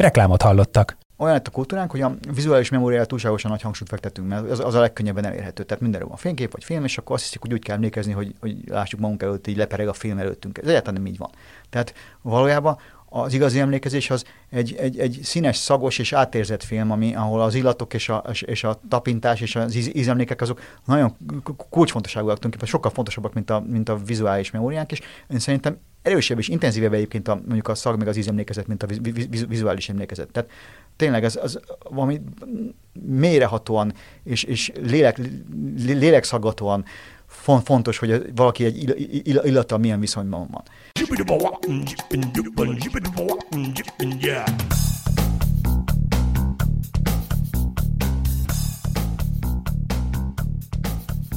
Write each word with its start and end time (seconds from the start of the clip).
Reklámot 0.00 0.42
hallottak 0.42 0.96
olyan 1.16 1.32
lett 1.32 1.46
a 1.46 1.50
kultúránk, 1.50 1.90
hogy 1.90 2.00
a 2.00 2.14
vizuális 2.34 2.68
memóriára 2.68 3.04
túlságosan 3.04 3.50
nagy 3.50 3.62
hangsúlyt 3.62 3.90
fektetünk, 3.90 4.28
mert 4.28 4.50
az, 4.50 4.60
az 4.60 4.74
a 4.74 4.80
legkönnyebben 4.80 5.24
elérhető. 5.24 5.62
Tehát 5.62 5.82
mindenről 5.82 6.08
van 6.08 6.16
fénykép 6.16 6.52
vagy 6.52 6.64
film, 6.64 6.84
és 6.84 6.98
akkor 6.98 7.14
azt 7.14 7.24
hiszik, 7.24 7.40
hogy 7.40 7.52
úgy 7.52 7.62
kell 7.62 7.74
emlékezni, 7.74 8.12
hogy, 8.12 8.34
hogy 8.40 8.56
lássuk 8.66 9.00
magunk 9.00 9.22
előtt, 9.22 9.46
így 9.46 9.56
lepereg 9.56 9.88
a 9.88 9.92
film 9.92 10.18
előttünk. 10.18 10.58
Ez 10.58 10.68
egyáltalán 10.68 11.02
nem 11.02 11.12
így 11.12 11.18
van. 11.18 11.30
Tehát 11.70 11.94
valójában 12.22 12.78
az 13.12 13.32
igazi 13.32 13.58
emlékezés 13.58 14.10
az 14.10 14.24
egy, 14.50 14.74
egy, 14.78 14.98
egy 14.98 15.20
színes, 15.22 15.56
szagos 15.56 15.98
és 15.98 16.12
átérzett 16.12 16.62
film, 16.62 16.90
ami, 16.90 17.14
ahol 17.14 17.40
az 17.40 17.54
illatok 17.54 17.94
és 17.94 18.08
a, 18.08 18.24
és 18.40 18.64
a 18.64 18.80
tapintás 18.88 19.40
és 19.40 19.56
az 19.56 19.74
ízemlékek 19.74 20.40
azok 20.40 20.60
nagyon 20.84 21.16
kulcsfontosságúak, 21.68 22.34
tulajdonképpen 22.34 22.68
sokkal 22.68 22.90
fontosabbak, 22.90 23.34
mint 23.34 23.50
a, 23.50 23.64
mint 23.66 23.88
a 23.88 23.96
vizuális 23.96 24.50
memóriánk, 24.50 24.92
és 24.92 25.00
én 25.30 25.38
szerintem 25.38 25.78
erősebb 26.02 26.38
és 26.38 26.48
intenzívebb 26.48 26.92
egyébként 26.92 27.28
a, 27.28 27.34
mondjuk 27.34 27.68
a 27.68 27.74
szag 27.74 27.98
meg 27.98 28.08
az 28.08 28.16
ízemlékezet, 28.16 28.66
mint 28.66 28.82
a 28.82 28.86
vizuális 29.48 29.88
emlékezet. 29.88 30.28
Tehát 30.32 30.50
tényleg 30.96 31.24
ez 31.24 31.38
az 31.42 31.60
valami 31.88 32.20
mélyrehatóan 32.92 33.92
és, 34.24 34.42
és 34.42 34.72
lélek, 34.82 35.20
lélekszaggatóan 35.76 36.84
fontos, 37.64 37.98
hogy 37.98 38.34
valaki 38.34 38.64
egy 38.64 38.92
illata 39.22 39.78
milyen 39.78 40.00
viszonyban 40.00 40.48
van. 40.50 40.62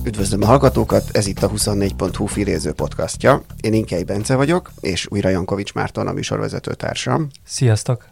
Üdvözlöm 0.06 0.42
a 0.42 0.46
hallgatókat, 0.46 1.10
ez 1.12 1.28
itt 1.28 1.44
a 1.44 1.50
24.hu 1.50 2.26
filéző 2.26 2.72
podcastja. 2.72 3.42
Én 3.62 3.74
Inkei 3.74 4.04
Bence 4.04 4.36
vagyok, 4.36 4.72
és 4.80 5.08
újra 5.10 5.30
Jankovics 5.30 5.74
Márton, 5.74 6.08
a 6.08 6.14
műsorvezető 6.14 6.74
társam. 6.74 7.28
Sziasztok! 7.46 8.06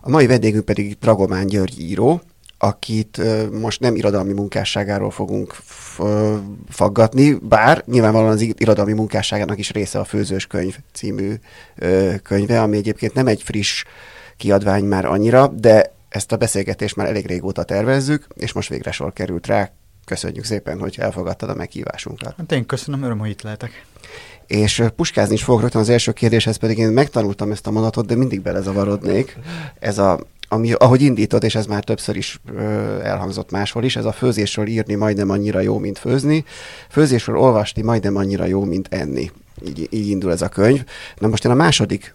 A 0.00 0.10
mai 0.10 0.26
vendégünk 0.26 0.64
pedig 0.64 0.98
Dragomán 0.98 1.46
György 1.46 1.80
író, 1.80 2.20
akit 2.58 3.20
most 3.52 3.80
nem 3.80 3.96
irodalmi 3.96 4.32
munkásságáról 4.32 5.10
fogunk 5.10 5.56
faggatni, 6.68 7.32
bár 7.32 7.82
nyilvánvalóan 7.86 8.32
az 8.32 8.40
irodalmi 8.40 8.92
munkásságának 8.92 9.58
is 9.58 9.70
része 9.70 9.98
a 9.98 10.04
Főzős 10.04 10.46
könyv 10.46 10.76
című 10.92 11.34
könyve, 12.22 12.62
ami 12.62 12.76
egyébként 12.76 13.14
nem 13.14 13.26
egy 13.26 13.42
friss 13.42 13.84
kiadvány 14.36 14.84
már 14.84 15.04
annyira, 15.04 15.46
de 15.46 15.92
ezt 16.08 16.32
a 16.32 16.36
beszélgetést 16.36 16.96
már 16.96 17.06
elég 17.06 17.26
régóta 17.26 17.62
tervezzük, 17.62 18.26
és 18.34 18.52
most 18.52 18.68
végre 18.68 18.90
sor 18.90 19.12
került 19.12 19.46
rá. 19.46 19.70
Köszönjük 20.04 20.44
szépen, 20.44 20.78
hogy 20.78 20.96
elfogadtad 20.98 21.50
a 21.50 21.54
meghívásunkat. 21.54 22.34
Hát 22.36 22.52
én 22.52 22.66
köszönöm, 22.66 23.02
öröm, 23.02 23.18
hogy 23.18 23.30
itt 23.30 23.42
lehetek. 23.42 23.84
És 24.46 24.82
puskázni 24.96 25.34
is 25.34 25.42
fogok 25.42 25.60
rögtön 25.60 25.80
az 25.80 25.88
első 25.88 26.12
kérdéshez, 26.12 26.56
pedig 26.56 26.78
én 26.78 26.88
megtanultam 26.88 27.50
ezt 27.50 27.66
a 27.66 27.70
mondatot, 27.70 28.06
de 28.06 28.14
mindig 28.14 28.40
belezavarodnék. 28.40 29.36
Ez 29.78 29.98
a 29.98 30.20
ami, 30.48 30.72
ahogy 30.72 31.02
indítod, 31.02 31.44
és 31.44 31.54
ez 31.54 31.66
már 31.66 31.84
többször 31.84 32.16
is 32.16 32.40
ö, 32.54 32.60
elhangzott 33.02 33.50
máshol 33.50 33.84
is, 33.84 33.96
ez 33.96 34.04
a 34.04 34.12
főzésről 34.12 34.66
írni 34.66 34.94
majdnem 34.94 35.30
annyira 35.30 35.60
jó, 35.60 35.78
mint 35.78 35.98
főzni, 35.98 36.44
főzésről 36.90 37.36
olvasni 37.36 37.82
majdnem 37.82 38.16
annyira 38.16 38.44
jó, 38.44 38.64
mint 38.64 38.88
enni. 38.90 39.30
Így, 39.66 39.88
így 39.90 40.08
indul 40.08 40.32
ez 40.32 40.42
a 40.42 40.48
könyv. 40.48 40.84
Na 41.18 41.28
most 41.28 41.44
én 41.44 41.50
a 41.50 41.54
második 41.54 42.14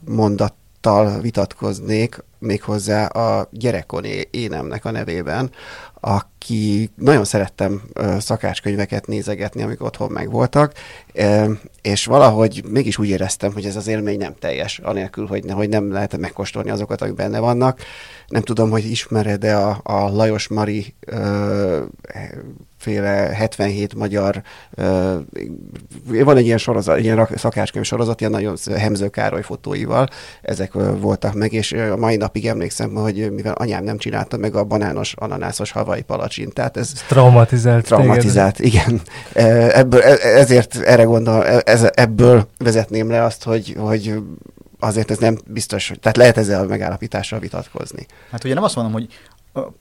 mondattal 0.84 1.22
vitatkoznék, 1.22 2.24
méghozzá 2.40 3.06
a 3.06 3.50
gyerekkon 3.52 4.06
énemnek 4.32 4.86
a 4.86 4.92
nevében, 4.92 5.52
aki 6.00 6.92
nagyon 6.96 7.24
szerettem 7.24 7.82
szakácskönyveket 8.20 9.08
nézegetni, 9.08 9.62
amik 9.64 9.84
otthon 9.84 10.12
megvoltak, 10.12 10.74
és 11.82 12.06
valahogy 12.06 12.64
mégis 12.70 12.98
úgy 12.98 13.08
éreztem, 13.08 13.54
hogy 13.54 13.66
ez 13.66 13.76
az 13.76 13.88
élmény 13.88 14.18
nem 14.18 14.36
teljes, 14.40 14.80
anélkül, 14.80 15.26
hogy, 15.26 15.52
hogy 15.52 15.70
nem 15.70 15.92
lehet 15.92 16.18
megkóstolni 16.18 16.70
azokat, 16.70 17.02
amik 17.02 17.16
benne 17.16 17.40
vannak. 17.40 17.80
Nem 18.28 18.42
tudom, 18.42 18.70
hogy 18.70 18.86
ismered-e 18.86 19.58
a, 19.58 19.80
a 19.84 20.10
Lajos 20.10 20.48
Mari 20.48 20.96
féle 22.84 23.10
77 23.10 23.96
magyar, 23.96 24.42
van 26.06 26.38
egy 26.38 26.46
ilyen 26.46 26.58
sorozat, 26.58 26.98
egy 26.98 27.04
ilyen 27.04 27.28
szakácskönyv 27.36 27.86
sorozat, 27.86 28.20
ilyen 28.20 28.32
nagyon 28.32 28.56
Hemző 28.78 29.08
Károly 29.08 29.42
fotóival, 29.42 30.08
ezek 30.42 30.74
voltak 31.00 31.34
meg, 31.34 31.54
és 31.54 31.72
a 31.72 31.98
mai 31.98 32.16
napig 32.16 32.48
emlékszem, 32.48 32.94
hogy 32.94 33.32
mivel 33.32 33.54
anyám 33.54 33.84
nem 33.84 33.98
csinálta 33.98 34.38
meg 34.38 34.56
a 34.56 34.64
banános, 34.64 35.14
ananászos 35.18 35.72
havai 35.72 36.02
palacsintát, 36.02 36.78
ez, 36.78 36.92
ez 36.94 37.02
traumatizált. 37.08 37.86
Traumatizált, 37.86 38.56
téged. 38.56 38.74
igen. 38.74 39.02
Ebből, 39.74 40.02
e, 40.02 40.38
ezért 40.38 40.76
erre 40.76 41.04
gondol, 41.04 41.46
e, 41.46 41.62
ez, 41.66 41.88
ebből 41.94 42.48
vezetném 42.58 43.10
le 43.10 43.24
azt, 43.24 43.44
hogy, 43.44 43.76
hogy 43.78 44.14
azért 44.80 45.12
ez 45.12 45.18
nem 45.18 45.38
biztos, 45.48 45.88
hogy, 45.88 46.00
tehát 46.00 46.18
lehet 46.18 46.38
ezzel 46.38 46.64
a 46.64 46.68
megállapítással 46.68 47.40
vitatkozni. 47.40 48.06
Hát 48.32 48.44
ugye 48.44 48.54
nem 48.54 48.64
azt 48.64 48.76
mondom, 48.76 48.94
hogy 48.94 49.08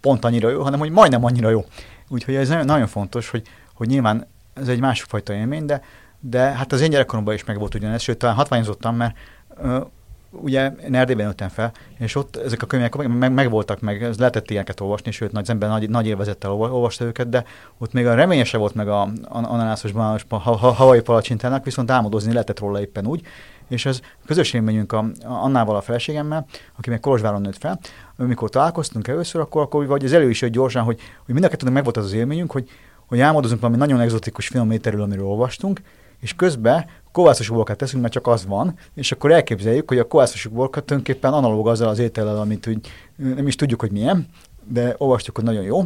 pont 0.01 0.25
annyira 0.25 0.51
jó, 0.51 0.63
hanem 0.63 0.79
hogy 0.79 0.91
majdnem 0.91 1.25
annyira 1.25 1.51
jó. 1.51 1.65
Úgyhogy 2.13 2.35
ez 2.35 2.49
nagyon, 2.49 2.65
nagyon 2.65 2.87
fontos, 2.87 3.31
hogy, 3.31 3.43
hogy 3.75 3.89
nyilván 3.89 4.27
ez 4.55 4.69
egy 4.69 4.81
másfajta 4.81 5.33
élmény, 5.33 5.67
de, 5.67 5.83
de 6.21 6.41
hát 6.41 6.73
az 6.73 6.81
én 6.81 6.91
gyerekkoromban 6.91 7.35
is 7.35 7.45
meg 7.45 7.59
volt 7.59 7.75
ugyanez, 7.75 8.03
sőt, 8.03 8.19
talán 8.19 8.37
hatványozottam, 8.37 8.97
mert 8.97 9.17
uh, 9.63 9.87
ugye 10.31 10.73
én 10.85 10.95
Erdélyben 10.95 11.27
nőttem 11.27 11.49
fel, 11.49 11.73
és 11.99 12.15
ott 12.15 12.37
ezek 12.37 12.63
a 12.63 12.67
könyvek 12.67 12.95
meg, 12.97 13.33
meg 13.33 13.51
voltak, 13.51 13.81
meg 13.81 14.03
ez 14.03 14.19
lehetett 14.19 14.51
ilyeneket 14.51 14.81
olvasni, 14.81 15.11
sőt, 15.11 15.33
nagy, 15.33 15.51
ember 15.51 15.69
nagy, 15.69 15.91
nagy 15.91 16.07
élvezettel 16.07 16.51
olvasta 16.51 17.05
őket, 17.05 17.29
de 17.29 17.45
ott 17.79 17.93
még 17.93 18.07
a 18.07 18.15
reményese 18.15 18.59
volt 18.59 18.75
meg 18.75 18.89
a 18.89 19.09
ananászos, 19.29 19.93
banános, 19.93 20.27
ha, 20.29 20.39
ha, 20.39 20.57
havai 20.57 21.01
palacsintának, 21.01 21.65
viszont 21.65 21.91
álmodozni 21.91 22.33
lehetett 22.33 22.59
róla 22.59 22.81
éppen 22.81 23.07
úgy, 23.07 23.27
és 23.73 23.87
ez 23.87 24.01
közös 24.27 24.53
élményünk 24.53 24.93
a, 24.93 25.05
Annával 25.23 25.77
a 25.77 25.81
feleségemmel, 25.81 26.47
aki 26.79 26.91
meg 26.91 27.01
Kolozsváron 27.01 27.41
nőtt 27.41 27.59
fel, 27.59 27.79
amikor 28.17 28.51
találkoztunk 28.51 29.09
először, 29.09 29.41
akkor, 29.41 29.63
akkor 29.63 29.87
vagy 29.87 30.05
az 30.05 30.13
elő 30.13 30.31
is 30.31 30.41
jött 30.41 30.53
gyorsan, 30.53 30.83
hogy, 30.83 31.01
hogy 31.25 31.35
mind 31.35 31.47
a 31.47 31.49
kettőnek 31.49 31.75
meg 31.75 31.85
volt 31.85 31.97
az 31.97 32.05
az 32.05 32.13
élményünk, 32.13 32.53
hogy, 32.53 32.69
hogy 33.07 33.21
álmodozunk 33.21 33.61
valami 33.61 33.79
nagyon 33.79 34.01
egzotikus 34.01 34.47
filméterről, 34.47 35.03
amiről 35.03 35.27
olvastunk, 35.27 35.81
és 36.21 36.35
közben 36.35 36.87
kovászos 37.13 37.51
uborkát 37.51 37.77
teszünk, 37.77 38.03
mert 38.03 38.15
csak 38.15 38.27
az 38.27 38.47
van, 38.47 38.75
és 38.95 39.13
akkor 39.13 39.33
elképzeljük, 39.33 39.89
hogy 39.89 39.99
a 39.99 40.07
kovászos 40.07 40.47
uborka 40.47 40.81
tulajdonképpen 40.81 41.33
analóg 41.33 41.69
azzal 41.69 41.89
az 41.89 41.99
étellel, 41.99 42.39
amit 42.41 42.67
úgy, 42.67 42.89
nem 43.17 43.47
is 43.47 43.55
tudjuk, 43.55 43.81
hogy 43.81 43.91
milyen, 43.91 44.29
de 44.69 44.95
olvastuk, 44.99 45.35
hogy 45.35 45.45
nagyon 45.45 45.63
jó, 45.63 45.85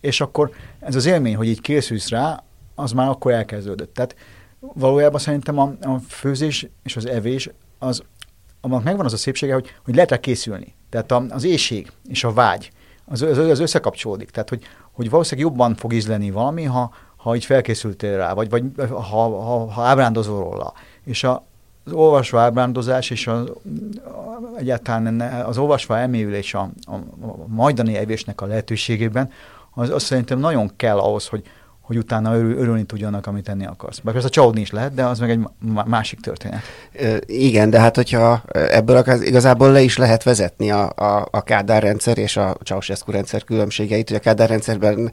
és 0.00 0.20
akkor 0.20 0.50
ez 0.80 0.94
az 0.94 1.06
élmény, 1.06 1.36
hogy 1.36 1.46
így 1.46 1.60
készülsz 1.60 2.08
rá, 2.08 2.42
az 2.74 2.92
már 2.92 3.08
akkor 3.08 3.32
elkezdődött. 3.32 3.94
Tehát 3.94 4.16
valójában 4.60 5.20
szerintem 5.20 5.58
a, 5.58 5.72
a 5.80 5.98
főzés 6.08 6.66
és 6.82 6.96
az 6.96 7.06
evés 7.06 7.50
az, 7.78 8.02
annak 8.60 8.82
megvan 8.82 9.04
az 9.04 9.12
a 9.12 9.16
szépsége, 9.16 9.54
hogy, 9.54 9.68
hogy 9.84 9.94
lehet 9.94 10.10
rá 10.10 10.16
készülni. 10.20 10.74
Tehát 10.90 11.10
a, 11.10 11.24
az 11.28 11.44
éjség 11.44 11.92
és 12.08 12.24
a 12.24 12.32
vágy, 12.32 12.70
az, 13.04 13.22
az, 13.22 13.38
az 13.38 13.60
összekapcsolódik. 13.60 14.30
Tehát, 14.30 14.48
hogy, 14.48 14.62
hogy 14.92 15.10
valószínűleg 15.10 15.50
jobban 15.50 15.74
fog 15.74 15.92
ízleni 15.92 16.30
valami, 16.30 16.64
ha, 16.64 16.92
ha 17.16 17.34
így 17.34 17.44
felkészültél 17.44 18.16
rá, 18.16 18.32
vagy, 18.32 18.50
vagy 18.50 18.64
ha, 18.88 19.00
ha, 19.00 19.70
ha 19.70 19.82
ábrándozol 19.82 20.42
róla. 20.42 20.72
És 21.04 21.24
a, 21.24 21.44
az 21.84 21.92
olvasva 21.92 22.40
ábrándozás 22.40 23.10
és 23.10 23.26
a, 23.26 23.44
egyáltalán 24.56 25.20
az 25.20 25.58
olvasva 25.58 25.98
elmélyülés 25.98 26.54
a, 26.54 26.70
a, 26.84 26.94
a 26.94 27.46
majdani 27.46 27.96
evésnek 27.96 28.40
a 28.40 28.46
lehetőségében, 28.46 29.30
az, 29.74 29.90
az 29.90 30.02
szerintem 30.02 30.38
nagyon 30.38 30.70
kell 30.76 30.98
ahhoz, 30.98 31.26
hogy, 31.26 31.42
hogy 31.88 31.96
utána 31.96 32.36
örül, 32.36 32.58
örülni 32.58 32.82
tudjanak, 32.82 33.26
amit 33.26 33.44
tenni 33.44 33.66
akarsz. 33.66 33.98
Bár 33.98 34.14
persze 34.14 34.28
csalódni 34.28 34.60
is 34.60 34.70
lehet, 34.70 34.94
de 34.94 35.04
az 35.04 35.18
meg 35.18 35.30
egy 35.30 35.40
másik 35.86 36.20
történet. 36.20 36.62
Igen, 37.26 37.70
de 37.70 37.80
hát 37.80 37.96
hogyha 37.96 38.42
ebből 38.52 38.96
akar, 38.96 39.22
igazából 39.22 39.72
le 39.72 39.80
is 39.80 39.96
lehet 39.96 40.22
vezetni 40.22 40.70
a, 40.70 40.92
a, 40.96 41.28
a 41.30 41.42
Kádár 41.42 41.82
rendszer 41.82 42.18
és 42.18 42.36
a 42.36 42.56
Ceausescu 42.64 43.10
rendszer 43.10 43.44
különbségeit, 43.44 44.08
hogy 44.08 44.16
a 44.16 44.20
Kádár 44.20 44.48
rendszerben 44.48 45.12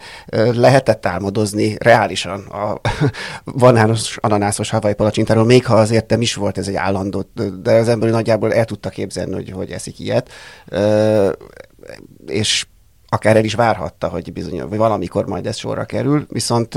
lehetett 0.53 1.05
álmodozni 1.05 1.75
reálisan 1.79 2.39
a 2.39 2.81
banános, 3.59 4.17
ananászos 4.21 4.69
havai 4.69 4.93
palacsintáról, 4.93 5.45
még 5.45 5.65
ha 5.65 5.75
azért 5.75 6.09
nem 6.09 6.21
is 6.21 6.35
volt 6.35 6.57
ez 6.57 6.67
egy 6.67 6.75
állandó, 6.75 7.23
de 7.61 7.71
az 7.71 7.87
ember 7.87 8.09
nagyjából 8.09 8.53
el 8.53 8.65
tudta 8.65 8.89
képzelni, 8.89 9.33
hogy, 9.33 9.51
hogy 9.51 9.71
eszik 9.71 9.99
ilyet. 9.99 10.31
És 12.25 12.65
akár 13.15 13.35
el 13.35 13.43
is 13.43 13.53
várhatta, 13.53 14.07
hogy 14.07 14.33
bizony, 14.33 14.67
vagy 14.67 14.77
valamikor 14.77 15.25
majd 15.25 15.45
ez 15.45 15.57
sorra 15.57 15.85
kerül, 15.85 16.25
viszont 16.29 16.73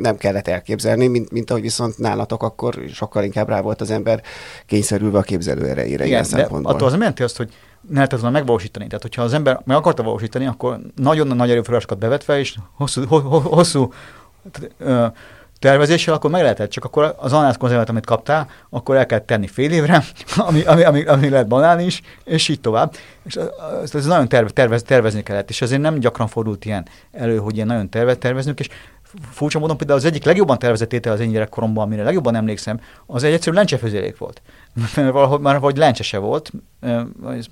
nem 0.00 0.16
kellett 0.16 0.48
elképzelni, 0.48 1.06
mint, 1.06 1.30
mint 1.30 1.50
ahogy 1.50 1.62
viszont 1.62 1.98
nálatok 1.98 2.42
akkor 2.42 2.74
sokkal 2.92 3.24
inkább 3.24 3.48
rá 3.48 3.60
volt 3.60 3.80
az 3.80 3.90
ember 3.90 4.22
kényszerülve 4.66 5.18
a 5.18 5.22
képzelő 5.22 5.68
erejére. 5.68 6.06
Igen, 6.06 6.26
de 6.30 6.42
attól 6.42 6.86
az 6.86 6.90
nem 6.90 7.00
jelenti 7.00 7.22
azt, 7.22 7.36
hogy, 7.36 7.52
ne 7.88 7.94
lehetett 7.94 8.20
volna 8.20 8.36
megvalósítani. 8.36 8.86
Tehát, 8.86 9.02
hogyha 9.02 9.22
az 9.22 9.32
ember 9.32 9.60
meg 9.64 9.76
akarta 9.76 10.02
valósítani, 10.02 10.46
akkor 10.46 10.80
nagyon 10.96 11.26
nagy 11.26 11.50
erőforrásokat 11.50 11.98
bevetve, 11.98 12.38
és 12.38 12.56
hosszú, 12.74 13.04
ho, 13.06 13.18
ho, 13.18 13.38
hosszú 13.38 13.92
ö, 14.78 15.06
tervezéssel, 15.62 16.14
akkor 16.14 16.30
meg 16.30 16.42
lehetett, 16.42 16.70
csak 16.70 16.84
akkor 16.84 17.14
az 17.18 17.32
anász 17.32 17.56
konzervát, 17.56 17.88
amit 17.88 18.06
kaptál, 18.06 18.48
akkor 18.70 18.96
el 18.96 19.06
kell 19.06 19.18
tenni 19.18 19.46
fél 19.46 19.72
évre, 19.72 20.02
ami, 20.36 20.62
ami, 20.62 20.82
ami, 20.82 21.04
ami 21.04 21.28
lehet 21.28 21.48
banán 21.48 21.80
is, 21.80 22.00
és 22.24 22.48
így 22.48 22.60
tovább. 22.60 22.94
És 23.24 23.38
ez, 23.92 24.06
nagyon 24.06 24.28
terve, 24.28 24.50
tervez, 24.50 24.82
tervezni 24.82 25.22
kellett, 25.22 25.50
és 25.50 25.62
ezért 25.62 25.80
nem 25.80 25.98
gyakran 25.98 26.26
fordult 26.26 26.64
ilyen 26.64 26.86
elő, 27.12 27.36
hogy 27.36 27.54
ilyen 27.54 27.66
nagyon 27.66 27.88
terve, 27.88 28.14
terveznünk, 28.14 28.60
és 28.60 28.68
furcsa 29.30 29.58
módon 29.58 29.76
például 29.76 29.98
az 29.98 30.04
egyik 30.04 30.24
legjobban 30.24 30.58
tervezett 30.58 30.92
étel 30.92 31.12
az 31.12 31.20
én 31.20 31.30
gyerekkoromban, 31.30 31.84
amire 31.84 32.02
legjobban 32.02 32.34
emlékszem, 32.34 32.80
az 33.06 33.22
egy 33.22 33.32
egyszerű 33.32 33.56
lencsefőzélék 33.56 34.18
volt. 34.18 34.42
Mert 34.96 35.12
valahogy 35.12 35.40
már 35.40 35.60
vagy 35.60 35.76
lencse 35.76 36.02
se 36.02 36.18
volt, 36.18 36.52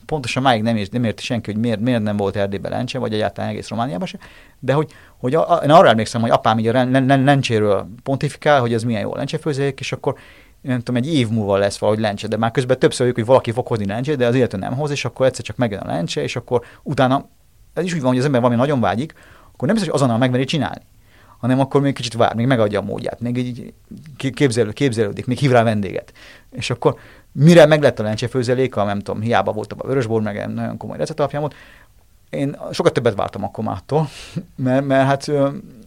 pontosan 0.07 0.43
máig 0.43 0.62
nem, 0.62 0.81
nem 0.91 1.05
érti 1.05 1.23
senki, 1.23 1.53
hogy 1.53 1.61
miért, 1.61 1.81
miért 1.81 2.03
nem 2.03 2.17
volt 2.17 2.37
Erdélyben 2.37 2.71
lencse, 2.71 2.99
vagy 2.99 3.15
egyáltalán 3.15 3.51
egész 3.51 3.69
Romániában 3.69 4.07
se, 4.07 4.19
de 4.59 4.73
hogy, 4.73 4.93
hogy 5.19 5.35
a, 5.35 5.61
én 5.65 5.71
arra 5.71 5.89
emlékszem, 5.89 6.21
hogy 6.21 6.31
apám 6.31 6.59
így 6.59 6.67
a 6.67 6.85
lencséről 7.05 7.89
pontifikál, 8.03 8.61
hogy 8.61 8.73
ez 8.73 8.83
milyen 8.83 9.01
jó 9.01 9.15
lencsefőzék, 9.15 9.81
és 9.81 9.93
akkor 9.93 10.15
nem 10.61 10.79
tudom, 10.79 10.97
egy 10.97 11.15
év 11.15 11.29
múlva 11.29 11.56
lesz 11.56 11.79
valahogy 11.79 12.01
lencse, 12.01 12.29
de 12.29 12.37
már 12.37 12.51
közben 12.51 12.79
többször 12.79 13.13
hogy 13.15 13.25
valaki 13.25 13.51
fog 13.51 13.67
hozni 13.67 13.87
lencse, 13.87 14.17
de 14.17 14.27
az 14.27 14.35
illető 14.35 14.56
nem 14.56 14.75
hoz, 14.75 14.91
és 14.91 15.05
akkor 15.05 15.27
egyszer 15.27 15.45
csak 15.45 15.56
megjön 15.56 15.81
a 15.81 15.87
lencse, 15.87 16.23
és 16.23 16.37
akkor 16.37 16.65
utána, 16.83 17.29
ez 17.75 17.85
is 17.85 17.95
úgy 17.95 18.01
van, 18.01 18.09
hogy 18.09 18.19
az 18.19 18.25
ember 18.25 18.41
valami 18.41 18.61
nagyon 18.61 18.81
vágyik, 18.81 19.13
akkor 19.53 19.69
nem 19.69 19.77
biztos, 19.77 19.87
hogy 19.93 20.01
azonnal 20.01 20.19
megmeri 20.19 20.45
csinálni 20.45 20.83
hanem 21.41 21.61
akkor 21.61 21.81
még 21.81 21.95
kicsit 21.95 22.15
vár, 22.15 22.35
még 22.35 22.47
megadja 22.47 22.81
a 22.81 22.83
módját, 22.85 23.21
még 23.21 23.37
így 23.37 23.73
képzelő, 24.35 24.71
képzelődik, 24.71 25.27
még 25.27 25.39
hív 25.39 25.51
rá 25.51 25.63
vendéget. 25.63 26.13
És 26.51 26.71
akkor 26.71 26.97
mire 27.33 27.67
meg 27.67 27.83
lett 27.83 27.99
a 27.99 28.03
lencsefőzeléka, 28.03 28.85
nem 28.85 28.99
tudom, 28.99 29.21
hiába 29.21 29.53
volt 29.53 29.73
a 29.73 29.87
vörösbor, 29.87 30.23
meg 30.23 30.53
nagyon 30.55 30.77
komoly 30.77 30.97
recept 30.97 31.19
alapján 31.19 31.41
volt, 31.41 31.55
én 32.31 32.57
sokat 32.73 32.93
többet 32.93 33.15
vártam 33.15 33.45
akkor 33.45 33.65
mától, 33.65 34.09
mert, 34.57 34.87
mert 34.87 35.07
hát 35.07 35.31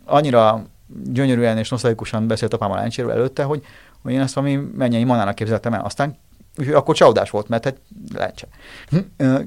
annyira 0.06 0.64
gyönyörűen 1.04 1.58
és 1.58 1.70
nosztalikusan 1.70 2.28
beszélt 2.28 2.54
apám 2.54 2.72
a 2.72 2.76
lencséről 2.76 3.12
előtte, 3.12 3.44
hogy, 3.44 3.66
hogy 4.02 4.14
én 4.14 4.20
ezt 4.20 4.34
valami 4.34 4.56
mennyei 4.76 5.04
manának 5.04 5.36
képzeltem 5.36 5.74
el. 5.74 5.82
Aztán 5.82 6.18
Úgyhogy 6.58 6.74
akkor 6.74 6.96
csalódás 6.96 7.30
volt, 7.30 7.48
mert 7.48 7.64
hát 7.64 7.78
lencse. 8.14 8.48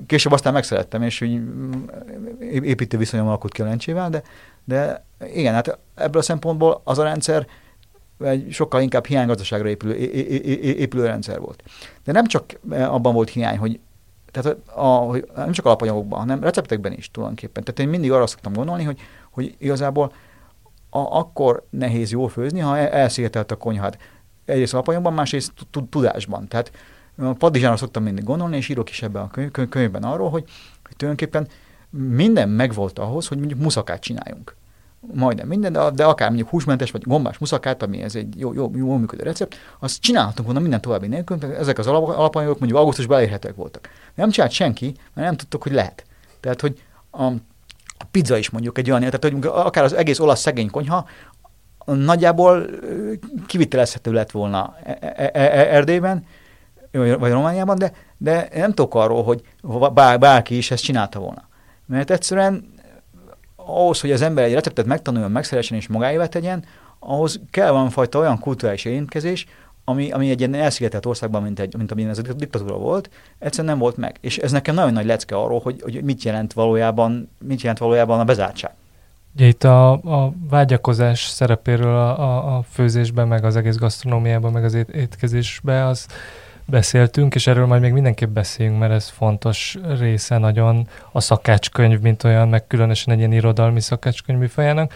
Később 0.06 0.32
aztán 0.32 0.53
megszerettem, 0.53 1.03
és 1.03 1.20
építő 2.41 2.99
viszonyom 2.99 3.26
alakult 3.26 3.53
ki 3.53 3.62
a 3.62 3.64
lencsével, 3.64 4.11
de, 4.11 4.23
de 4.64 5.05
igen, 5.20 5.54
hát 5.54 5.78
ebből 5.94 6.20
a 6.20 6.24
szempontból 6.24 6.80
az 6.84 6.98
a 6.98 7.02
rendszer 7.02 7.46
egy 8.18 8.52
sokkal 8.52 8.82
inkább 8.82 9.06
hiánygazdaságra 9.06 9.68
épülő, 9.68 9.94
épülő 9.94 11.04
rendszer 11.04 11.40
volt. 11.40 11.62
De 12.04 12.12
nem 12.12 12.26
csak 12.26 12.60
abban 12.70 13.14
volt 13.14 13.30
hiány, 13.30 13.58
hogy 13.58 13.80
tehát 14.30 14.56
a, 14.68 15.10
a, 15.10 15.16
nem 15.36 15.52
csak 15.52 15.64
alapanyagokban, 15.64 16.18
hanem 16.18 16.42
receptekben 16.42 16.92
is 16.92 17.10
tulajdonképpen. 17.10 17.64
Tehát 17.64 17.80
én 17.80 17.88
mindig 17.88 18.12
arra 18.12 18.26
szoktam 18.26 18.52
gondolni, 18.52 18.84
hogy, 18.84 19.00
hogy 19.30 19.54
igazából 19.58 20.12
a, 20.90 20.98
akkor 20.98 21.66
nehéz 21.70 22.10
jól 22.10 22.28
főzni, 22.28 22.60
ha 22.60 22.76
elszigetelt 22.76 23.50
a 23.50 23.56
konyhát. 23.56 23.98
Egyrészt 24.44 24.74
alapanyagban, 24.74 25.12
másrészt 25.12 25.52
tudásban. 25.90 26.48
Tehát 26.48 26.72
a 27.19 27.32
padizsánra 27.32 27.76
szoktam 27.76 28.02
mindig 28.02 28.24
gondolni, 28.24 28.56
és 28.56 28.69
írok 28.69 28.90
is 28.90 29.02
ebben 29.02 29.22
a 29.22 29.30
könyv, 29.30 29.69
könyvben 29.69 30.02
arról, 30.02 30.30
hogy, 30.30 30.44
hogy 30.86 30.96
tulajdonképpen 30.96 31.48
minden 31.90 32.48
megvolt 32.48 32.98
ahhoz, 32.98 33.26
hogy 33.28 33.38
mondjuk 33.38 33.60
muszakát 33.60 34.00
csináljunk. 34.00 34.56
Majdnem 35.14 35.49
minden, 35.49 35.73
de, 35.73 35.91
de 35.91 36.05
akár 36.05 36.29
mondjuk 36.29 36.49
húsmentes 36.49 36.91
vagy 36.91 37.03
gombás 37.03 37.38
muszakát, 37.38 37.82
ami 37.82 38.03
ez 38.03 38.14
egy 38.14 38.38
jó, 38.38 38.53
jó, 38.53 38.70
jó 38.75 38.97
működő 38.97 39.23
recept, 39.23 39.56
azt 39.79 40.00
csinálhatunk 40.00 40.44
volna 40.44 40.61
minden 40.61 40.81
további 40.81 41.06
nélkül, 41.06 41.38
ezek 41.58 41.79
az 41.79 41.87
alapanyagok 41.87 42.58
mondjuk 42.58 42.81
augusztusban 42.81 43.17
elérhetőek 43.17 43.56
voltak. 43.56 43.88
Nem 44.14 44.31
csinált 44.31 44.53
senki, 44.53 44.94
mert 45.14 45.26
nem 45.26 45.37
tudtuk, 45.37 45.62
hogy 45.62 45.73
lehet. 45.73 46.05
Tehát, 46.41 46.61
hogy 46.61 46.82
a, 47.11 47.25
a 47.99 48.05
pizza 48.11 48.37
is 48.37 48.50
mondjuk 48.50 48.79
egy 48.79 48.91
olyan, 48.91 49.00
tehát 49.00 49.23
hogy 49.23 49.47
akár 49.47 49.85
az 49.85 49.93
egész 49.93 50.19
olasz 50.19 50.41
szegény 50.41 50.70
konyha, 50.70 51.06
nagyjából 51.85 52.67
kivitelezhető 53.47 54.12
lett 54.12 54.31
volna 54.31 54.76
e, 54.85 54.99
e, 55.00 55.31
e, 55.32 55.75
Erdélyben, 55.75 56.26
vagy 56.93 57.31
Romániában, 57.31 57.79
de, 57.79 57.93
de 58.17 58.49
nem 58.55 58.73
tudok 58.73 58.94
arról, 58.94 59.23
hogy 59.23 59.43
bár, 59.93 60.19
bárki 60.19 60.56
is 60.56 60.70
ezt 60.70 60.82
csinálta 60.82 61.19
volna. 61.19 61.49
Mert 61.87 62.11
egyszerűen 62.11 62.75
ahhoz, 63.66 64.00
hogy 64.00 64.12
az 64.12 64.22
ember 64.22 64.44
egy 64.44 64.52
receptet 64.52 64.86
megtanuljon, 64.86 65.30
megszeressen 65.30 65.76
és 65.76 65.88
magáévá 65.88 66.26
tegyen, 66.26 66.64
ahhoz 66.98 67.40
kell 67.50 67.70
valamifajta 67.70 68.18
olyan 68.18 68.38
kulturális 68.38 68.84
érintkezés, 68.84 69.46
ami, 69.84 70.10
ami 70.10 70.30
egy 70.30 70.38
ilyen 70.38 70.54
elszigetelt 70.54 71.06
országban, 71.06 71.42
mint, 71.42 71.60
egy, 71.60 71.76
mint 71.76 71.92
amilyen 71.92 72.10
ez 72.10 72.18
a 72.18 72.22
diktatúra 72.22 72.76
volt, 72.76 73.10
egyszerűen 73.38 73.72
nem 73.72 73.82
volt 73.82 73.96
meg. 73.96 74.16
És 74.20 74.38
ez 74.38 74.52
nekem 74.52 74.74
nagyon 74.74 74.92
nagy 74.92 75.06
lecke 75.06 75.36
arról, 75.36 75.60
hogy, 75.60 75.82
hogy 75.82 76.04
mit 76.04 76.22
jelent 76.22 76.52
valójában, 76.52 77.30
mit 77.44 77.60
jelent 77.60 77.78
valójában 77.78 78.20
a 78.20 78.24
bezártság. 78.24 78.74
Ugye 79.36 79.46
itt 79.46 79.64
a, 79.64 79.92
a 79.92 80.32
vágyakozás 80.50 81.26
szerepéről 81.26 81.96
a, 81.96 82.19
a, 82.20 82.56
a 82.56 82.62
főzésben, 82.62 83.28
meg 83.28 83.44
az 83.44 83.56
egész 83.56 83.76
gasztronómiában, 83.76 84.52
meg 84.52 84.64
az 84.64 84.74
ét, 84.74 84.88
étkezésben, 84.88 85.86
az 85.86 86.06
beszéltünk, 86.66 87.34
és 87.34 87.46
erről 87.46 87.66
majd 87.66 87.80
még 87.80 87.92
mindenképp 87.92 88.30
beszéljünk, 88.30 88.78
mert 88.78 88.92
ez 88.92 89.08
fontos 89.08 89.76
része 89.98 90.38
nagyon 90.38 90.88
a 91.12 91.20
szakácskönyv, 91.20 92.00
mint 92.00 92.24
olyan, 92.24 92.48
meg 92.48 92.66
különösen 92.66 93.12
egy 93.12 93.18
ilyen 93.18 93.32
irodalmi 93.32 93.80
szakácskönyv 93.80 94.38
műfajának, 94.38 94.92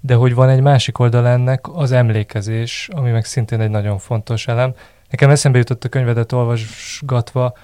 de 0.00 0.14
hogy 0.14 0.34
van 0.34 0.48
egy 0.48 0.60
másik 0.60 0.98
oldal 0.98 1.26
ennek, 1.26 1.68
az 1.72 1.92
emlékezés, 1.92 2.88
ami 2.92 3.10
meg 3.10 3.24
szintén 3.24 3.60
egy 3.60 3.70
nagyon 3.70 3.98
fontos 3.98 4.46
elem. 4.46 4.74
Nekem 5.10 5.30
eszembe 5.30 5.58
jutott 5.58 5.84
a 5.84 5.88
könyvedet 5.88 6.32
olvasgatva, 6.32 7.54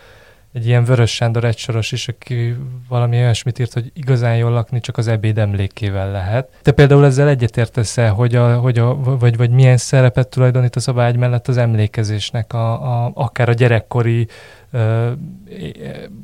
egy 0.52 0.66
ilyen 0.66 0.84
Vörös 0.84 1.14
Sándor 1.14 1.44
egysoros 1.44 1.92
is, 1.92 2.08
aki 2.08 2.56
valami 2.88 3.16
olyasmit 3.16 3.58
írt, 3.58 3.72
hogy 3.72 3.90
igazán 3.94 4.36
jól 4.36 4.50
lakni 4.50 4.80
csak 4.80 4.96
az 4.96 5.08
ebéd 5.08 5.38
emlékével 5.38 6.10
lehet. 6.10 6.48
Te 6.62 6.72
például 6.72 7.04
ezzel 7.04 7.28
egyetértesz 7.28 7.98
-e, 7.98 8.08
hogy, 8.08 8.34
a, 8.34 8.58
hogy 8.58 8.78
a, 8.78 8.94
vagy, 8.94 9.36
vagy 9.36 9.50
milyen 9.50 9.76
szerepet 9.76 10.28
tulajdonítasz 10.28 10.88
a 10.88 10.92
vágy 10.92 11.16
mellett 11.16 11.48
az 11.48 11.56
emlékezésnek, 11.56 12.52
a, 12.52 12.72
a, 13.04 13.10
akár 13.14 13.48
a 13.48 13.52
gyerekkori 13.52 14.26
ö, 14.70 15.10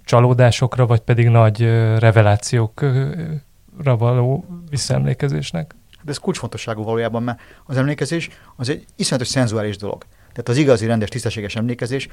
csalódásokra, 0.05 0.87
vagy 0.87 1.01
pedig 1.01 1.29
nagy 1.29 1.61
revelációkra 1.99 3.97
való 3.99 4.45
visszaemlékezésnek? 4.71 5.75
De 6.03 6.11
ez 6.11 6.19
kulcsfontosságú 6.19 6.83
valójában, 6.83 7.23
mert 7.23 7.41
az 7.65 7.77
emlékezés 7.77 8.29
az 8.57 8.69
egy 8.69 8.85
iszonyatos 8.97 9.29
szenzuális 9.29 9.77
dolog. 9.77 10.05
Tehát 10.37 10.49
az 10.49 10.57
igazi, 10.57 10.87
rendes, 10.87 11.09
tisztességes 11.09 11.57
emlékezés 11.57 12.09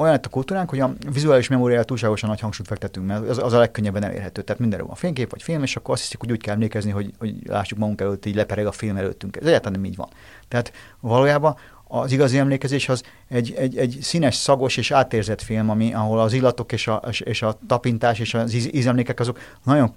olyan 0.00 0.12
lett 0.12 0.26
a 0.26 0.28
kultúránk, 0.28 0.70
hogy 0.70 0.80
a 0.80 0.92
vizuális 1.12 1.48
memóriára 1.48 1.84
túlságosan 1.84 2.28
nagy 2.28 2.40
hangsúlyt 2.40 2.68
fektetünk, 2.68 3.06
mert 3.06 3.28
az, 3.28 3.38
az 3.38 3.52
a 3.52 3.58
legkönnyebben 3.58 4.04
elérhető. 4.04 4.42
Tehát 4.42 4.60
mindenről 4.60 4.86
van 4.86 4.96
fénykép 4.96 5.30
vagy 5.30 5.42
film, 5.42 5.62
és 5.62 5.76
akkor 5.76 5.94
azt 5.94 6.02
hiszik, 6.02 6.20
hogy 6.20 6.30
úgy 6.30 6.42
kell 6.42 6.54
emlékezni, 6.54 6.90
hogy, 6.90 7.10
hogy 7.18 7.34
lássuk 7.46 7.78
magunk 7.78 8.00
előtt, 8.00 8.26
így 8.26 8.34
lepereg 8.34 8.66
a 8.66 8.72
film 8.72 8.96
előttünk. 8.96 9.36
Ez 9.36 9.46
egyáltalán 9.46 9.80
nem 9.80 9.90
így 9.90 9.96
van. 9.96 10.08
Tehát 10.48 10.72
valójában 11.00 11.56
az 11.92 12.12
igazi 12.12 12.38
emlékezés 12.38 12.88
az 12.88 13.02
egy, 13.28 13.54
egy, 13.56 13.76
egy 13.76 13.98
színes, 14.00 14.34
szagos 14.34 14.76
és 14.76 14.90
átérzett 14.90 15.42
film, 15.42 15.70
ami, 15.70 15.94
ahol 15.94 16.20
az 16.20 16.32
illatok 16.32 16.72
és 16.72 16.86
a, 16.86 17.02
és 17.18 17.42
a 17.42 17.58
tapintás 17.66 18.18
és 18.18 18.34
az 18.34 18.54
íz, 18.54 18.68
ízemlékek 18.72 19.20
azok 19.20 19.38
nagyon 19.64 19.94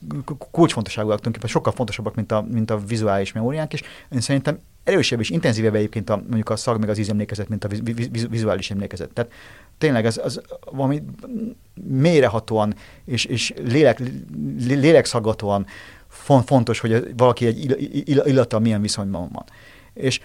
kulcsfontosságúak, 0.52 1.20
tulajdonképpen 1.20 1.50
sokkal 1.50 1.74
fontosabbak, 1.74 2.16
mint 2.16 2.32
a, 2.32 2.46
mint 2.52 2.72
a 2.72 2.78
vizuális 2.78 3.32
memóriánk, 3.32 3.74
és 3.74 3.82
én 4.12 4.22
szerintem 4.22 4.60
erősebb 4.84 5.20
és 5.20 5.30
intenzívebb 5.30 5.76
egyébként 5.76 6.10
a, 6.10 6.16
mondjuk 6.16 6.50
a 6.50 6.56
szag 6.56 6.80
meg 6.80 6.90
az 6.90 6.98
ízemlékezet, 6.98 7.50
mint 7.50 7.64
a 7.64 7.70
vizuális 8.30 8.72
emlékezet. 8.72 9.10
Tehát 9.14 9.32
tényleg 9.78 10.06
ez, 10.06 10.18
az 10.24 10.42
valami 10.72 11.04
mélyrehatóan 11.74 12.76
és, 13.06 13.26
és 13.26 13.54
lélek, 13.64 14.02
lélekszaggatóan 14.58 15.66
fontos, 16.46 16.80
hogy 16.80 17.14
valaki 17.18 17.46
egy 17.46 17.86
illata 18.06 18.60
milyen 18.60 18.82
viszonyban 18.82 19.30
van. 19.32 19.44
És 19.94 20.20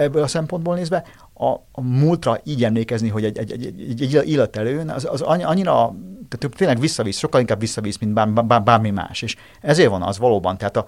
ebből 0.00 0.22
a 0.22 0.26
szempontból 0.26 0.74
nézve 0.74 1.04
a, 1.34 1.46
a 1.72 1.80
múltra 1.80 2.40
így 2.44 2.64
emlékezni, 2.64 3.08
hogy 3.08 3.24
egy, 3.24 3.38
egy, 3.38 3.52
egy, 3.52 3.66
egy, 3.66 4.16
egy 4.16 4.28
illat 4.28 4.56
előjön, 4.56 4.88
az, 4.88 5.08
az 5.10 5.20
annyira, 5.20 5.94
tehát 6.28 6.56
tényleg 6.56 6.80
visszavisz, 6.80 7.18
sokkal 7.18 7.40
inkább 7.40 7.60
visszavisz, 7.60 7.98
mint 7.98 8.12
bár, 8.12 8.32
bár, 8.32 8.62
bármi 8.62 8.90
más. 8.90 9.22
És 9.22 9.36
ezért 9.60 9.90
van 9.90 10.02
az 10.02 10.18
valóban, 10.18 10.58
tehát 10.58 10.76
a, 10.76 10.86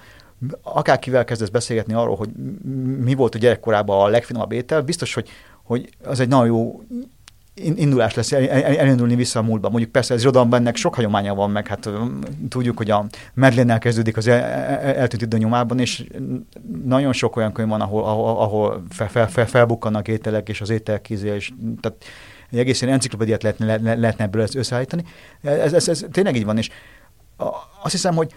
akárkivel 0.63 1.25
kezdesz 1.25 1.49
beszélgetni 1.49 1.95
arról, 1.95 2.17
hogy 2.17 2.29
mi 3.05 3.15
volt 3.15 3.35
a 3.35 3.39
gyerekkorában 3.39 4.01
a 4.01 4.09
legfinomabb 4.09 4.53
étel, 4.53 4.83
biztos, 4.83 5.15
hogy, 5.15 5.29
hogy 5.63 5.89
az 6.05 6.21
egy 6.21 6.29
nagyon 6.29 6.47
jó 6.47 6.83
indulás 7.55 8.15
lesz 8.15 8.33
elindulni 8.33 9.15
vissza 9.15 9.39
a 9.39 9.43
múltba. 9.43 9.69
Mondjuk 9.69 9.93
persze 9.93 10.15
az 10.15 10.21
irodalomban 10.21 10.61
ennek 10.61 10.77
sok 10.77 10.95
hagyománya 10.95 11.35
van, 11.35 11.51
meg 11.51 11.67
hát 11.67 11.91
tudjuk, 12.49 12.77
hogy 12.77 12.91
a 12.91 13.07
Medlénnel 13.35 13.79
kezdődik 13.79 14.17
az 14.17 14.27
el, 14.27 14.41
el, 14.41 14.95
eltűnt 14.95 15.23
idő 15.23 15.39
nyomában, 15.39 15.79
és 15.79 16.07
nagyon 16.85 17.13
sok 17.13 17.37
olyan 17.37 17.53
könyv 17.53 17.69
van, 17.69 17.81
ahol, 17.81 18.05
ahol, 18.39 18.83
fel, 18.91 19.09
fel, 19.09 19.29
fel, 19.29 19.47
felbukkannak 19.47 20.09
ételek, 20.09 20.49
és 20.49 20.61
az 20.61 20.71
ételkízé, 20.71 21.35
és 21.35 21.53
tehát 21.81 22.05
egy 22.51 22.59
egész 22.59 22.81
ilyen 22.81 22.95
enciklopédiát 22.95 23.43
lehetne, 23.43 23.95
lehetne 23.97 24.25
ebből 24.25 24.47
összeállítani. 24.55 25.05
Ez, 25.43 25.73
ez, 25.73 25.89
ez, 25.89 26.07
tényleg 26.11 26.37
így 26.37 26.45
van, 26.45 26.59
és 26.59 26.71
azt 27.83 27.93
hiszem, 27.93 28.15
hogy 28.15 28.35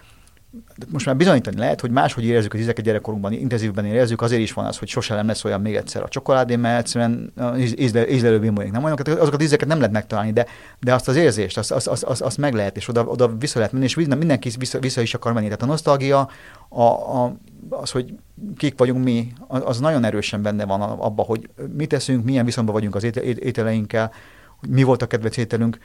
most 0.88 1.06
már 1.06 1.16
bizonyítani 1.16 1.58
lehet, 1.58 1.82
hogy 1.82 1.92
máshogy 1.92 2.26
érezzük 2.26 2.54
az 2.54 2.60
ízeket 2.60 2.86
gyerekkorunkban, 2.86 3.32
intenzívben 3.32 3.86
érezzük, 3.86 4.22
azért 4.22 4.42
is 4.42 4.54
van 4.54 4.66
az, 4.66 4.78
hogy 4.78 4.88
sosem 4.88 5.18
nem 5.18 5.28
lesz 5.28 5.44
olyan 5.44 5.62
még 5.62 5.76
egyszer 5.76 6.04
a 6.04 6.08
csokoládé, 6.08 6.56
mert 6.56 6.80
egyszerűen 6.80 7.34
ízle, 7.58 8.10
ízlelő 8.10 8.40
bimbóink 8.40 8.72
nem 8.72 8.84
olyanok, 8.84 9.08
azokat 9.08 9.34
az 9.34 9.44
ízeket 9.44 9.68
nem 9.68 9.78
lehet 9.78 9.94
megtalálni, 9.94 10.32
de, 10.32 10.46
de 10.80 10.94
azt 10.94 11.08
az 11.08 11.16
érzést, 11.16 11.58
azt, 11.58 11.72
azt, 11.72 11.88
azt, 11.88 12.22
azt, 12.22 12.38
meg 12.38 12.54
lehet, 12.54 12.78
és 12.78 12.88
oda, 12.88 13.04
oda 13.04 13.38
vissza 13.38 13.58
lehet 13.58 13.74
menni, 13.74 13.86
és 13.86 13.96
mindenki 13.96 14.52
vissza, 14.58 14.80
vissza 14.80 15.02
is 15.02 15.14
akar 15.14 15.34
menni. 15.34 15.46
Tehát 15.46 15.62
a 15.62 15.66
nosztalgia, 15.66 16.30
a, 16.70 16.84
a, 16.84 17.36
az, 17.70 17.92
hogy 17.92 18.14
kik 18.58 18.78
vagyunk 18.78 19.04
mi, 19.04 19.34
az 19.48 19.80
nagyon 19.80 20.04
erősen 20.04 20.42
benne 20.42 20.66
van 20.66 20.82
abba, 20.82 21.24
hogy 21.24 21.50
mit 21.78 21.90
teszünk, 21.90 22.26
milyen 22.26 22.46
viszonyban 22.46 22.74
vagyunk 22.74 22.96
az 22.96 23.04
ételeinkkel, 23.24 24.12
hogy 24.60 24.70
mi 24.70 24.84
volt 24.84 25.02
a 25.02 25.08
kedvenc 25.08 25.38
ételünk, 25.38 25.78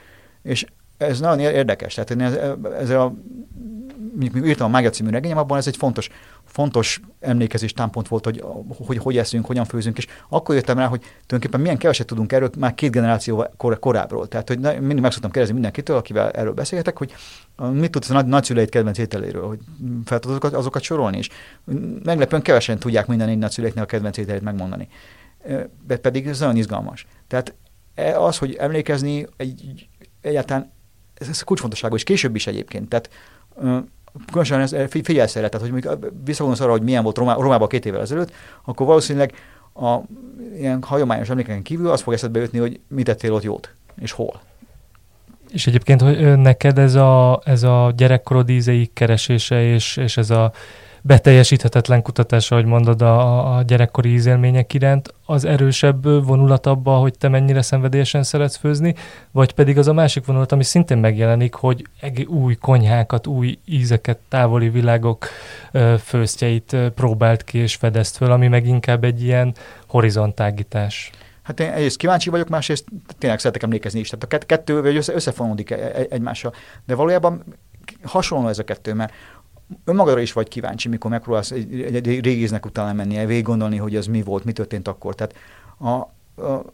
és 0.43 0.67
ez 0.97 1.21
nagyon 1.21 1.39
érdekes. 1.39 1.95
Tehát 1.95 2.11
ez, 2.11 2.51
ez 2.81 2.91
a, 2.91 3.15
mondjuk 4.21 4.47
írtam 4.47 4.67
a 4.67 4.71
Mágia 4.71 4.91
című 4.91 5.11
regényem, 5.11 5.39
abban 5.39 5.59
ez 5.59 5.67
egy 5.67 5.77
fontos, 5.77 6.09
fontos 6.45 7.01
emlékezés 7.21 7.73
támpont 7.73 8.09
volt, 8.09 8.25
hogy, 8.25 8.45
hogy 8.87 8.99
hogy 8.99 9.17
eszünk, 9.17 9.47
hogyan 9.47 9.65
főzünk, 9.65 9.99
és 9.99 10.07
akkor 10.29 10.55
jöttem 10.55 10.79
rá, 10.79 10.87
hogy 10.87 11.01
tulajdonképpen 11.01 11.61
milyen 11.61 11.79
keveset 11.79 12.07
tudunk 12.07 12.33
erről 12.33 12.51
már 12.59 12.75
két 12.75 12.91
generáció 12.91 13.47
kor, 13.57 13.79
korábbról. 13.79 14.29
Tehát, 14.29 14.49
hogy 14.49 14.59
mindig 14.59 15.01
meg 15.01 15.13
szoktam 15.13 15.31
kérdezni 15.31 15.55
mindenkitől, 15.55 15.97
akivel 15.97 16.31
erről 16.31 16.53
beszélhetek, 16.53 16.99
hogy 16.99 17.15
mit 17.73 17.91
tudsz 17.91 18.11
a 18.11 18.13
nagy, 18.13 18.27
nagyszüleit 18.27 18.71
kedvenc 18.71 18.99
ételéről, 18.99 19.47
hogy 19.47 19.59
fel 20.05 20.19
tudod 20.19 20.37
azokat, 20.37 20.59
azokat 20.59 20.83
sorolni, 20.83 21.19
és 21.19 21.29
meglepően 22.05 22.43
kevesen 22.43 22.79
tudják 22.79 23.07
minden 23.07 23.29
egy 23.29 23.39
nagyszüleiknek 23.39 23.85
a 23.85 23.87
kedvenc 23.87 24.17
ételét 24.17 24.43
megmondani. 24.43 24.89
De 25.87 25.97
pedig 25.97 26.27
ez 26.27 26.41
nagyon 26.41 26.57
izgalmas. 26.57 27.07
Tehát 27.27 27.55
e, 27.95 28.21
az, 28.21 28.39
hogy 28.39 28.55
emlékezni 28.55 29.27
egy, 29.37 29.89
egyáltalán 30.21 30.73
ez 31.15 31.43
kulcsfontosságú, 31.43 31.95
és 31.95 32.03
később 32.03 32.35
is 32.35 32.47
egyébként. 32.47 32.89
Tehát 32.89 33.11
különösen 34.27 34.61
ez, 34.61 34.75
figyelsz 35.03 35.37
erre, 35.37 35.49
tehát 35.49 35.71
hogy 35.71 35.89
visszagondolsz 36.25 36.61
arra, 36.65 36.71
hogy 36.71 36.83
milyen 36.83 37.03
volt 37.03 37.17
Romá, 37.17 37.35
Romában 37.35 37.69
két 37.69 37.87
évvel 37.87 38.01
ezelőtt, 38.01 38.33
akkor 38.65 38.87
valószínűleg 38.87 39.33
a 39.75 39.99
ilyen 40.57 40.83
hagyományos 40.83 41.29
emlékeken 41.29 41.63
kívül 41.63 41.91
az 41.91 42.01
fog 42.01 42.13
eszedbe 42.13 42.41
jutni, 42.41 42.59
hogy 42.59 42.81
mit 42.89 43.05
tettél 43.05 43.33
ott 43.33 43.43
jót, 43.43 43.75
és 44.01 44.13
hol. 44.13 44.41
És 45.51 45.67
egyébként 45.67 46.01
hogy 46.01 46.39
neked 46.39 46.79
ez 46.79 46.95
a, 46.95 47.41
ez 47.45 47.63
a 47.63 47.93
gyerekkorod 47.97 48.49
ízeik 48.49 48.93
keresése, 48.93 49.63
és, 49.63 49.97
és 49.97 50.17
ez 50.17 50.31
a 50.31 50.53
beteljesíthetetlen 51.03 52.03
kutatás, 52.03 52.51
ahogy 52.51 52.65
mondod, 52.65 53.03
a, 53.03 53.57
a 53.57 53.63
gyerekkori 53.63 54.13
ízélmények 54.13 54.75
iránt, 54.75 55.15
az 55.27 55.45
erősebb 55.45 56.27
vonulat 56.27 56.67
abba, 56.67 56.97
hogy 56.97 57.19
te 57.19 57.29
mennyire 57.29 57.63
szenvedélyesen 57.63 58.23
szeretsz 58.23 58.57
főzni, 58.57 58.95
vagy 59.31 59.53
pedig 59.53 59.79
az 59.79 59.89
a 59.89 59.93
másik 59.93 60.25
vonulat, 60.25 60.53
ami 60.53 60.65
szintén 60.65 60.99
megjelenik, 60.99 61.55
hogy 61.55 61.85
új 62.27 62.55
konyhákat, 62.55 63.27
új 63.27 63.59
ízeket, 63.65 64.19
távoli 64.29 64.69
világok 64.69 65.27
főztjeit 66.05 66.77
próbált 66.95 67.45
ki 67.45 67.59
és 67.59 67.75
fedezt 67.75 68.17
föl, 68.17 68.33
ami 68.33 68.49
meg 68.49 68.67
inkább 68.67 69.05
egy 69.05 69.23
ilyen 69.23 69.55
horizontálgítás. 69.87 71.11
Hát 71.43 71.61
én 71.61 71.71
egyrészt 71.71 71.97
kíváncsi 71.97 72.31
vagyok, 72.31 72.49
másrészt 72.49 72.85
tényleg 73.19 73.39
szeretek 73.39 73.63
emlékezni 73.63 74.01
is. 74.01 74.09
Tehát 74.09 74.43
a 74.43 74.47
kettő 74.47 74.83
össze, 74.83 75.15
összefonódik 75.15 75.71
e, 75.71 75.77
e, 75.77 76.07
egymással. 76.11 76.55
De 76.87 76.95
valójában 76.95 77.45
hasonló 78.03 78.49
ez 78.49 78.59
a 78.59 78.65
kettő, 78.65 78.95
mert 78.95 79.13
önmagadra 79.85 80.21
is 80.21 80.33
vagy 80.33 80.49
kíváncsi, 80.49 80.89
mikor 80.89 81.11
megpróbálsz 81.11 81.51
egy, 81.51 81.83
egy, 81.83 81.95
egy 81.95 82.25
régéznek 82.25 82.67
utána 82.67 82.93
menni, 82.93 83.27
végig 83.27 83.45
gondolni, 83.45 83.77
hogy 83.77 83.97
az 83.97 84.07
mi 84.07 84.23
volt, 84.23 84.45
mi 84.45 84.53
történt 84.53 84.89
akkor. 84.89 85.15
Tehát 85.15 85.35
a, 85.79 85.89
a, 86.43 86.65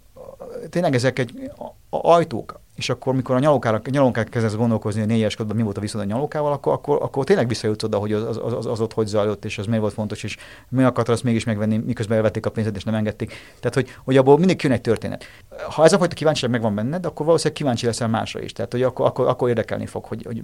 tényleg 0.71 0.95
ezek 0.95 1.19
egy 1.19 1.51
a, 1.59 1.97
a 1.97 2.11
ajtók, 2.13 2.61
és 2.77 2.89
akkor, 2.89 3.15
mikor 3.15 3.37
a 3.37 3.39
nyalókára, 3.39 3.81
nyalókára 3.91 4.29
kezdesz 4.29 4.55
gondolkozni, 4.55 5.01
hogy 5.01 5.09
négyes 5.09 5.37
mi 5.55 5.63
volt 5.63 5.77
a 5.79 5.81
viszont 5.81 6.05
a 6.05 6.09
nyalókával, 6.09 6.53
akkor, 6.53 6.73
akkor, 6.73 6.99
akkor 7.03 7.25
tényleg 7.25 7.49
visszajutsz 7.49 7.83
oda, 7.83 7.99
hogy 7.99 8.13
az, 8.13 8.37
az, 8.37 8.53
az, 8.53 8.67
az, 8.67 8.81
ott 8.81 8.93
hogy 8.93 9.07
zajlott, 9.07 9.45
és 9.45 9.59
az 9.59 9.67
miért 9.67 9.81
volt 9.81 9.93
fontos, 9.93 10.23
és 10.23 10.37
mi 10.69 10.83
akartad 10.83 11.15
azt 11.15 11.25
mégis 11.25 11.45
megvenni, 11.45 11.77
miközben 11.77 12.17
elvették 12.17 12.47
a 12.47 12.51
pénzed, 12.51 12.77
és 12.77 12.85
nem 12.85 12.95
engedték. 12.95 13.33
Tehát, 13.61 13.75
hogy, 13.75 13.97
hogy 14.05 14.17
abból 14.17 14.39
mindig 14.39 14.63
jön 14.63 14.73
egy 14.73 14.81
történet. 14.81 15.25
Ha 15.71 15.85
ez 15.85 15.93
a 15.93 15.99
fajta 15.99 16.15
kíváncsiság 16.15 16.51
megvan 16.51 16.75
benned, 16.75 17.07
akkor 17.07 17.27
valószínűleg 17.27 17.59
kíváncsi 17.59 17.87
leszel 17.87 18.09
másra 18.09 18.43
is. 18.43 18.53
Tehát, 18.53 18.73
hogy 18.73 18.83
akkor, 18.83 19.07
akkor, 19.07 19.27
akkor 19.27 19.49
érdekelni 19.49 19.87
fog, 19.87 20.05
hogy, 20.05 20.25
hogy 20.25 20.43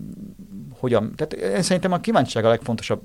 hogyan. 0.78 1.12
Tehát 1.16 1.32
én 1.56 1.62
szerintem 1.62 1.92
a 1.92 1.98
kíváncsiság 1.98 2.44
a 2.44 2.48
legfontosabb 2.48 3.02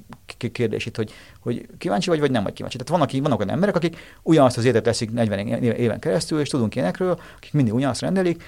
kérdés 0.51 0.86
itt, 0.86 0.96
hogy, 0.96 1.12
hogy 1.39 1.65
kíváncsi 1.77 2.10
vagy, 2.10 2.19
vagy 2.19 2.31
nem 2.31 2.43
vagy 2.43 2.53
kíváncsi. 2.53 2.77
Tehát 2.77 2.91
vannak, 2.91 3.22
vannak 3.22 3.39
olyan 3.39 3.53
emberek, 3.53 3.75
akik 3.75 3.98
ugyanazt 4.24 4.57
az 4.57 4.65
étet 4.65 4.84
teszik 4.84 5.12
40 5.12 5.48
éven 5.62 6.00
keresztül, 6.00 6.39
és 6.39 6.50
tudunk 6.50 6.75
ilyenekről, 6.75 7.19
akik 7.38 7.53
mindig 7.53 7.74
ugyanazt 7.74 8.01
rendelik, 8.01 8.43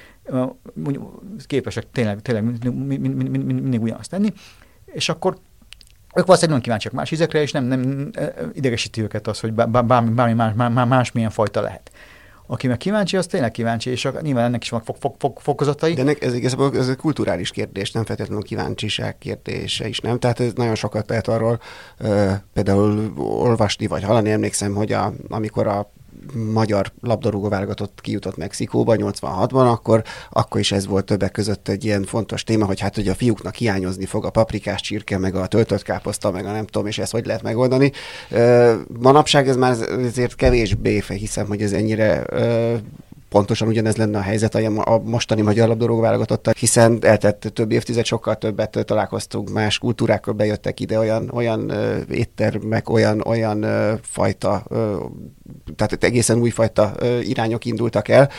képesek 1.48 1.86
tényleg, 1.92 2.22
tényleg 2.22 2.44
mindig 2.44 3.82
ugyanazt 3.82 4.10
tenni, 4.10 4.34
és 4.86 5.10
akkor 5.10 5.38
ők 6.16 6.26
valószínűleg 6.26 6.50
nem 6.50 6.62
kíváncsiak 6.62 6.94
más 6.94 7.12
ízekre, 7.12 7.42
és 7.42 7.52
nem, 7.52 7.64
nem 7.64 8.12
idegesíti 8.54 9.02
őket 9.02 9.28
az, 9.28 9.40
hogy 9.40 9.54
bármi, 9.54 10.10
bármi 10.10 10.34
más, 10.34 10.54
más, 10.56 10.88
más 10.88 11.12
milyen 11.12 11.30
fajta 11.30 11.62
lehet. 11.62 11.92
Aki 12.52 12.68
meg 12.68 12.78
kíváncsi, 12.78 13.18
az 13.18 13.26
tényleg 13.26 13.52
kíváncsi, 13.52 13.90
és 13.90 14.08
nyilván 14.22 14.46
ennek 14.46 14.64
is 14.64 14.70
van 14.70 14.82
fok, 14.82 14.96
fok, 15.00 15.16
fok, 15.20 15.40
fokozatai. 15.42 15.94
De 15.94 16.02
ennek 16.02 16.24
ez 16.24 16.34
igazából 16.34 16.78
ez 16.78 16.90
egy 16.90 16.96
kulturális 16.96 17.52
kérdés, 17.52 17.92
nem 17.92 18.06
feltétlenül 18.06 18.44
kíváncsiság 18.44 19.18
kérdése 19.18 19.88
is, 19.88 20.00
nem? 20.00 20.20
Tehát 20.20 20.40
ez 20.40 20.54
nagyon 20.54 20.76
sokat 20.76 21.10
lehet 21.10 21.28
arról 21.28 21.60
uh, 22.00 22.32
például 22.54 23.14
olvasni, 23.18 23.88
vagy 23.88 24.04
hallani. 24.04 24.32
Emlékszem, 24.32 24.74
hogy 24.74 24.92
a, 24.92 25.14
amikor 25.28 25.68
a 25.68 25.92
magyar 26.34 26.92
labdarúgó 27.02 27.50
válogatott 27.50 28.02
kijutott 28.02 28.38
Mexikóba 28.38 28.96
86-ban, 28.98 29.72
akkor, 29.72 30.04
akkor 30.30 30.60
is 30.60 30.72
ez 30.72 30.88
volt 30.88 31.06
többek 31.06 31.32
között 31.32 31.68
egy 31.68 31.86
ilyen 31.86 32.04
fontos 32.04 32.44
téma, 32.44 32.66
hogy 32.66 32.80
hát 32.80 32.96
hogy 32.96 33.08
a 33.08 33.16
fiúknak 33.16 33.56
hiányozni 33.56 34.06
fog 34.06 34.26
a 34.26 34.30
paprikás 34.30 34.82
csirke, 34.82 35.18
meg 35.18 35.36
a 35.36 35.48
töltött 35.48 35.82
káposzta, 35.82 36.32
meg 36.32 36.46
a 36.46 36.52
nem 36.52 36.66
tudom, 36.66 36.88
és 36.88 36.98
ezt 36.98 37.12
hogy 37.12 37.26
lehet 37.26 37.42
megoldani. 37.42 37.92
Manapság 39.00 39.48
ez 39.48 39.56
már 39.56 39.76
azért 40.06 40.36
kevésbé, 40.36 41.04
hiszem, 41.08 41.48
hogy 41.48 41.62
ez 41.62 41.72
ennyire 41.72 42.24
pontosan 43.30 43.68
ugyanez 43.68 43.96
lenne 43.96 44.18
a 44.18 44.22
helyzet 44.22 44.56
a 44.56 45.02
mostani 45.04 45.42
magyar 45.42 45.68
labdarúgó 45.68 46.02
válogatottal, 46.02 46.54
hiszen 46.58 46.98
eltett 47.02 47.40
több 47.54 47.72
évtized, 47.72 48.06
sokkal 48.06 48.36
többet 48.36 48.86
találkoztunk, 48.86 49.50
más 49.50 49.78
kultúrákkal 49.78 50.34
bejöttek 50.34 50.80
ide 50.80 50.98
olyan, 50.98 51.30
olyan 51.34 51.72
éttermek, 52.10 52.90
olyan, 52.90 53.22
olyan 53.26 53.66
fajta 54.02 54.64
tehát 55.76 56.04
egészen 56.04 56.40
újfajta 56.40 56.94
irányok 57.22 57.66
indultak 57.66 58.08
el, 58.08 58.30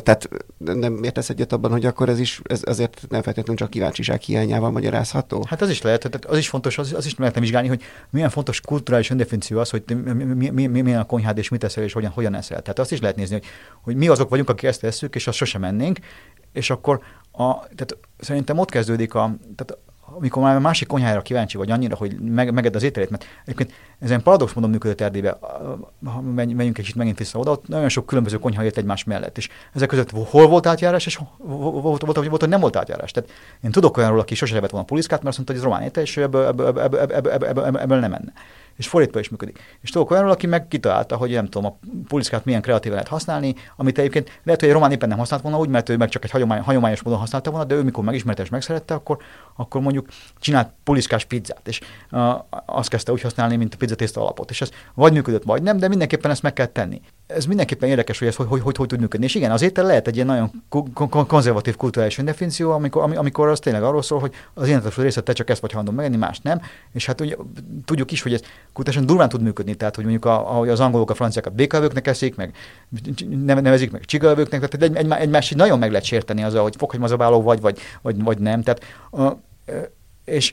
tehát 0.00 0.28
nem 0.58 1.02
értesz 1.02 1.28
egyet 1.28 1.52
abban, 1.52 1.70
hogy 1.70 1.86
akkor 1.86 2.08
ez 2.08 2.18
is 2.18 2.40
ez 2.44 2.60
azért 2.64 3.06
nem 3.08 3.22
feltétlenül 3.22 3.56
csak 3.56 3.70
kíváncsiság 3.70 4.20
hiányával 4.20 4.70
magyarázható? 4.70 5.44
Hát 5.48 5.62
az 5.62 5.70
is 5.70 5.82
lehet, 5.82 6.00
tehát 6.00 6.24
az 6.24 6.38
is 6.38 6.48
fontos, 6.48 6.78
az, 6.78 6.92
az 6.92 7.06
is 7.06 7.14
lehetne 7.16 7.40
vizsgálni, 7.40 7.68
hogy 7.68 7.82
milyen 8.10 8.30
fontos 8.30 8.60
kulturális 8.60 9.10
öndefiníció 9.10 9.58
az, 9.58 9.70
hogy 9.70 9.82
mi, 10.14 10.24
mi, 10.50 10.66
mi, 10.66 10.80
milyen 10.80 11.00
a 11.00 11.04
konyhád 11.04 11.38
és 11.38 11.48
mit 11.48 11.60
teszel 11.60 11.84
és 11.84 11.92
hogyan, 11.92 12.10
hogyan 12.10 12.34
eszel. 12.34 12.60
Tehát 12.60 12.78
azt 12.78 12.92
is 12.92 13.00
lehet 13.00 13.16
nézni, 13.16 13.34
hogy, 13.34 13.44
hogy 13.82 13.96
mi 13.96 14.08
azok 14.22 14.30
vagyunk, 14.30 14.48
akik 14.48 14.68
ezt 14.68 14.80
tesszük, 14.80 15.14
és 15.14 15.26
azt 15.26 15.36
sosem 15.36 15.60
mennénk, 15.60 15.98
és 16.52 16.70
akkor 16.70 17.00
a, 17.32 17.58
tehát 17.58 17.96
szerintem 18.18 18.58
ott 18.58 18.70
kezdődik 18.70 19.14
a, 19.14 19.34
tehát 19.56 19.82
amikor 20.14 20.42
már 20.42 20.56
a 20.56 20.60
másik 20.60 20.88
konyhára 20.88 21.22
kíváncsi 21.22 21.56
vagy 21.56 21.70
annyira, 21.70 21.96
hogy 21.96 22.20
meg, 22.20 22.52
meged 22.52 22.74
az 22.74 22.82
ételét, 22.82 23.10
mert 23.10 23.24
egyébként 23.42 23.72
ezen 23.98 24.22
paradox 24.22 24.52
módon 24.52 24.70
működött 24.70 25.00
Erdélybe, 25.00 25.38
ha 26.04 26.20
menjünk 26.20 26.58
egy 26.58 26.84
kicsit 26.84 26.94
megint 26.94 27.18
vissza 27.18 27.38
oda, 27.38 27.50
ott 27.50 27.68
nagyon 27.68 27.88
sok 27.88 28.06
különböző 28.06 28.38
konyha 28.38 28.62
jött 28.62 28.76
egymás 28.76 29.04
mellett, 29.04 29.36
és 29.36 29.48
ezek 29.74 29.88
között 29.88 30.10
hol 30.10 30.46
volt 30.46 30.66
átjárás, 30.66 31.06
és 31.06 31.16
volt, 31.38 31.82
volt, 31.82 32.02
volt, 32.02 32.28
volt, 32.28 32.40
hogy 32.40 32.48
nem 32.48 32.60
volt 32.60 32.76
átjárás. 32.76 33.10
Tehát 33.10 33.30
én 33.62 33.70
tudok 33.70 33.96
olyanról, 33.96 34.20
aki 34.20 34.34
sose 34.34 34.56
evett 34.56 34.70
volna 34.70 34.86
puliszkát, 34.86 35.22
mert 35.22 35.36
azt 35.36 35.36
mondta, 35.36 35.54
hogy 35.54 35.62
ez 35.62 35.68
román 35.68 35.88
étel, 35.88 36.02
és 36.02 36.16
ebből, 36.16 36.46
ebből, 36.46 36.66
ebből, 36.66 36.82
ebből, 37.00 37.12
ebből, 37.32 37.32
ebből, 37.48 37.78
ebből 37.78 37.98
nem 37.98 38.10
menne 38.10 38.32
és 38.76 38.88
fordítva 38.88 39.20
is 39.20 39.28
működik. 39.28 39.58
És 39.80 39.90
tudok 39.90 40.10
olyanról, 40.10 40.32
aki 40.32 40.46
meg 40.46 40.68
kitalálta, 40.68 41.16
hogy 41.16 41.30
nem 41.30 41.46
tudom, 41.46 41.72
a 41.72 41.78
puliszkát 42.08 42.44
milyen 42.44 42.62
kreatíven 42.62 42.92
lehet 42.92 43.08
használni, 43.08 43.54
amit 43.76 43.98
egyébként 43.98 44.40
lehet, 44.42 44.60
hogy 44.60 44.68
egy 44.68 44.74
román 44.74 44.92
éppen 44.92 45.08
nem 45.08 45.18
használt 45.18 45.42
volna 45.42 45.58
úgy, 45.58 45.68
mert 45.68 45.88
ő 45.88 45.96
meg 45.96 46.08
csak 46.08 46.24
egy 46.24 46.30
hagyomány, 46.30 46.60
hagyományos 46.60 47.02
módon 47.02 47.20
használta 47.20 47.50
volna, 47.50 47.66
de 47.66 47.74
ő 47.74 47.82
mikor 47.82 48.04
megismerte 48.04 48.42
és 48.42 48.48
megszerette, 48.48 48.94
akkor, 48.94 49.18
akkor 49.56 49.80
mondjuk 49.80 50.06
csinált 50.38 50.70
puliszkás 50.84 51.24
pizzát, 51.24 51.68
és 51.68 51.80
uh, 52.10 52.34
azt 52.66 52.88
kezdte 52.88 53.12
úgy 53.12 53.20
használni, 53.20 53.56
mint 53.56 53.74
a 53.74 53.76
pizzatészta 53.76 54.20
alapot. 54.20 54.50
És 54.50 54.60
ez 54.60 54.70
vagy 54.94 55.12
működött, 55.12 55.42
vagy 55.42 55.62
nem, 55.62 55.76
de 55.76 55.88
mindenképpen 55.88 56.30
ezt 56.30 56.42
meg 56.42 56.52
kell 56.52 56.66
tenni. 56.66 57.00
Ez 57.26 57.44
mindenképpen 57.44 57.88
érdekes, 57.88 58.18
hogy 58.18 58.28
ez 58.28 58.36
hogy, 58.36 58.46
hogy, 58.46 58.60
hogy, 58.60 58.76
hogy 58.76 58.86
tud 58.86 59.00
működni. 59.00 59.26
És 59.26 59.34
igen, 59.34 59.50
az 59.50 59.62
étel 59.62 59.84
lehet 59.84 60.06
egy 60.06 60.14
ilyen 60.14 60.26
nagyon 60.26 60.64
konzervatív 61.26 61.76
kulturális 61.76 62.16
definíció, 62.16 62.70
amikor, 62.70 63.16
amikor 63.16 63.48
az 63.48 63.58
tényleg 63.58 63.82
arról 63.82 64.02
szól, 64.02 64.20
hogy 64.20 64.32
az 64.54 64.68
életes 64.68 64.96
részét 64.96 65.24
te 65.24 65.32
csak 65.32 65.50
ezt 65.50 65.60
vagy 65.60 65.72
hajlandó 65.72 65.96
megenni, 65.96 66.16
más 66.16 66.40
nem. 66.40 66.60
És 66.92 67.06
hát 67.06 67.20
ugye, 67.20 67.36
tudjuk 67.84 68.10
is, 68.10 68.22
hogy 68.22 68.32
ez 68.32 68.40
kultúrálisan 68.72 69.06
durván 69.06 69.28
tud 69.28 69.42
működni, 69.42 69.74
tehát 69.74 69.94
hogy 69.94 70.04
mondjuk 70.04 70.24
a, 70.24 70.50
ahogy 70.50 70.68
az 70.68 70.80
angolok 70.80 71.10
a 71.10 71.14
franciákat 71.14 71.54
békölvőknek 71.54 72.06
eszik, 72.06 72.36
meg 72.36 72.54
nevezik 73.38 73.90
meg 73.90 74.04
csigalvőknek, 74.04 74.68
tehát 74.68 74.96
egy, 74.96 74.96
egy, 74.96 75.20
egymást 75.20 75.54
nagyon 75.54 75.78
meg 75.78 75.90
lehet 75.90 76.04
sérteni 76.04 76.42
azzal, 76.42 76.62
hogy 76.62 76.76
fokhagymazabáló 76.76 77.42
vagy, 77.42 77.60
vagy, 77.60 77.78
vagy, 78.02 78.22
vagy 78.22 78.38
nem. 78.38 78.62
Tehát, 78.62 78.84
a, 79.10 79.36
és 80.24 80.52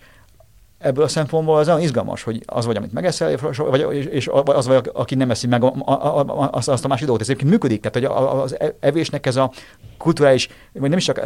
ebből 0.79 1.03
a 1.03 1.07
szempontból 1.07 1.57
az 1.57 1.67
olyan 1.67 1.81
izgalmas, 1.81 2.23
hogy 2.23 2.41
az 2.45 2.65
vagy, 2.65 2.75
amit 2.75 2.93
megeszel, 2.93 3.37
vagy, 3.57 4.07
és 4.11 4.29
az 4.45 4.67
vagy, 4.67 4.89
aki 4.93 5.15
nem 5.15 5.31
eszi 5.31 5.47
meg 5.47 5.63
azt, 6.51 6.67
azt 6.67 6.85
a 6.85 6.87
másik 6.87 7.05
dolgot. 7.05 7.21
Ez 7.21 7.29
egyébként 7.29 7.51
működik, 7.51 7.81
tehát 7.81 8.09
hogy 8.09 8.17
az 8.41 8.59
e, 8.59 8.75
evésnek 8.79 9.25
ez 9.25 9.35
a 9.35 9.51
kulturális, 9.97 10.47
vagy 10.73 10.89
nem 10.89 10.97
is 10.97 11.05
csak 11.05 11.21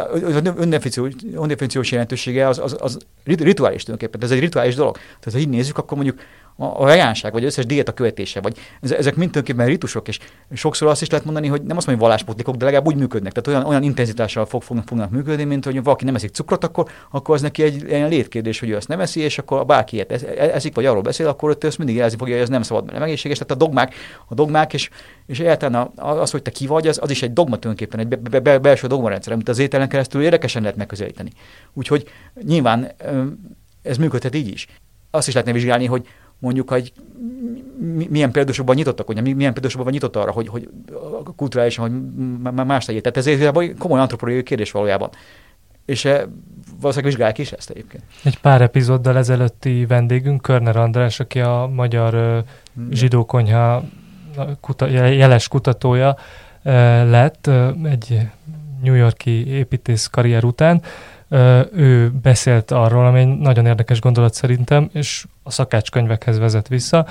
öndefiníciós 1.36 1.92
jelentősége, 1.92 2.48
az, 2.48 2.60
az, 2.60 2.76
az 2.80 2.98
rituális 3.26 3.84
tulajdonképpen. 3.84 4.22
Ez 4.22 4.32
egy 4.32 4.40
rituális 4.40 4.76
dolog. 4.76 4.94
Tehát 4.94 5.32
ha 5.32 5.38
így 5.38 5.50
nézzük, 5.50 5.78
akkor 5.78 5.98
mondjuk 5.98 6.20
a, 6.56 6.66
a 6.66 6.86
vegánság, 6.86 7.32
vagy 7.32 7.44
összes 7.44 7.66
diéta 7.66 7.92
követése, 7.92 8.42
vagy 8.42 8.58
ezek 8.82 9.16
mind 9.16 9.32
tulajdonképpen 9.32 9.66
ritusok, 9.66 10.08
és 10.08 10.20
sokszor 10.54 10.88
azt 10.88 11.02
is 11.02 11.10
lehet 11.10 11.26
mondani, 11.26 11.48
hogy 11.48 11.62
nem 11.62 11.78
azt 11.78 11.86
mondom, 11.86 12.04
hogy 12.04 12.10
valláspotlikok, 12.10 12.56
de 12.56 12.66
legalább 12.66 12.88
úgy 12.88 12.96
működnek. 12.96 13.32
Tehát 13.32 13.48
olyan, 13.48 13.70
olyan 13.70 13.84
intenzitással 13.84 14.46
fog, 14.46 14.62
fognak, 14.62 14.88
fognak 14.88 15.10
működni, 15.10 15.44
mint 15.44 15.66
hogy 15.66 15.84
valaki 15.84 16.06
nem 16.06 16.16
eszik 16.16 16.30
cukrot, 16.30 16.64
akkor, 16.64 16.88
akkor 17.12 17.36
az 17.36 17.42
neki 17.42 17.64
egy 17.64 17.84
ilyen 17.88 18.10
létkérdés, 18.10 18.60
hogy 18.60 18.70
ő 18.70 18.76
ezt 18.76 18.88
nem 18.88 19.00
eszi, 19.00 19.20
és 19.20 19.38
akkor 19.38 19.66
bárki 19.66 19.96
ilyet 19.96 20.12
eszik, 20.38 20.76
vagy 20.76 20.86
arról 20.86 21.02
beszél, 21.02 21.28
akkor 21.28 21.50
ott 21.50 21.64
ezt 21.64 21.78
mindig 21.78 21.96
jelzi 21.96 22.18
fogja, 22.18 22.34
hogy 22.34 22.44
ez 22.44 22.50
nem 22.50 22.62
szabad, 22.62 22.84
mert 22.84 22.98
nem 22.98 23.08
egészséges. 23.08 23.38
Tehát 23.38 23.54
a 23.54 23.66
dogmák, 23.66 23.94
a 24.28 24.34
dogmák 24.34 24.74
és, 24.74 24.90
és 25.26 25.40
egyáltalán 25.40 25.92
az, 25.96 26.32
hogy 26.32 26.42
te 26.42 26.52
ki 26.52 26.68
vagy, 26.68 26.88
az, 26.88 27.00
az 27.02 27.10
is 27.10 27.22
egy 27.22 27.34
dogma 27.34 27.58
tulajdonképpen, 27.58 28.00
egy 28.00 28.08
be, 28.08 28.30
be, 28.30 28.40
be, 28.40 28.60
belső 28.60 28.88
dogmarendszer, 28.88 29.34
amit 29.34 29.50
az 29.50 29.60
ételen 29.60 29.90
keresztül 29.90 30.22
érdekesen 30.24 30.62
lehet 30.62 30.78
megközelíteni. 30.78 31.32
Úgyhogy 31.74 32.08
nyilván 32.42 32.92
ez 33.82 33.98
működhet 33.98 34.36
így 34.36 34.48
is. 34.48 34.68
Azt 35.12 35.28
is 35.28 35.34
lehetne 35.34 35.54
vizsgálni, 35.54 35.86
hogy 35.86 36.08
mondjuk, 36.44 36.70
hogy 36.70 36.94
milyen 38.10 38.32
példásokban 38.32 38.76
nyitottak, 38.76 39.06
hogy 39.06 39.36
milyen 39.36 39.54
példásokban 39.54 39.92
nyitott 39.94 40.16
arra, 40.16 40.32
hogy, 40.32 40.48
hogy 40.48 40.70
kulturálisan, 41.36 41.90
hogy 42.44 42.54
más 42.54 42.86
tegyél. 42.86 43.02
Tehát 43.02 43.18
ez 43.18 43.28
egy 43.28 43.76
komoly 43.78 44.00
antropológiai 44.00 44.44
kérdés 44.44 44.72
valójában. 44.72 45.10
És 45.86 46.06
eh, 46.06 46.22
valószínűleg 46.80 47.04
vizsgálják 47.04 47.38
is 47.38 47.52
ezt 47.52 47.70
egyébként. 47.70 48.04
Egy 48.24 48.40
pár 48.40 48.62
epizóddal 48.62 49.18
ezelőtti 49.18 49.86
vendégünk, 49.86 50.42
Körner 50.42 50.78
András, 50.78 51.20
aki 51.20 51.40
a 51.40 51.70
magyar 51.74 52.12
hmm. 52.74 52.92
zsidókonyha 52.92 53.84
kuta, 54.60 54.88
jeles 54.88 55.48
kutatója 55.48 56.18
lett 57.04 57.50
egy 57.84 58.20
New 58.84 58.94
Yorki 58.94 59.48
építész 59.48 60.08
karrier 60.08 60.44
után, 60.44 60.82
ő 61.74 62.12
beszélt 62.22 62.72
arról, 62.72 63.06
ami 63.06 63.20
egy 63.20 63.38
nagyon 63.38 63.66
érdekes 63.66 64.00
gondolat 64.00 64.34
szerintem, 64.34 64.90
és 64.94 65.26
a 65.44 65.52
szakácskönyvekhez 65.52 66.40
vezet 66.40 66.68
vissza, 66.68 67.08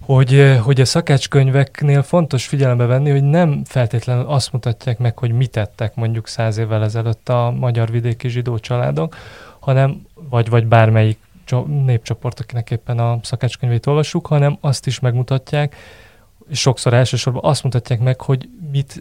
hogy, 0.00 0.58
hogy 0.62 0.80
a 0.80 0.84
szakácskönyveknél 0.84 2.02
fontos 2.02 2.46
figyelembe 2.46 2.86
venni, 2.86 3.10
hogy 3.10 3.22
nem 3.22 3.62
feltétlenül 3.64 4.24
azt 4.26 4.52
mutatják 4.52 4.98
meg, 4.98 5.18
hogy 5.18 5.32
mit 5.32 5.50
tettek 5.50 5.94
mondjuk 5.94 6.28
száz 6.28 6.56
évvel 6.56 6.82
ezelőtt 6.82 7.28
a 7.28 7.54
magyar 7.58 7.90
vidéki 7.90 8.28
zsidó 8.28 8.58
családok, 8.58 9.16
hanem, 9.58 10.06
vagy, 10.28 10.48
vagy 10.48 10.66
bármelyik 10.66 11.18
népcsoport, 11.66 12.40
akinek 12.40 12.70
éppen 12.70 12.98
a 12.98 13.18
szakácskönyvét 13.22 13.86
olvassuk, 13.86 14.26
hanem 14.26 14.58
azt 14.60 14.86
is 14.86 14.98
megmutatják, 14.98 15.76
és 16.48 16.60
sokszor 16.60 16.94
elsősorban 16.94 17.44
azt 17.44 17.62
mutatják 17.62 18.00
meg, 18.00 18.20
hogy 18.20 18.48
mit, 18.70 19.00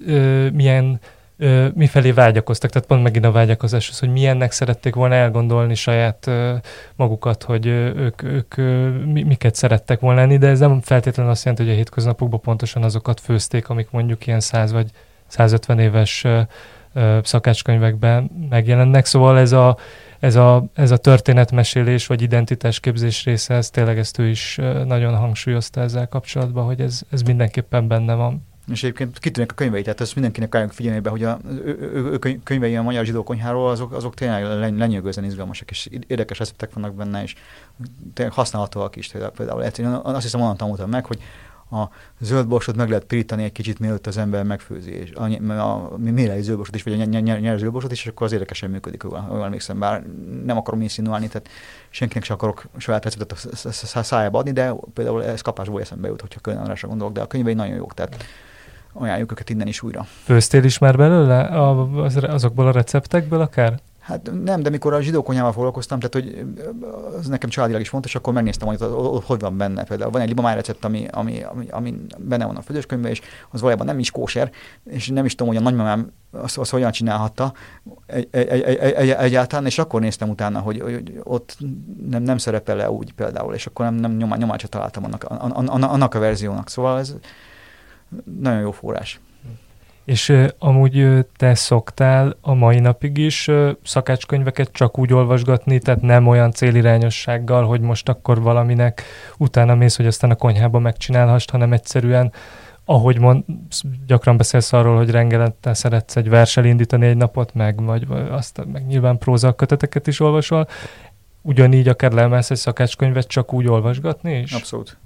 milyen 0.54 1.00
ö, 1.40 1.68
mifelé 1.74 2.12
vágyakoztak, 2.12 2.70
tehát 2.72 2.88
pont 2.88 3.04
megint 3.04 3.26
a 3.26 3.32
vágyakozás 3.32 3.90
az, 3.90 4.00
hogy 4.00 4.12
milyennek 4.12 4.52
szerették 4.52 4.96
volna 4.96 5.16
elgondolni 5.16 5.76
saját 5.76 6.28
ö, 6.28 6.56
magukat, 6.96 7.44
hogy 7.44 7.68
ö, 7.68 7.86
ők, 7.96 8.24
ők 8.24 8.58
ö, 8.58 8.90
mi, 8.90 9.24
miket 9.24 9.56
szerettek 9.56 10.00
volna 10.00 10.20
lenni, 10.20 10.38
de 10.38 10.48
ez 10.48 10.60
nem 10.60 10.82
feltétlenül 10.82 11.32
azt 11.32 11.44
jelenti, 11.44 11.66
hogy 11.66 11.74
a 11.74 11.78
hétköznapokban 11.78 12.42
pontosan 12.42 12.84
azokat 12.84 13.20
főzték, 13.20 13.70
amik 13.70 13.92
mondjuk 13.92 14.28
ilyen 14.28 14.40
100 14.40 14.72
vagy 14.72 14.90
150 15.28 15.80
éves 15.80 16.24
ö, 16.24 16.42
ö, 16.94 17.20
szakácskönyvekben 17.24 18.32
megjelennek, 18.50 19.06
szóval 19.06 19.40
ez 19.40 19.52
a, 19.52 19.78
ez 20.20 20.36
a, 20.36 20.66
ez 20.74 20.92
a 20.92 20.98
történetmesélés 20.98 22.08
vagy 22.08 22.22
identitásképzés 22.22 23.24
része, 23.26 23.54
ez 23.54 23.70
tényleg 23.70 23.98
ezt 23.98 24.20
ő 24.20 24.28
is 24.28 24.60
nagyon 24.86 25.16
hangsúlyozta 25.16 25.82
ezzel 25.82 26.08
kapcsolatban, 26.08 26.66
hogy 26.66 26.82
ez, 26.82 27.02
ez 27.12 27.22
mindenképpen 27.22 27.88
benne 27.88 28.14
van. 28.14 28.48
És 28.72 28.84
egyébként 28.84 29.20
kitűnnek 29.20 29.52
a 29.52 29.56
könyvei, 29.56 29.82
tehát 29.82 30.02
ezt 30.02 30.14
mindenkinek 30.14 30.56
álljunk 30.56 30.74
figyelmébe, 30.74 31.10
hogy 31.10 31.24
a 31.24 31.40
ő, 31.46 32.20
ő, 32.24 32.40
könyvei 32.44 32.76
a 32.76 32.82
magyar 32.82 33.06
zsidó 33.06 33.24
konyháról, 33.24 33.70
azok, 33.70 33.94
azok 33.94 34.14
tényleg 34.14 34.44
lenyűgözően 34.78 35.28
izgalmasak, 35.28 35.70
és 35.70 35.90
érdekes 36.08 36.40
receptek 36.40 36.74
vannak 36.74 36.94
benne, 36.94 37.24
és 37.24 37.36
tényleg 38.14 38.36
használhatóak 38.36 38.96
is. 38.96 39.12
Például 39.36 39.62
azt 40.04 40.24
hiszem 40.24 40.42
onnan 40.42 40.58
tanultam 40.58 40.90
meg, 40.90 41.06
hogy 41.06 41.20
a 41.72 41.90
zöld 42.20 42.48
borsot 42.48 42.76
meg 42.76 42.90
lehet 42.90 43.04
pirítani 43.04 43.44
egy 43.44 43.52
kicsit, 43.52 43.80
mielőtt 43.80 44.08
az 44.08 44.18
ember 44.18 44.44
megfőzi, 44.44 44.92
és 44.92 45.12
a, 45.12 45.52
a, 45.52 45.94
a 45.94 45.98
mélei 45.98 46.42
zöldborsot 46.42 46.76
is, 46.76 46.84
vagy 46.84 47.02
a 47.02 47.06
nyers 47.20 47.60
zöldborsot 47.60 47.92
is, 47.92 48.04
és 48.04 48.08
akkor 48.08 48.26
az 48.26 48.32
érdekesen 48.32 48.70
működik, 48.70 49.04
ahol 49.04 49.44
emlékszem, 49.44 49.80
bár 49.80 50.04
nem 50.46 50.58
akarom 50.58 50.82
insinuálni, 50.82 51.28
tehát 51.28 51.50
senkinek 51.90 52.24
sem 52.24 52.36
akarok 52.36 52.66
saját 52.78 53.04
receptet 53.04 53.32
a 53.64 53.72
szájába 54.04 54.40
adni, 54.40 54.52
de 54.52 54.74
például 54.94 55.24
ez 55.24 55.42
kapásból 55.42 55.82
eszembe 55.82 56.08
jut, 56.08 56.22
hogyha 56.22 56.40
Köln 56.40 56.58
Andrásra 56.58 56.88
gondolok, 56.88 57.14
de 57.14 57.22
a 57.22 57.28
könyvei 57.28 57.54
nagyon 57.54 57.76
jók, 57.76 57.94
tehát 57.94 58.26
ajánljuk 58.94 59.32
őket 59.32 59.50
innen 59.50 59.68
is 59.68 59.82
újra. 59.82 60.06
Főztél 60.24 60.64
is 60.64 60.78
már 60.78 60.98
belőle 60.98 61.42
azokból 62.22 62.68
a 62.68 62.72
receptekből 62.72 63.42
akár? 63.42 63.80
Hát 64.10 64.32
nem, 64.44 64.62
de 64.62 64.70
mikor 64.70 64.94
a 64.94 65.02
zsidókonyával 65.02 65.52
foglalkoztam, 65.52 66.00
tehát 66.00 66.14
hogy 66.14 66.46
az 67.18 67.28
nekem 67.28 67.50
családilag 67.50 67.82
is 67.82 67.90
fontos, 67.90 68.16
akkor 68.16 68.34
megnéztem, 68.34 68.68
hogy 68.68 68.82
az, 68.82 69.24
hogy 69.26 69.40
van 69.40 69.58
benne. 69.58 69.84
Például 69.84 70.12
van 70.12 70.22
egy 70.22 70.28
libamáj 70.28 70.56
recept, 70.56 70.86
ami, 70.86 71.06
ami, 71.12 71.44
ami, 71.44 71.68
ami 71.70 71.96
benne 72.18 72.46
van 72.46 72.56
a 72.56 72.62
főzőskönyvben, 72.62 73.12
és 73.12 73.22
az 73.50 73.60
valójában 73.60 73.86
nem 73.86 74.00
is 74.00 74.12
kóser, 74.12 74.52
és 74.90 75.08
nem 75.08 75.26
is 75.26 75.36
tudom, 75.36 75.54
hogy 75.54 75.62
a 75.62 75.70
nagymamám 75.70 76.12
azt, 76.32 76.58
azt 76.58 76.72
hogyan 76.72 76.92
csinálhatta 76.92 77.54
egy, 78.06 78.28
egy, 78.32 78.48
egy, 78.48 78.76
egy, 78.76 79.10
egyáltalán, 79.10 79.66
és 79.66 79.80
akkor 79.80 80.02
néztem 80.02 80.30
utána, 80.30 80.60
hogy, 80.60 80.82
hogy 80.82 81.20
ott 81.24 81.58
nem, 82.10 82.24
nem 82.24 82.38
szerepel-e 82.38 82.92
úgy 82.92 83.14
például, 83.14 83.54
és 83.54 83.66
akkor 83.66 83.86
nem, 83.86 83.96
nem 83.96 84.16
nyomá, 84.16 84.36
nyomácsot 84.36 84.70
találtam 84.70 85.04
annak, 85.04 85.24
annak 85.70 86.16
a 86.16 86.20
verziónak. 86.20 86.70
Szóval 86.70 87.00
ez, 87.00 87.16
nagyon 88.40 88.60
jó 88.60 88.72
forrás. 88.72 89.20
És 90.06 90.34
amúgy 90.60 91.26
te 91.38 91.56
szoktál 91.56 92.38
a 92.42 92.54
mai 92.54 92.80
napig 92.80 93.18
is 93.18 93.50
szakácskönyveket 93.84 94.72
csak 94.72 94.98
úgy 94.98 95.14
olvasgatni, 95.14 95.80
tehát 95.80 96.02
nem 96.02 96.28
olyan 96.28 96.52
célirányossággal, 96.52 97.66
hogy 97.66 97.82
most 97.82 98.10
akkor 98.10 98.42
valaminek 98.42 99.04
utána 99.38 99.76
mész, 99.76 99.96
hogy 99.96 100.06
aztán 100.06 100.32
a 100.32 100.36
konyhába 100.36 100.80
megcsinálhast, 100.80 101.50
hanem 101.50 101.74
egyszerűen 101.74 102.32
ahogy 102.86 103.20
mond, 103.20 103.44
gyakran 104.08 104.38
beszélsz 104.38 104.74
arról, 104.74 104.98
hogy 104.98 105.10
rengelettel 105.10 105.74
szeretsz 105.74 106.16
egy 106.16 106.30
versel 106.30 106.66
indítani 106.66 107.06
egy 107.06 107.18
napot, 107.18 107.54
meg, 107.54 107.84
vagy, 107.84 108.08
vagy 108.08 108.28
azt, 108.30 108.66
meg 108.72 108.88
nyilván 108.88 109.18
próza 109.18 109.54
köteteket 109.54 110.08
is 110.08 110.20
olvasol, 110.20 110.68
ugyanígy 111.42 111.88
akár 111.88 112.12
leemelsz 112.12 112.52
egy 112.52 112.58
szakácskönyvet 112.58 113.28
csak 113.28 113.54
úgy 113.54 113.68
olvasgatni 113.68 114.40
is? 114.40 114.52
Abszolút 114.52 114.98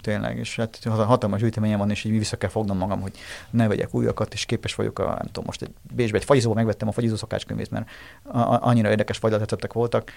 tényleg, 0.00 0.38
és 0.38 0.56
hát 0.56 0.84
hatalmas 0.84 1.40
gyűjteményem 1.40 1.78
van, 1.78 1.90
és 1.90 2.04
így 2.04 2.18
vissza 2.18 2.36
kell 2.36 2.50
fognom 2.50 2.78
magam, 2.78 3.00
hogy 3.00 3.12
ne 3.50 3.68
vegyek 3.68 3.94
újakat, 3.94 4.32
és 4.32 4.44
képes 4.44 4.74
vagyok, 4.74 4.98
a, 4.98 5.04
nem 5.04 5.26
tudom, 5.26 5.44
most 5.46 5.62
egy 5.62 5.70
Bécsbe 5.94 6.16
egy 6.18 6.24
fagyizóba 6.24 6.54
megvettem 6.54 6.88
a 6.88 6.92
fagyizó 6.92 7.16
szakácskönyvét, 7.16 7.70
mert 7.70 7.88
annyira 8.60 8.90
érdekes 8.90 9.18
fagylatreceptek 9.18 9.72
voltak, 9.72 10.12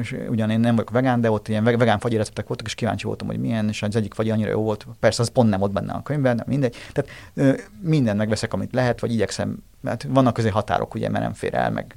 és 0.00 0.16
ugyan 0.28 0.50
én 0.50 0.60
nem 0.60 0.74
vagyok 0.74 0.90
vegán, 0.90 1.20
de 1.20 1.30
ott 1.30 1.48
ilyen 1.48 1.64
vegán 1.64 1.98
fagyi 1.98 2.16
receptek 2.16 2.46
voltak, 2.46 2.66
és 2.66 2.74
kíváncsi 2.74 3.06
voltam, 3.06 3.26
hogy 3.26 3.38
milyen, 3.38 3.68
és 3.68 3.82
az 3.82 3.96
egyik 3.96 4.14
fagyi 4.14 4.30
annyira 4.30 4.50
jó 4.50 4.62
volt. 4.62 4.86
Persze 5.00 5.22
az 5.22 5.28
pont 5.28 5.50
nem 5.50 5.62
ott 5.62 5.72
benne 5.72 5.92
a 5.92 6.02
könyvben, 6.02 6.36
de 6.36 6.44
mindegy. 6.46 6.76
Tehát 6.92 7.10
ö, 7.34 7.62
mindent 7.80 8.18
megveszek, 8.18 8.52
amit 8.52 8.72
lehet, 8.72 9.00
vagy 9.00 9.12
igyekszem, 9.12 9.62
mert 9.80 10.06
vannak 10.08 10.34
közé 10.34 10.48
határok, 10.48 10.94
ugye, 10.94 11.08
mert 11.08 11.24
nem 11.24 11.32
fér 11.32 11.54
el, 11.54 11.70
meg 11.70 11.94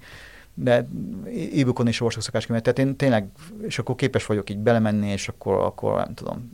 de 0.56 0.88
e-bookon 1.60 1.88
is 1.88 2.02
olvasok 2.02 2.24
szakáskönyvet, 2.24 2.64
tehát 2.64 2.80
én 2.80 2.96
tényleg, 2.96 3.28
és 3.62 3.80
akkor 3.80 3.96
képes 3.96 4.26
vagyok 4.26 4.50
így 4.50 4.58
belemenni, 4.58 5.08
és 5.08 5.28
akkor, 5.28 5.58
akkor 5.58 5.96
nem 5.96 6.14
tudom, 6.14 6.52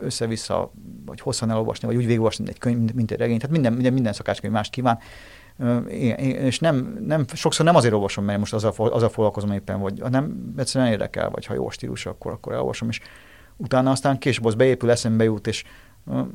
össze-vissza, 0.00 0.72
vagy 1.06 1.20
hosszan 1.20 1.50
elolvasni, 1.50 1.86
vagy 1.86 1.96
úgy 1.96 2.04
végigolvasni 2.04 2.48
egy 2.48 2.58
könyv, 2.58 2.92
mint 2.92 3.10
egy 3.10 3.18
regény. 3.18 3.38
Tehát 3.38 3.52
minden, 3.52 3.72
minden, 3.72 3.92
minden 3.92 4.12
szakácskönyv 4.12 4.52
mást 4.52 4.70
kíván. 4.70 4.98
És 6.26 6.58
nem, 6.58 6.98
nem, 7.06 7.24
sokszor 7.32 7.64
nem 7.64 7.76
azért 7.76 7.94
olvasom, 7.94 8.24
mert 8.24 8.38
most 8.38 8.54
azzal, 8.54 8.72
azzal 8.76 9.08
foglalkozom 9.08 9.52
éppen, 9.52 9.80
vagy 9.80 10.02
nem 10.10 10.54
egyszerűen 10.56 10.90
érdekel, 10.90 11.30
vagy 11.30 11.46
ha 11.46 11.54
jó 11.54 11.70
stílus, 11.70 12.06
akkor, 12.06 12.32
akkor 12.32 12.52
elolvasom, 12.52 12.88
és 12.88 13.00
utána 13.56 13.90
aztán 13.90 14.18
később 14.18 14.44
az 14.44 14.54
beépül, 14.54 14.90
eszembe 14.90 15.24
jut, 15.24 15.46
és 15.46 15.64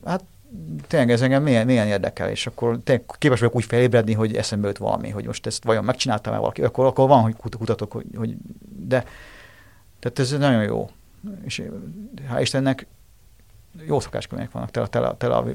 hát 0.06 0.24
tényleg 0.88 1.12
ez 1.12 1.22
engem 1.22 1.44
milyen, 1.44 1.66
milyen 1.66 1.88
érdekel, 1.88 2.30
és 2.30 2.48
akkor 2.48 2.80
tényleg 2.84 3.06
képes 3.18 3.40
vagyok 3.40 3.56
úgy 3.56 3.66
felébredni, 3.66 4.14
hogy 4.14 4.36
eszembe 4.36 4.68
jut 4.68 4.78
valami, 4.78 5.10
hogy 5.10 5.26
most 5.26 5.46
ezt 5.46 5.64
vajon 5.64 5.84
megcsináltam-e 5.84 6.38
valaki, 6.38 6.64
akkor, 6.64 6.86
akkor 6.86 7.08
van, 7.08 7.22
hogy 7.22 7.36
kutatok, 7.58 7.92
hogy, 7.92 8.06
hogy 8.16 8.36
de 8.88 9.04
tehát 10.00 10.20
ez 10.20 10.32
nagyon 10.40 10.64
jó. 10.64 10.90
És 11.46 11.62
hál' 12.32 12.42
Istennek 12.42 12.88
jó 13.88 14.00
szakácskönyvek 14.00 14.52
vannak, 14.52 14.72
tele, 14.72 14.88
tele, 14.88 15.16
tele 15.18 15.36
a 15.36 15.46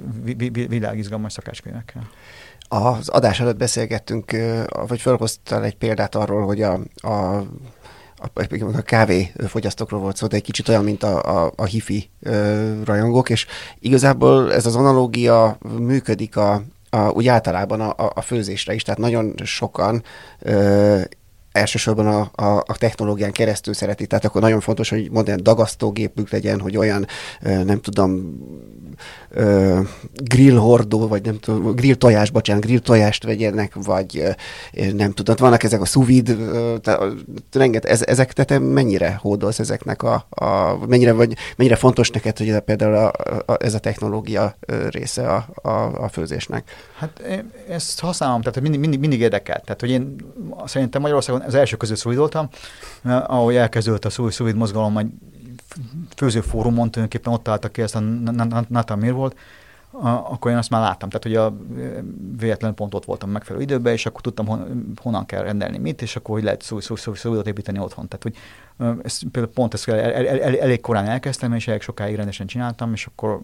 világ 0.68 0.98
izgalmas 0.98 1.32
szakácskönyvekkel. 1.32 2.08
Az 2.68 3.08
adás 3.08 3.40
előtt 3.40 3.56
beszélgettünk, 3.56 4.36
vagy 4.86 5.00
felhoztál 5.00 5.64
egy 5.64 5.76
példát 5.76 6.14
arról, 6.14 6.46
hogy 6.46 6.62
a, 6.62 6.80
a 6.94 7.42
a 8.74 8.82
kávé 8.82 9.32
fogyasztókról 9.46 10.00
volt 10.00 10.16
szó, 10.16 10.26
de 10.26 10.36
egy 10.36 10.42
kicsit 10.42 10.68
olyan, 10.68 10.84
mint 10.84 11.02
a, 11.02 11.44
a, 11.44 11.52
a 11.56 11.64
hifi 11.64 12.10
rajongók, 12.84 13.30
és 13.30 13.46
igazából 13.78 14.52
ez 14.52 14.66
az 14.66 14.76
analógia 14.76 15.58
működik 15.78 16.36
a, 16.36 16.62
a, 16.90 16.98
úgy 16.98 17.28
általában 17.28 17.80
a, 17.80 18.10
a 18.14 18.20
főzésre 18.20 18.74
is, 18.74 18.82
tehát 18.82 19.00
nagyon 19.00 19.34
sokan 19.44 20.02
ö, 20.38 21.00
elsősorban 21.58 22.06
a, 22.06 22.30
a, 22.44 22.64
a 22.66 22.76
technológián 22.78 23.32
keresztül 23.32 23.74
szereti. 23.74 24.06
Tehát 24.06 24.24
akkor 24.24 24.40
nagyon 24.40 24.60
fontos, 24.60 24.88
hogy 24.88 25.10
modern 25.10 25.42
dagasztógépük 25.42 26.30
legyen, 26.30 26.60
hogy 26.60 26.76
olyan, 26.76 27.06
nem 27.40 27.80
tudom, 27.80 28.38
grill 30.14 30.56
hordó, 30.56 31.08
vagy 31.08 31.24
nem 31.24 31.38
tudom, 31.38 31.74
grill 31.74 31.94
tojás, 31.94 32.30
bocsánat, 32.30 32.64
grill 32.64 32.78
tojást 32.78 33.24
vegyenek, 33.24 33.74
vagy 33.74 34.22
nem 34.92 35.12
tudom, 35.12 35.34
vannak 35.38 35.62
ezek 35.62 35.80
a 35.80 35.84
szuvid, 35.84 36.36
renget, 37.52 37.84
ez, 37.84 38.02
ezek, 38.06 38.32
te 38.32 38.58
mennyire 38.58 39.18
hódolsz 39.20 39.58
ezeknek 39.58 40.02
a, 40.02 40.26
a 40.28 40.76
mennyire, 40.86 41.12
vagy, 41.12 41.36
mennyire 41.56 41.76
fontos 41.76 42.10
neked, 42.10 42.38
hogy 42.38 42.48
ez 42.48 42.54
a, 42.54 42.60
például 42.60 42.94
a, 42.94 43.12
a, 43.52 43.56
ez 43.58 43.74
a 43.74 43.78
technológia 43.78 44.56
része 44.90 45.28
a, 45.28 45.68
a, 45.68 46.04
a 46.04 46.08
főzésnek? 46.08 46.70
Hát 46.96 47.18
én 47.18 47.52
ezt 47.68 48.00
használom, 48.00 48.40
tehát 48.40 48.60
mindig, 48.60 48.80
mindig, 48.80 49.00
mindig 49.00 49.20
érdekel. 49.20 49.60
Tehát, 49.60 49.80
hogy 49.80 49.90
én 49.90 50.16
szerintem 50.64 51.00
Magyarországon 51.00 51.40
az 51.40 51.54
első 51.54 51.76
között 51.76 51.96
szújdoltam, 51.96 52.48
ahogy 53.04 53.56
elkezdődött 53.56 54.04
a 54.04 54.10
szúvid 54.10 54.56
mozgalom, 54.56 54.92
majd 54.92 55.06
főzőfórumon 56.16 56.90
tulajdonképpen 56.90 57.32
ott 57.32 57.48
álltak 57.48 57.72
ki, 57.72 57.82
ezt 57.82 57.96
a 57.96 58.00
Nathan 58.68 59.12
volt, 59.12 59.36
akkor 60.00 60.50
én 60.50 60.56
azt 60.56 60.70
már 60.70 60.80
láttam. 60.80 61.08
Tehát, 61.08 61.22
hogy 61.22 61.36
a 61.36 61.56
véletlen 62.38 62.74
pont 62.74 62.94
ott 62.94 63.04
voltam 63.04 63.30
megfelelő 63.30 63.64
időben, 63.64 63.92
és 63.92 64.06
akkor 64.06 64.20
tudtam, 64.20 64.46
hon, 64.46 64.92
honnan 65.02 65.26
kell 65.26 65.42
rendelni 65.42 65.78
mit, 65.78 66.02
és 66.02 66.16
akkor 66.16 66.34
hogy 66.34 66.44
lehet 66.44 66.62
szó, 66.62 66.80
szó, 66.80 66.96
szó, 66.96 67.14
szó, 67.14 67.40
építeni 67.40 67.78
otthon. 67.78 68.08
Tehát, 68.08 68.22
hogy 68.22 68.36
ezt, 69.02 69.24
például 69.30 69.54
pont 69.54 69.74
ezt 69.74 69.88
el, 69.88 69.98
el, 69.98 70.26
el, 70.26 70.58
elég 70.58 70.80
korán 70.80 71.06
elkezdtem, 71.06 71.52
és 71.52 71.68
elég 71.68 71.80
sokáig 71.80 72.16
rendesen 72.16 72.46
csináltam, 72.46 72.92
és 72.92 73.06
akkor 73.06 73.40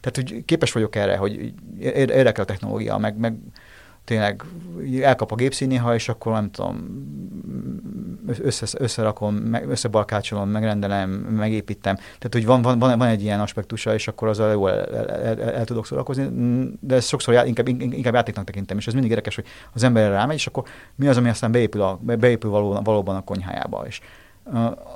tehát, 0.00 0.30
hogy 0.30 0.44
képes 0.44 0.72
vagyok 0.72 0.96
erre, 0.96 1.16
hogy 1.16 1.54
érdekel 1.78 2.42
a 2.42 2.46
technológia, 2.46 2.98
meg, 2.98 3.16
meg 3.16 3.36
tényleg 4.06 4.44
elkap 5.02 5.32
a 5.32 5.34
gépszín 5.34 5.68
néha, 5.68 5.94
és 5.94 6.08
akkor 6.08 6.32
nem 6.32 6.50
tudom, 6.50 7.04
össze, 8.42 8.66
összerakom, 8.78 9.34
meg, 9.34 9.68
összebalkácsolom, 9.68 10.48
megrendelem, 10.48 11.10
megépítem. 11.10 11.94
Tehát, 11.94 12.28
hogy 12.30 12.46
van, 12.46 12.62
van, 12.62 12.78
van, 12.78 13.02
egy 13.02 13.22
ilyen 13.22 13.40
aspektusa, 13.40 13.94
és 13.94 14.08
akkor 14.08 14.28
azzal 14.28 14.52
jól 14.52 14.70
el, 14.70 15.10
el, 15.10 15.40
el, 15.40 15.52
el, 15.52 15.64
tudok 15.64 15.86
szórakozni, 15.86 16.28
de 16.80 16.94
ezt 16.94 17.08
sokszor 17.08 17.34
já, 17.34 17.44
inkább, 17.44 17.68
inkább 17.68 18.14
játéknak 18.14 18.44
tekintem, 18.44 18.76
és 18.76 18.86
ez 18.86 18.92
mindig 18.92 19.10
érdekes, 19.10 19.34
hogy 19.34 19.44
az 19.72 19.82
ember 19.82 20.10
rámegy, 20.10 20.36
és 20.36 20.46
akkor 20.46 20.64
mi 20.94 21.08
az, 21.08 21.16
ami 21.16 21.28
aztán 21.28 21.52
beépül, 21.52 21.82
a, 21.82 22.00
beépül 22.02 22.50
való, 22.50 22.80
valóban 22.84 23.16
a 23.16 23.24
konyhájába. 23.24 23.86
És 23.86 24.00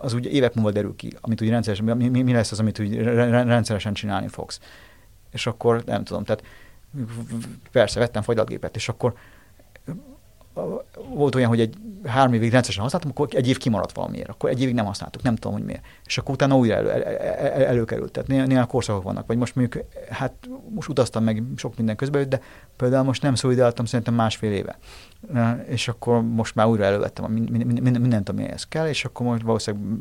az 0.02 0.14
úgy 0.14 0.34
évek 0.34 0.54
múlva 0.54 0.70
derül 0.70 0.96
ki, 0.96 1.12
amit 1.20 1.42
úgy 1.42 1.48
rendszeresen, 1.48 1.96
mi, 1.96 2.22
mi 2.22 2.32
lesz 2.32 2.52
az, 2.52 2.60
amit 2.60 2.78
úgy 2.78 2.96
rendszeresen 2.96 3.92
csinálni 3.92 4.28
fogsz. 4.28 4.60
És 5.30 5.46
akkor 5.46 5.82
nem 5.86 6.04
tudom, 6.04 6.24
tehát 6.24 6.42
persze 7.72 7.98
vettem 7.98 8.22
fagylatgépet, 8.22 8.76
és 8.76 8.88
akkor 8.88 9.14
volt 11.14 11.34
olyan, 11.34 11.48
hogy 11.48 11.60
egy 11.60 11.76
három 12.04 12.32
évig 12.32 12.50
rendszeresen 12.50 12.82
használtam, 12.82 13.10
akkor 13.10 13.28
egy 13.30 13.48
év 13.48 13.58
kimaradt 13.58 13.92
valamiért, 13.92 14.28
akkor 14.28 14.50
egy 14.50 14.62
évig 14.62 14.74
nem 14.74 14.84
használtuk, 14.84 15.22
nem 15.22 15.34
tudom, 15.34 15.52
hogy 15.52 15.66
miért. 15.66 15.84
És 16.04 16.18
akkor 16.18 16.34
utána 16.34 16.56
újra 16.56 16.74
elő, 16.74 16.90
elő, 16.90 17.04
elő, 17.04 17.64
előkerült. 17.64 18.12
Tehát 18.12 18.28
néha, 18.28 18.46
néha 18.46 18.66
korszakok 18.66 19.02
vannak, 19.02 19.26
vagy 19.26 19.36
most 19.36 19.56
mondjuk, 19.56 19.84
hát 20.10 20.32
most 20.74 20.88
utaztam 20.88 21.24
meg 21.24 21.42
sok 21.56 21.76
minden 21.76 21.96
közben, 21.96 22.28
de 22.28 22.40
például 22.76 23.04
most 23.04 23.22
nem 23.22 23.34
szolidáltam 23.34 23.84
szerintem 23.84 24.14
másfél 24.14 24.52
éve. 24.52 24.78
És 25.66 25.88
akkor 25.88 26.22
most 26.22 26.54
már 26.54 26.66
újra 26.66 26.84
elővettem 26.84 27.32
mindent, 27.32 28.28
ami 28.28 28.44
ehhez 28.44 28.64
kell, 28.64 28.88
és 28.88 29.04
akkor 29.04 29.26
most 29.26 29.42
valószínűleg 29.42 29.98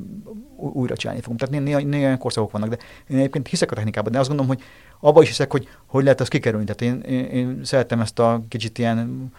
újra 0.56 0.95
csinálni 0.95 1.21
fogom. 1.21 1.38
Tehát 1.38 1.63
néha, 1.63 1.80
néha 1.80 2.06
olyan 2.06 2.17
korszakok 2.17 2.52
vannak, 2.52 2.69
de 2.69 2.78
én 3.08 3.17
egyébként 3.17 3.47
hiszek 3.47 3.71
a 3.71 3.75
technikában, 3.75 4.12
de 4.12 4.19
azt 4.19 4.28
gondolom, 4.28 4.56
hogy 4.56 4.63
abban 4.99 5.23
is 5.23 5.27
hiszek, 5.27 5.51
hogy 5.51 5.67
hogy 5.85 6.03
lehet 6.03 6.21
azt 6.21 6.29
kikerülni. 6.29 6.65
Tehát 6.65 6.95
én, 6.95 7.01
én, 7.01 7.25
én 7.25 7.59
szeretem 7.63 7.99
ezt 7.99 8.19
a 8.19 8.41
kicsit 8.49 8.77
ilyen 8.77 9.31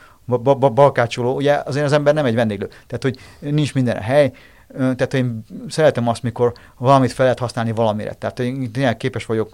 balkácsoló, 0.74 1.34
ugye 1.34 1.60
azért 1.64 1.84
az 1.84 1.92
ember 1.92 2.14
nem 2.14 2.24
egy 2.24 2.34
vendéglő, 2.34 2.66
tehát 2.66 3.02
hogy 3.02 3.18
nincs 3.38 3.74
minden 3.74 3.96
a 3.96 4.00
hely, 4.00 4.32
tehát 4.76 5.14
én 5.14 5.44
szeretem 5.68 6.08
azt, 6.08 6.22
mikor 6.22 6.52
valamit 6.78 7.12
fel 7.12 7.24
lehet 7.24 7.40
használni 7.40 7.72
valamire. 7.72 8.12
Tehát 8.12 8.38
én 8.38 8.72
tényleg 8.72 8.96
képes 8.96 9.26
vagyok 9.26 9.52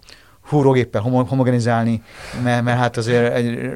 húrógéppel 0.48 1.00
homogenizálni, 1.00 2.02
mert, 2.42 2.62
mert 2.62 2.78
hát 2.78 2.96
azért 2.96 3.34
egy, 3.34 3.70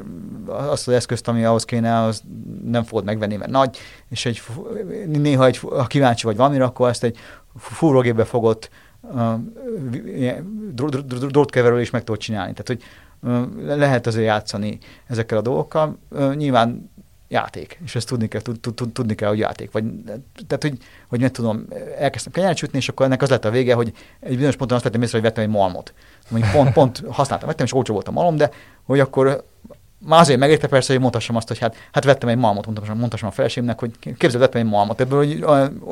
azt 0.47 0.87
az 0.87 0.93
eszközt, 0.93 1.27
ami 1.27 1.43
ahhoz 1.43 1.65
kéne, 1.65 2.01
az 2.01 2.21
nem 2.65 2.83
fogod 2.83 3.03
megvenni, 3.03 3.35
mert 3.35 3.51
nagy, 3.51 3.77
és 4.09 4.25
egy, 4.25 4.41
néha 5.05 5.45
egy, 5.45 5.57
ha 5.57 5.85
kíváncsi 5.85 6.25
vagy 6.25 6.35
valamire, 6.35 6.63
akkor 6.63 6.89
ezt 6.89 7.03
egy 7.03 7.17
fúrógépbe 7.57 8.23
fogott 8.23 8.69
drótkeverő 11.27 11.81
is 11.81 11.89
meg 11.89 12.03
tudod 12.03 12.21
csinálni. 12.21 12.53
Tehát, 12.53 12.67
hogy 12.67 12.83
lehet 13.77 14.07
azért 14.07 14.25
játszani 14.25 14.77
ezekkel 15.07 15.37
a 15.37 15.41
dolgokkal. 15.41 15.97
Nyilván 16.35 16.89
játék, 17.27 17.79
és 17.83 17.95
ezt 17.95 18.07
tudni 18.07 18.27
kell, 18.27 18.41
tud, 18.41 18.59
tud, 18.59 18.91
tudni 18.91 19.15
kell, 19.15 19.29
hogy 19.29 19.39
játék. 19.39 19.71
Vagy, 19.71 19.83
tehát, 20.47 20.61
hogy, 20.61 20.77
hogy 21.07 21.19
nem 21.19 21.31
tudom, 21.31 21.65
elkezdtem 21.97 22.31
kenyeret 22.33 22.57
sütni, 22.57 22.77
és 22.77 22.89
akkor 22.89 23.05
ennek 23.05 23.21
az 23.21 23.29
lett 23.29 23.45
a 23.45 23.49
vége, 23.49 23.73
hogy 23.73 23.93
egy 24.19 24.33
bizonyos 24.33 24.55
ponton 24.55 24.75
azt 24.75 24.85
vettem 24.85 25.01
észre, 25.01 25.17
hogy 25.17 25.27
vettem 25.27 25.43
egy 25.43 25.49
malmot. 25.49 25.93
Mondjuk 26.29 26.51
pont, 26.51 26.73
pont 26.73 27.03
használtam, 27.09 27.47
vettem, 27.47 27.65
és 27.65 27.73
olcsó 27.73 27.93
volt 27.93 28.07
a 28.07 28.11
malom, 28.11 28.35
de 28.35 28.51
hogy 28.83 28.99
akkor 28.99 29.43
már 30.05 30.19
azért 30.19 30.39
megérte 30.39 30.67
persze, 30.67 30.91
hogy 30.91 31.01
mondhassam 31.01 31.35
azt, 31.35 31.47
hogy 31.47 31.57
hát, 31.57 31.75
hát 31.91 32.03
vettem 32.03 32.29
egy 32.29 32.37
malmot, 32.37 32.65
mondhassam, 32.65 32.97
mondhassam 32.97 33.29
a 33.29 33.31
feleségemnek, 33.31 33.79
hogy 33.79 33.91
képzeld, 33.99 34.41
vettem 34.41 34.61
egy 34.61 34.67
malmot. 34.67 34.99
Ebből 34.99 35.17
hogy 35.17 35.43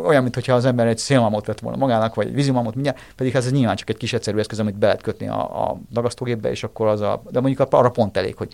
olyan, 0.04 0.24
mintha 0.24 0.54
az 0.54 0.66
ember 0.66 0.88
egy 0.88 0.98
szélmalmot 0.98 1.46
vett 1.46 1.60
volna 1.60 1.78
magának, 1.78 2.16
vagy 2.16 2.28
egy 2.28 2.34
vízimalmot 2.34 2.74
mindjárt, 2.74 3.00
pedig 3.16 3.34
hát 3.34 3.46
ez 3.46 3.52
nyilván 3.52 3.76
csak 3.76 3.90
egy 3.90 3.98
kis 3.98 4.14
egyszerű 4.14 4.38
eszköz, 4.38 4.60
amit 4.60 4.78
be 4.78 4.86
lehet 4.86 5.02
kötni 5.02 5.28
a, 5.28 5.70
a 5.70 5.78
dagasztógépbe, 5.92 6.50
és 6.50 6.64
akkor 6.64 6.88
az 6.88 7.02
a, 7.02 7.22
de 7.30 7.40
mondjuk 7.40 7.74
arra 7.74 7.90
pont 7.90 8.18
elég, 8.18 8.36
hogy 8.36 8.54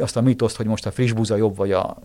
azt 0.00 0.16
a 0.16 0.20
mitoszt, 0.20 0.56
hogy 0.56 0.66
most 0.66 0.86
a 0.86 0.90
friss 0.90 1.12
búza 1.12 1.36
jobb, 1.36 1.56
vagy 1.56 1.72
a, 1.72 1.96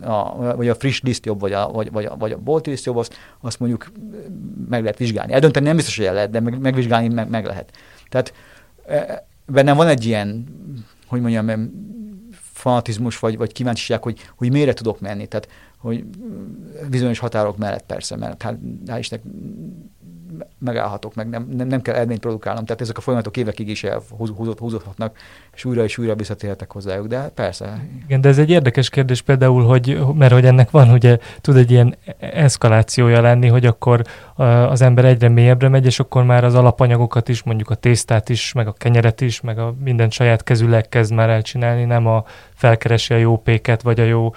a, 0.00 0.54
vagy 0.56 0.68
a 0.68 0.74
friss 0.74 1.00
liszt 1.00 1.26
jobb, 1.26 1.40
vagy 1.40 1.52
a, 1.52 1.68
vagy, 1.68 1.92
vagy 1.92 2.04
a, 2.04 2.16
vagy 2.16 2.32
a 2.32 2.38
bolti 2.38 2.70
liszt 2.70 2.84
jobb, 2.84 2.96
azt, 2.96 3.16
azt 3.40 3.60
mondjuk 3.60 3.92
meg 4.68 4.82
lehet 4.82 4.98
vizsgálni. 4.98 5.32
Eldönteni 5.32 5.66
nem 5.66 5.76
biztos, 5.76 5.96
hogy 5.96 6.06
el 6.06 6.14
lehet, 6.14 6.30
de 6.30 6.40
meg, 6.40 6.60
megvizsgálni 6.60 7.08
meg, 7.08 7.28
meg 7.28 7.44
lehet. 7.44 7.72
Tehát 8.08 8.32
e, 8.86 9.26
bennem 9.46 9.76
van 9.76 9.88
egy 9.88 10.04
ilyen, 10.04 10.46
hogy 11.06 11.20
mondjam, 11.20 11.48
fanatizmus, 12.62 13.18
vagy, 13.18 13.36
vagy 13.36 13.52
kíváncsiság, 13.52 14.02
hogy, 14.02 14.18
hogy 14.36 14.50
mire 14.50 14.72
tudok 14.72 15.00
menni. 15.00 15.26
Tehát, 15.26 15.48
hogy 15.78 16.04
bizonyos 16.90 17.18
határok 17.18 17.56
mellett 17.56 17.86
persze, 17.86 18.16
mert 18.16 18.42
hát, 18.42 18.58
hál' 18.86 18.98
Istennek 18.98 19.24
megállhatok, 20.58 21.14
meg 21.14 21.28
nem, 21.28 21.48
nem, 21.56 21.66
nem 21.66 21.82
kell 21.82 21.94
eredményt 21.94 22.20
produkálnom. 22.20 22.64
Tehát 22.64 22.80
ezek 22.80 22.96
a 22.96 23.00
folyamatok 23.00 23.36
évekig 23.36 23.68
is 23.68 23.84
elhúzódhatnak, 23.84 24.58
húzódhatnak, 24.58 25.16
és 25.54 25.64
újra 25.64 25.84
és 25.84 25.98
újra 25.98 26.14
visszatérhetek 26.14 26.72
hozzájuk, 26.72 27.06
de 27.06 27.30
persze. 27.34 27.86
Igen, 28.04 28.20
de 28.20 28.28
ez 28.28 28.38
egy 28.38 28.50
érdekes 28.50 28.88
kérdés 28.88 29.22
például, 29.22 29.64
hogy, 29.64 30.00
mert 30.14 30.32
hogy 30.32 30.44
ennek 30.44 30.70
van, 30.70 30.90
ugye 30.90 31.18
tud 31.40 31.56
egy 31.56 31.70
ilyen 31.70 31.96
eszkalációja 32.18 33.20
lenni, 33.20 33.48
hogy 33.48 33.66
akkor 33.66 34.02
az 34.68 34.82
ember 34.82 35.04
egyre 35.04 35.28
mélyebbre 35.28 35.68
megy, 35.68 35.86
és 35.86 36.00
akkor 36.00 36.24
már 36.24 36.44
az 36.44 36.54
alapanyagokat 36.54 37.28
is, 37.28 37.42
mondjuk 37.42 37.70
a 37.70 37.74
tésztát 37.74 38.28
is, 38.28 38.52
meg 38.52 38.66
a 38.66 38.72
kenyeret 38.72 39.20
is, 39.20 39.40
meg 39.40 39.58
a 39.58 39.74
minden 39.84 40.10
saját 40.10 40.42
kezüleg 40.42 40.88
kezd 40.88 41.12
már 41.12 41.30
elcsinálni, 41.30 41.84
nem 41.84 42.06
a 42.06 42.24
felkeresi 42.54 43.14
a 43.14 43.16
jó 43.16 43.36
péket, 43.36 43.82
vagy 43.82 44.00
a 44.00 44.04
jó 44.04 44.32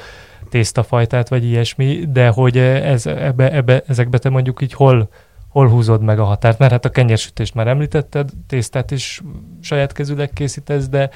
tésztafajtát, 0.50 1.30
vagy 1.30 1.44
ilyesmi, 1.44 2.06
de 2.12 2.28
hogy 2.28 2.58
ez, 2.58 3.06
ebbe, 3.06 3.52
ebbe, 3.52 3.84
ezekbe 3.88 4.18
te 4.18 4.30
mondjuk 4.30 4.62
így 4.62 4.74
hol 4.74 5.10
hol 5.56 5.70
húzod 5.70 6.02
meg 6.02 6.20
a 6.20 6.24
határt? 6.24 6.60
Mert 6.60 6.72
hát 6.72 6.86
a 6.86 6.90
kenyérsütést 6.90 7.54
már 7.54 7.68
említetted, 7.68 8.30
tésztát 8.48 8.92
is 8.92 9.22
saját 9.62 9.92
kezüleg 9.92 10.30
készítesz, 10.30 10.88
de, 10.88 11.10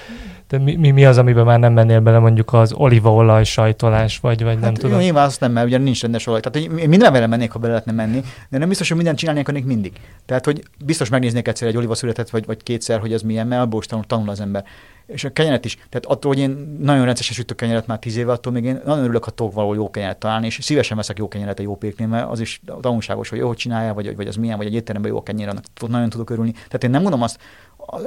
de 0.50 0.58
mi, 0.58 0.76
mi, 0.76 0.92
mi 0.92 1.06
az, 1.06 1.18
amiben 1.18 1.46
már 1.46 1.60
nem 1.60 1.74
mennél 1.74 2.00
bele 2.00 2.20
mondjuk 2.20 2.54
az 2.54 2.74
olívaolaj 2.74 3.44
sajtolás, 3.44 4.20
vagy, 4.20 4.44
vagy 4.44 4.54
hát 4.54 4.62
nem 4.62 4.74
tudom? 4.74 5.00
Nyilván 5.00 5.26
azt 5.26 5.40
nem, 5.40 5.52
mert 5.52 5.68
ugye 5.68 5.78
nincs 5.78 6.02
rendes 6.02 6.28
olaj. 6.28 6.40
Tehát 6.40 6.70
én 6.70 6.90
minden 6.90 7.12
vele 7.12 7.28
mennék, 7.28 7.52
ha 7.52 7.60
bele 7.60 7.72
lehetne 7.72 7.92
menni, 7.92 8.22
de 8.50 8.58
nem 8.58 8.68
biztos, 8.68 8.88
hogy 8.88 8.98
mindent 8.98 9.18
csinálni 9.18 9.40
akarnék 9.40 9.66
mindig. 9.66 9.94
Tehát, 10.26 10.46
hogy 10.46 10.64
biztos 10.86 11.10
megnéznék 11.10 11.48
egyszer 11.48 11.68
egy 11.68 11.78
olívaszületet, 11.78 12.30
vagy, 12.30 12.46
vagy 12.46 12.64
kétszer, 12.64 13.00
hogy 13.00 13.14
ez 13.14 13.22
milyen, 13.22 13.48
mert 13.48 13.62
abból 13.62 13.80
is 13.80 13.86
tanul, 13.86 14.06
tanul 14.06 14.30
az 14.30 14.40
ember 14.40 14.64
és 15.10 15.24
a 15.24 15.30
kenyeret 15.30 15.66
is. 15.66 15.76
Tehát 15.76 16.06
attól, 16.06 16.32
hogy 16.34 16.42
én 16.42 16.78
nagyon 16.80 17.04
rendszeresen 17.04 17.36
sütök 17.36 17.58
kenyeret 17.58 17.88
már 17.88 18.00
tíz 18.00 18.18
éve, 18.18 18.32
attól 18.32 18.54
még 18.54 18.64
én 18.64 18.82
nagyon 18.86 19.04
örülök, 19.04 19.24
ha 19.24 19.32
tudok 19.32 19.54
valahol 19.54 19.76
jó 19.76 19.90
kenyeret 19.90 20.18
találni, 20.18 20.46
és 20.46 20.60
szívesen 20.62 20.98
veszek 20.98 21.18
jó 21.18 21.28
kenyeret 21.28 21.60
a 21.60 21.62
jó 21.62 21.76
péknél, 21.76 22.08
mert 22.08 22.30
az 22.30 22.40
is 22.40 22.62
tanulságos, 22.82 23.30
hogy 23.30 23.40
jó, 23.40 23.48
hogy 23.48 23.58
csinálja, 23.58 23.94
vagy, 23.94 24.16
vagy 24.16 24.28
az 24.28 24.36
milyen, 24.36 24.58
vagy 24.58 24.66
egy 24.66 24.74
étteremben 24.74 25.12
jó 25.12 25.18
a 25.18 25.24
kenyér, 25.24 25.48
annak 25.48 25.64
nagyon 25.88 26.10
tudok 26.10 26.30
örülni. 26.30 26.52
Tehát 26.52 26.84
én 26.84 26.90
nem 26.90 27.02
mondom 27.02 27.22
azt, 27.22 27.40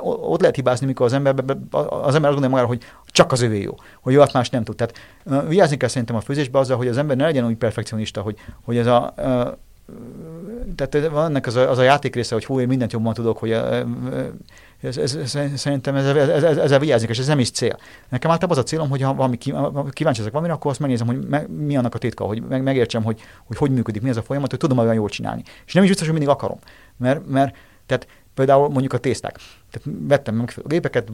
ott 0.03 0.41
lehet 0.41 0.55
hibázni, 0.55 0.87
mikor 0.87 1.07
az 1.07 1.13
ember, 1.13 1.35
az 1.71 2.15
ember 2.15 2.15
azt 2.15 2.23
gondolja 2.23 2.49
magára, 2.49 2.67
hogy 2.67 2.83
csak 3.07 3.33
az 3.33 3.43
övé 3.43 3.61
jó, 3.61 3.75
hogy 4.01 4.13
jó, 4.13 4.23
más 4.33 4.51
nem 4.51 4.65
tud. 4.65 4.77
Tehát 4.77 4.99
vigyázni 5.49 5.77
kell 5.77 5.89
szerintem 5.89 6.17
a 6.17 6.21
főzésbe 6.21 6.59
azzal, 6.59 6.77
hogy 6.77 6.89
az 6.89 6.97
ember 6.97 7.17
ne 7.17 7.25
legyen 7.25 7.47
úgy 7.47 7.57
perfekcionista, 7.57 8.21
hogy, 8.21 8.37
hogy 8.65 8.77
ez 8.77 8.87
a 8.87 9.15
tehát 10.77 11.09
van 11.09 11.25
ennek 11.25 11.47
az 11.47 11.57
a, 11.57 11.71
az 11.71 11.79
a 11.79 11.83
játék 11.83 12.15
része, 12.15 12.35
hogy 12.35 12.45
hú, 12.45 12.61
én 12.61 12.67
mindent 12.67 12.93
jobban 12.93 13.15
tudok, 13.15 13.39
hogy 13.39 13.51
ez, 13.51 14.97
ez, 14.97 15.15
ez, 15.15 15.37
szerintem 15.55 15.95
ez, 15.95 16.07
ez, 16.17 16.57
ez, 16.57 16.79
vigyázni, 16.79 17.09
és 17.09 17.19
ez 17.19 17.27
nem 17.27 17.39
is 17.39 17.51
cél. 17.51 17.79
Nekem 18.09 18.31
általában 18.31 18.59
az 18.59 18.65
a 18.65 18.67
célom, 18.67 18.89
hogy 18.89 19.03
ha 19.03 19.15
valami 19.15 19.39
kíváncsi 19.91 20.21
ezek 20.21 20.33
valamire, 20.33 20.55
akkor 20.55 20.71
azt 20.71 20.81
megnézem, 20.81 21.07
hogy 21.07 21.27
me, 21.29 21.45
mi 21.57 21.77
annak 21.77 21.95
a 21.95 21.99
titka, 21.99 22.25
hogy 22.25 22.43
meg, 22.49 22.63
megértsem, 22.63 23.03
hogy, 23.03 23.21
hogy 23.45 23.57
hogy 23.57 23.71
működik, 23.71 24.03
mi 24.03 24.09
ez 24.09 24.17
a 24.17 24.23
folyamat, 24.23 24.51
hogy 24.51 24.59
tudom 24.59 24.79
olyan 24.79 24.95
jól 24.95 25.09
csinálni. 25.09 25.43
És 25.67 25.73
nem 25.73 25.83
is 25.83 25.89
biztos, 25.89 26.09
hogy 26.09 26.17
mindig 26.17 26.35
akarom. 26.35 26.59
Mert, 26.97 27.29
mert 27.29 27.57
tehát 27.87 28.07
például 28.35 28.69
mondjuk 28.69 28.93
a 28.93 28.99
tészták. 28.99 29.39
Tehát 29.71 29.99
vettem 30.09 30.35
megfelelő 30.35 30.69
gépeket, 30.69 31.13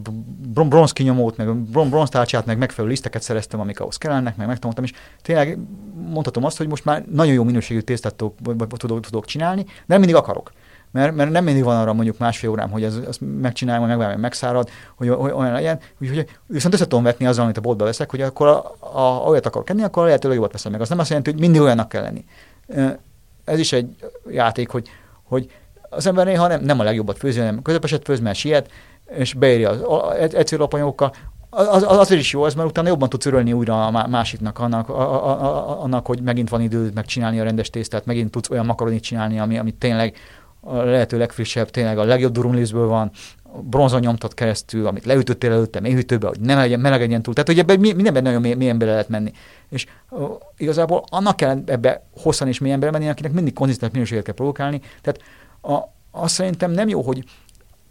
bron- 0.52 0.68
bronz 0.68 0.92
kinyomót, 0.92 1.36
meg 1.36 1.56
bron- 1.56 1.90
bronz 1.90 2.08
tárcsát, 2.08 2.46
meg 2.46 2.58
megfelelő 2.58 2.92
liszteket 2.92 3.22
szereztem, 3.22 3.60
amik 3.60 3.80
ahhoz 3.80 3.96
kellenek, 3.96 4.36
meg 4.36 4.46
megtanultam, 4.46 4.84
és 4.84 4.92
tényleg 5.22 5.58
mondhatom 6.08 6.44
azt, 6.44 6.56
hogy 6.56 6.68
most 6.68 6.84
már 6.84 7.04
nagyon 7.12 7.34
jó 7.34 7.44
minőségű 7.44 7.80
tésztát 7.80 8.14
tudok, 8.14 8.66
tudok, 8.76 9.00
tudok 9.00 9.24
csinálni, 9.24 9.62
de 9.62 9.72
nem 9.86 9.98
mindig 9.98 10.16
akarok. 10.16 10.52
Mert, 10.90 11.14
mert 11.14 11.30
nem 11.30 11.44
mindig 11.44 11.64
van 11.64 11.76
arra 11.76 11.92
mondjuk 11.92 12.18
másfél 12.18 12.50
órám, 12.50 12.70
hogy 12.70 12.84
ezt, 12.84 13.06
ezt 13.06 13.20
megcsinálom, 13.40 13.86
megvárom, 13.86 14.20
megszárad, 14.20 14.68
hogy, 14.96 15.08
hogy 15.08 15.30
olyan 15.30 15.52
legyen. 15.52 15.80
Úgyhogy 16.00 16.28
viszont 16.46 16.74
össze 16.74 16.82
tudom 16.86 17.04
vetni 17.04 17.26
azzal, 17.26 17.44
amit 17.44 17.56
a 17.56 17.60
boltba 17.60 17.84
veszek, 17.84 18.10
hogy 18.10 18.20
akkor 18.20 18.46
a, 18.46 18.76
a, 18.98 19.28
olyat 19.28 19.46
akarok 19.46 19.70
enni, 19.70 19.82
akkor 19.82 20.04
lehetőleg 20.04 20.36
jobbat 20.36 20.52
veszem 20.52 20.72
meg. 20.72 20.80
Az 20.80 20.88
nem 20.88 20.98
azt 20.98 21.08
jelenti, 21.08 21.30
hogy 21.30 21.40
mindig 21.40 21.60
olyannak 21.60 21.88
kell 21.88 22.02
lenni. 22.02 22.24
Ez 23.44 23.58
is 23.58 23.72
egy 23.72 23.96
játék, 24.30 24.68
hogy, 24.68 24.88
hogy 25.22 25.50
az 25.90 26.06
ember 26.06 26.26
néha 26.26 26.46
nem, 26.46 26.62
nem 26.62 26.80
a 26.80 26.82
legjobbat 26.82 27.18
főzi, 27.18 27.38
hanem 27.38 27.62
közepeset 27.62 28.04
főz, 28.04 28.20
mert 28.20 28.38
siet, 28.38 28.70
és 29.16 29.34
beírja 29.34 29.70
az 29.70 30.34
egyszerű 30.34 30.62
apanyagokkal, 30.62 31.12
az, 31.50 31.82
az, 31.82 31.96
azért 31.98 32.20
is 32.20 32.32
jó 32.32 32.46
ez, 32.46 32.54
mert 32.54 32.68
utána 32.68 32.88
jobban 32.88 33.08
tudsz 33.08 33.26
örülni 33.26 33.52
újra 33.52 33.86
a 33.86 34.08
másiknak, 34.08 34.58
annak, 34.58 34.88
a, 34.88 35.00
a, 35.00 35.44
a, 35.44 35.82
annak, 35.82 36.06
hogy 36.06 36.22
megint 36.22 36.48
van 36.48 36.60
időd 36.60 36.94
megcsinálni 36.94 37.40
a 37.40 37.44
rendes 37.44 37.70
tésztát, 37.70 38.06
megint 38.06 38.30
tudsz 38.30 38.50
olyan 38.50 38.66
makaronit 38.66 39.02
csinálni, 39.02 39.38
ami, 39.38 39.58
ami 39.58 39.70
tényleg 39.70 40.16
a 40.60 40.76
lehető 40.76 41.18
legfrissebb, 41.18 41.70
tényleg 41.70 41.98
a 41.98 42.04
legjobb 42.04 42.32
durumlízből 42.32 42.86
van, 42.86 43.10
bronzon 43.60 44.00
nyomtat 44.00 44.34
keresztül, 44.34 44.86
amit 44.86 45.04
leütöttél 45.04 45.52
előtte 45.52 45.80
mélyhűtőbe, 45.80 46.28
hogy 46.28 46.40
ne 46.40 46.54
legyen, 46.54 46.80
melegedjen 46.80 47.22
túl. 47.22 47.34
Tehát, 47.34 47.48
hogy 47.48 47.58
ebben 47.58 47.80
mindenben 47.80 48.22
nagyon 48.22 48.56
mélyen 48.56 48.78
bele 48.78 48.90
lehet 48.90 49.08
menni. 49.08 49.32
És 49.68 49.86
uh, 50.10 50.30
igazából 50.56 51.04
annak 51.08 51.36
kell 51.36 51.62
ebbe 51.66 52.02
hosszan 52.22 52.48
és 52.48 52.58
mélyen 52.58 52.80
bele 52.80 52.92
menni, 52.92 53.08
akinek 53.08 53.32
mindig 53.32 53.52
konzisztens 53.52 53.92
minőséget 53.92 54.24
kell 54.24 54.34
provokálni. 54.34 54.80
Tehát 55.02 55.20
a, 55.62 55.78
azt 56.10 56.34
szerintem 56.34 56.70
nem 56.70 56.88
jó, 56.88 57.02
hogy 57.02 57.24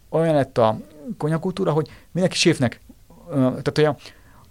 olyan 0.09 0.35
lett 0.35 0.57
a 0.57 0.79
konyakultúra, 1.17 1.71
hogy 1.71 1.89
mindenki 2.11 2.37
séfnek, 2.37 2.81
tehát 3.29 3.71
hogy 3.75 3.83
a, 3.83 3.95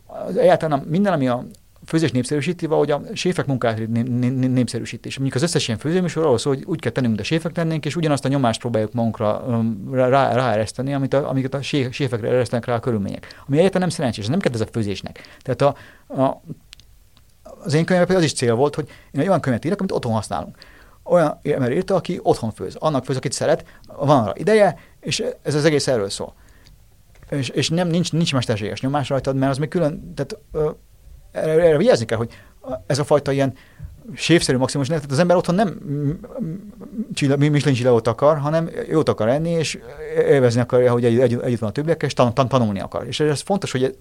az 0.06 0.36
egyáltalán 0.36 0.78
minden, 0.78 1.12
ami 1.12 1.28
a 1.28 1.44
főzés 1.86 2.10
népszerűsíti, 2.10 2.66
vagy 2.66 2.90
a 2.90 3.00
séfek 3.12 3.46
munkát 3.46 3.88
népszerűsítés. 4.36 5.14
Mondjuk 5.18 5.36
az 5.36 5.48
összes 5.48 5.66
ilyen 5.66 5.80
főzőműsor 5.80 6.22
arról 6.22 6.38
hogy 6.42 6.64
úgy 6.66 6.80
kell 6.80 6.92
tennünk, 6.92 7.14
mint 7.14 7.26
a 7.26 7.28
séfek 7.28 7.52
tennénk, 7.52 7.84
és 7.84 7.96
ugyanazt 7.96 8.24
a 8.24 8.28
nyomást 8.28 8.60
próbáljuk 8.60 8.92
magunkra 8.92 9.44
rá, 9.92 10.32
ráereszteni, 10.32 10.94
amit 10.94 11.14
a, 11.14 11.28
amiket 11.28 11.54
a 11.54 11.62
séfekre 11.62 12.28
eresztenek 12.28 12.64
rá 12.64 12.74
a 12.74 12.80
körülmények. 12.80 13.42
Ami 13.46 13.56
egyáltalán 13.56 13.88
nem 13.88 13.96
szerencsés, 13.96 14.26
nem 14.26 14.38
kedvez 14.38 14.60
a 14.60 14.66
főzésnek. 14.72 15.20
Tehát 15.42 15.62
a, 15.62 15.76
a, 16.22 16.42
az 17.64 17.74
én 17.74 17.84
könyvem 17.84 18.16
az 18.16 18.22
is 18.22 18.32
cél 18.32 18.54
volt, 18.54 18.74
hogy 18.74 18.88
én 19.10 19.20
egy 19.20 19.28
olyan 19.28 19.40
könyvet 19.40 19.64
írok, 19.64 19.78
amit 19.78 19.92
otthon 19.92 20.12
használunk 20.12 20.58
olyan 21.08 21.38
ember 21.42 21.72
írta, 21.72 21.94
aki 21.94 22.20
otthon 22.22 22.50
főz. 22.50 22.74
Annak 22.74 23.04
főz, 23.04 23.16
akit 23.16 23.32
szeret, 23.32 23.64
van 23.86 24.22
arra 24.22 24.32
ideje, 24.34 24.78
és 25.00 25.24
ez 25.42 25.54
az 25.54 25.64
egész 25.64 25.86
erről 25.86 26.10
szól. 26.10 26.34
És, 27.30 27.48
és 27.48 27.68
nem, 27.68 27.88
nincs, 27.88 28.12
nincs 28.12 28.32
mesterséges 28.32 28.80
nyomás 28.80 29.08
rajtad, 29.08 29.36
mert 29.36 29.50
az 29.50 29.58
még 29.58 29.68
külön, 29.68 30.14
tehát 30.14 30.38
erre, 31.32 31.62
erre 31.62 31.76
vigyázni 31.76 32.04
kell, 32.04 32.18
hogy 32.18 32.30
ez 32.86 32.98
a 32.98 33.04
fajta 33.04 33.32
ilyen 33.32 33.54
sévszerű 34.14 34.58
maximum, 34.58 34.86
tehát 34.86 35.10
az 35.10 35.18
ember 35.18 35.36
otthon 35.36 35.54
nem 35.54 35.68
Michelin 37.38 37.74
csillagot 37.74 38.06
akar, 38.06 38.38
hanem 38.38 38.70
jót 38.88 39.08
akar 39.08 39.28
enni, 39.28 39.50
és 39.50 39.78
élvezni 40.16 40.60
akarja, 40.60 40.92
hogy 40.92 41.04
egy, 41.04 41.18
együtt 41.18 41.58
van 41.58 41.68
a 41.68 41.72
többiekkel, 41.72 42.08
és 42.08 42.14
tan, 42.14 42.34
tan, 42.34 42.48
tanulni 42.48 42.80
akar. 42.80 43.06
És 43.06 43.20
ez 43.20 43.40
fontos, 43.40 43.72
hogy 43.72 43.98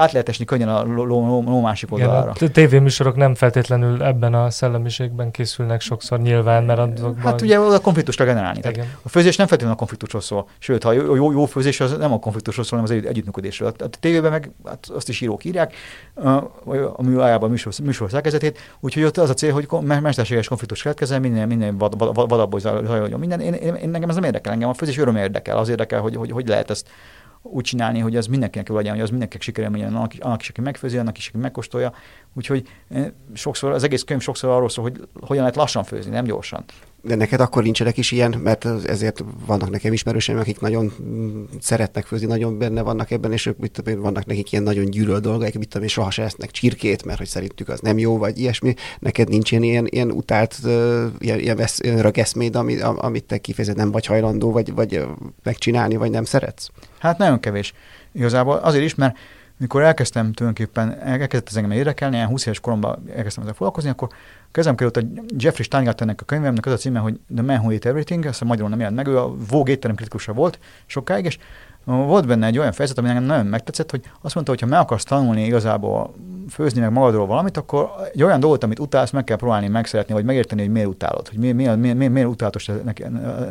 át 0.00 0.12
lehet 0.12 0.28
esni 0.28 0.44
könnyen 0.44 0.68
a 0.68 0.82
ló, 0.82 1.04
ló, 1.04 1.42
ló 1.42 1.60
másik 1.60 1.92
oldalára. 1.92 2.32
A 2.40 2.48
tévéműsorok 2.48 3.16
nem 3.16 3.34
feltétlenül 3.34 4.02
ebben 4.02 4.34
a 4.34 4.50
szellemiségben 4.50 5.30
készülnek 5.30 5.80
sokszor 5.80 6.20
nyilván, 6.20 6.64
mert 6.64 6.78
azokban... 6.78 7.22
Hát 7.22 7.40
ugye 7.40 7.56
a 7.56 7.80
konfliktusra 7.80 8.24
generálni. 8.24 8.60
Tehát 8.60 8.78
a 9.02 9.08
főzés 9.08 9.36
nem 9.36 9.46
feltétlenül 9.46 9.74
a 9.74 9.78
konfliktusról 9.78 10.22
szól. 10.22 10.48
Sőt, 10.58 10.82
ha 10.82 10.92
jó, 10.92 11.14
jó, 11.14 11.32
jó 11.32 11.44
főzés, 11.44 11.80
az 11.80 11.96
nem 11.98 12.12
a 12.12 12.18
konfliktusról 12.18 12.64
szól, 12.64 12.78
hanem 12.78 12.96
az 12.98 13.06
együttműködésről. 13.08 13.72
A 13.78 13.88
tévében 14.00 14.30
meg 14.30 14.50
hát 14.64 14.88
azt 14.94 15.08
is 15.08 15.20
írók 15.20 15.44
írják, 15.44 15.74
a 16.96 17.02
műájában 17.02 17.48
a 17.48 17.50
műsor, 17.50 17.72
műsor 17.82 18.10
szerkezetét, 18.10 18.58
úgyhogy 18.80 19.02
ott 19.02 19.16
az 19.16 19.30
a 19.30 19.34
cél, 19.34 19.52
hogy 19.52 19.68
mesterséges 19.80 20.48
konfliktus 20.48 20.82
keletkezzen, 20.82 21.20
minél, 21.20 21.46
minél 21.46 21.74
vad, 21.78 21.98
vad, 21.98 22.28
vadabb 22.28 22.58
zajoljon 22.58 23.20
minden. 23.20 23.40
Én, 23.40 23.52
én, 23.52 23.74
én, 23.74 23.88
nekem 23.88 24.08
ez 24.08 24.14
nem 24.14 24.24
érdekel, 24.24 24.52
engem 24.52 24.68
a 24.68 24.74
főzés 24.74 24.98
öröm 24.98 25.16
érdekel, 25.16 25.56
az 25.56 25.68
érdekel, 25.68 26.00
hogy, 26.00 26.16
hogy, 26.16 26.30
hogy 26.30 26.48
lehet 26.48 26.70
ezt 26.70 26.88
úgy 27.42 27.64
csinálni, 27.64 27.98
hogy 27.98 28.16
az 28.16 28.26
mindenkinek 28.26 28.68
jó 28.68 28.74
legyen, 28.74 28.92
hogy 28.92 29.02
az 29.02 29.10
mindenkinek 29.10 29.42
sikerülmény 29.42 29.84
annak, 29.84 30.12
annak 30.20 30.42
is, 30.42 30.48
aki 30.48 30.60
megfőzi, 30.60 30.98
annak 30.98 31.18
is, 31.18 31.28
aki 31.28 31.38
megkóstolja. 31.38 31.92
Úgyhogy 32.34 32.68
eh, 32.88 33.06
sokszor, 33.34 33.72
az 33.72 33.82
egész 33.82 34.02
könyv 34.02 34.20
sokszor 34.20 34.50
arról 34.50 34.68
szól, 34.68 34.84
hogy 34.84 35.08
hogyan 35.20 35.42
lehet 35.42 35.56
lassan 35.56 35.84
főzni, 35.84 36.10
nem 36.10 36.24
gyorsan. 36.24 36.64
De 37.02 37.14
neked 37.14 37.40
akkor 37.40 37.62
nincsenek 37.62 37.96
is 37.96 38.10
ilyen, 38.10 38.40
mert 38.42 38.64
ezért 38.64 39.24
vannak 39.46 39.70
nekem 39.70 39.92
ismerőseim, 39.92 40.38
akik 40.38 40.60
nagyon 40.60 40.92
szeretnek 41.60 42.04
főzni, 42.06 42.26
nagyon 42.26 42.58
benne 42.58 42.82
vannak 42.82 43.10
ebben, 43.10 43.32
és 43.32 43.46
ők 43.46 43.58
mit 43.58 43.70
tudom, 43.70 44.00
vannak 44.00 44.26
nekik 44.26 44.52
ilyen 44.52 44.64
nagyon 44.64 44.84
gyűlöl 44.84 45.20
dolgaik, 45.20 45.58
mit 45.58 45.68
tudom 45.68 45.82
én, 45.82 45.88
soha 45.88 46.10
se 46.10 46.22
esznek 46.22 46.50
csirkét, 46.50 47.04
mert 47.04 47.18
hogy 47.18 47.26
szerintük 47.26 47.68
az 47.68 47.80
nem 47.80 47.98
jó, 47.98 48.18
vagy 48.18 48.38
ilyesmi. 48.38 48.74
Neked 48.98 49.28
nincs 49.28 49.52
ilyen, 49.52 49.86
ilyen, 49.86 50.10
utált, 50.10 50.56
ilyen, 51.18 51.38
ilyen, 51.38 51.56
vesz, 51.56 51.78
ilyen 51.78 52.02
rageszméd, 52.02 52.56
amit, 52.56 52.82
amit 52.82 53.24
te 53.24 53.38
kifejezed 53.38 53.76
nem 53.76 53.90
vagy 53.90 54.06
hajlandó, 54.06 54.52
vagy, 54.52 54.74
vagy 54.74 55.04
megcsinálni, 55.42 55.96
vagy 55.96 56.10
nem 56.10 56.24
szeretsz? 56.24 56.68
Hát 56.98 57.18
nagyon 57.18 57.40
kevés. 57.40 57.72
Igazából 58.12 58.56
azért 58.56 58.84
is, 58.84 58.94
mert 58.94 59.16
mikor 59.60 59.82
elkezdtem 59.82 60.32
tulajdonképpen, 60.32 61.00
elkezdett 61.00 61.48
ez 61.48 61.56
engem 61.56 61.70
érdekelni, 61.70 62.16
ilyen 62.16 62.28
20 62.28 62.46
éves 62.46 62.60
koromban 62.60 63.02
elkezdtem 63.16 63.42
ezzel 63.42 63.54
foglalkozni, 63.54 63.90
akkor 63.90 64.08
kezem 64.52 64.74
került 64.74 64.96
a 64.96 65.00
Jeffrey 65.36 65.64
Steingartennek 65.64 66.20
a 66.20 66.24
könyvemnek 66.24 66.66
az 66.66 66.72
a 66.72 66.76
címe, 66.76 66.98
hogy 66.98 67.20
The 67.34 67.42
Man 67.42 67.58
Who 67.58 67.74
Ate 67.74 67.88
Everything, 67.88 68.24
azt 68.24 68.44
magyarul 68.44 68.70
nem 68.70 68.78
jelent 68.78 68.96
meg, 68.96 69.06
ő 69.06 69.18
a 69.18 69.34
Vogue 69.48 69.72
étterem 69.72 69.96
kritikusa 69.96 70.32
volt 70.32 70.58
sokáig, 70.86 71.24
és 71.24 71.38
volt 71.84 72.26
benne 72.26 72.46
egy 72.46 72.58
olyan 72.58 72.72
fejezet, 72.72 72.98
ami 72.98 73.08
nekem 73.08 73.22
nagyon 73.22 73.46
megtetszett, 73.46 73.90
hogy 73.90 74.02
azt 74.20 74.34
mondta, 74.34 74.52
hogy 74.52 74.60
ha 74.60 74.66
meg 74.66 74.78
akarsz 74.78 75.04
tanulni 75.04 75.44
igazából 75.44 76.14
főzni 76.48 76.80
meg 76.80 76.92
magadról 76.92 77.26
valamit, 77.26 77.56
akkor 77.56 77.90
egy 78.12 78.22
olyan 78.22 78.40
dolgot, 78.40 78.64
amit 78.64 78.78
utálsz, 78.78 79.10
meg 79.10 79.24
kell 79.24 79.36
próbálni 79.36 79.68
megszeretni, 79.68 80.14
vagy 80.14 80.24
megérteni, 80.24 80.60
hogy 80.60 80.70
miért 80.70 80.88
utálod, 80.88 81.28
hogy 81.28 81.38
miért, 81.38 81.56
miért, 81.56 81.76
miért, 81.76 81.96
miért, 81.96 82.12
miért 82.12 82.28
utálatos 82.28 82.70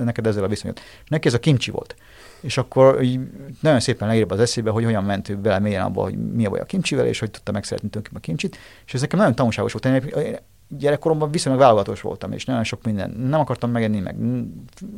neked 0.04 0.28
ezzel 0.28 0.44
a 0.44 0.48
viszonyod. 0.48 0.78
És 1.04 1.10
neki 1.10 1.28
ez 1.28 1.34
a 1.34 1.40
kimcsi 1.40 1.72
volt 1.72 1.96
és 2.42 2.58
akkor 2.58 3.02
így 3.02 3.20
nagyon 3.62 3.80
szépen 3.80 4.08
leírva 4.08 4.34
az 4.34 4.40
eszébe, 4.40 4.70
hogy 4.70 4.84
hogyan 4.84 5.04
ment 5.04 5.30
ő 5.30 5.36
bele 5.36 5.60
mélyen 5.60 5.84
abba, 5.84 6.02
hogy 6.02 6.18
mi 6.34 6.46
a 6.46 6.50
baj 6.50 6.60
a 6.60 6.66
kimcsivel, 6.66 7.06
és 7.06 7.20
hogy 7.20 7.32
tudta 7.32 7.52
megszeretni 7.52 7.90
tulajdonképpen 7.90 8.34
a 8.34 8.38
kimcsit, 8.38 8.58
és 8.86 8.94
ez 8.94 9.02
nekem 9.02 9.20
nagyon 9.20 9.36
tanulságos 9.36 9.74
volt. 9.74 9.86
Én 9.86 10.38
gyerekkoromban 10.78 11.32
viszonylag 11.32 11.62
válogatós 11.62 12.02
voltam, 12.02 12.32
és 12.32 12.46
nagyon 12.46 12.64
sok 12.64 12.84
minden 12.84 13.10
nem 13.10 13.40
akartam 13.40 13.72
megenni, 13.72 14.00
meg 14.00 14.16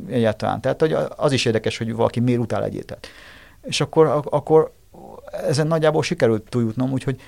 egyáltalán. 0.08 0.60
Tehát 0.60 0.80
hogy 0.80 0.96
az 1.16 1.32
is 1.32 1.44
érdekes, 1.44 1.78
hogy 1.78 1.94
valaki 1.94 2.20
miért 2.20 2.40
utál 2.40 2.64
egy 2.64 2.74
ételt. 2.74 3.08
És 3.62 3.80
akkor, 3.80 4.22
akkor 4.30 4.72
ezen 5.30 5.66
nagyjából 5.66 6.02
sikerült 6.02 6.48
túljutnom, 6.48 6.92
úgyhogy 6.92 7.20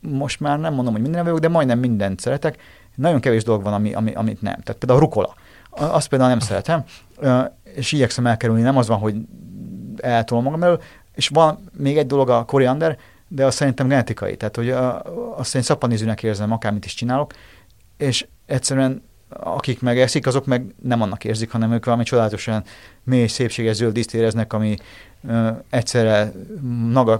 most 0.00 0.40
már 0.40 0.58
nem 0.58 0.74
mondom, 0.74 0.92
hogy 0.92 1.02
minden 1.02 1.24
vagyok, 1.24 1.38
de 1.38 1.48
majdnem 1.48 1.78
mindent 1.78 2.20
szeretek. 2.20 2.56
Nagyon 2.94 3.20
kevés 3.20 3.44
dolog 3.44 3.62
van, 3.62 3.72
ami, 3.72 3.94
ami, 3.94 4.12
amit 4.14 4.42
nem. 4.42 4.60
Tehát 4.60 4.76
például 4.78 5.00
a 5.00 5.02
rukola. 5.02 5.34
Azt 5.70 6.08
például 6.08 6.30
nem 6.30 6.38
szeretem 6.38 6.84
és 7.74 7.92
igyekszem 7.92 8.26
elkerülni, 8.26 8.62
nem 8.62 8.76
az 8.76 8.86
van, 8.86 8.98
hogy 8.98 9.16
eltolom 9.96 10.44
magam 10.44 10.62
elől, 10.62 10.82
és 11.14 11.28
van 11.28 11.70
még 11.76 11.98
egy 11.98 12.06
dolog 12.06 12.28
a 12.30 12.44
koriander, 12.44 12.98
de 13.28 13.46
azt 13.46 13.56
szerintem 13.56 13.88
genetikai, 13.88 14.36
tehát 14.36 14.56
hogy 14.56 14.70
azt 15.36 15.54
én 15.54 15.62
szappanézőnek 15.62 16.22
érzem, 16.22 16.52
akármit 16.52 16.84
is 16.84 16.94
csinálok, 16.94 17.32
és 18.02 18.26
egyszerűen 18.46 19.02
akik 19.28 19.80
megeszik, 19.80 20.26
azok 20.26 20.46
meg 20.46 20.74
nem 20.82 21.02
annak 21.02 21.24
érzik, 21.24 21.50
hanem 21.50 21.72
ők 21.72 21.84
valami 21.84 22.02
csodálatosan 22.04 22.64
mély, 23.04 23.26
szépséges 23.26 23.76
zöld 23.76 23.96
ízt 23.96 24.14
éreznek, 24.14 24.52
ami 24.52 24.76
egyszerre 25.70 26.32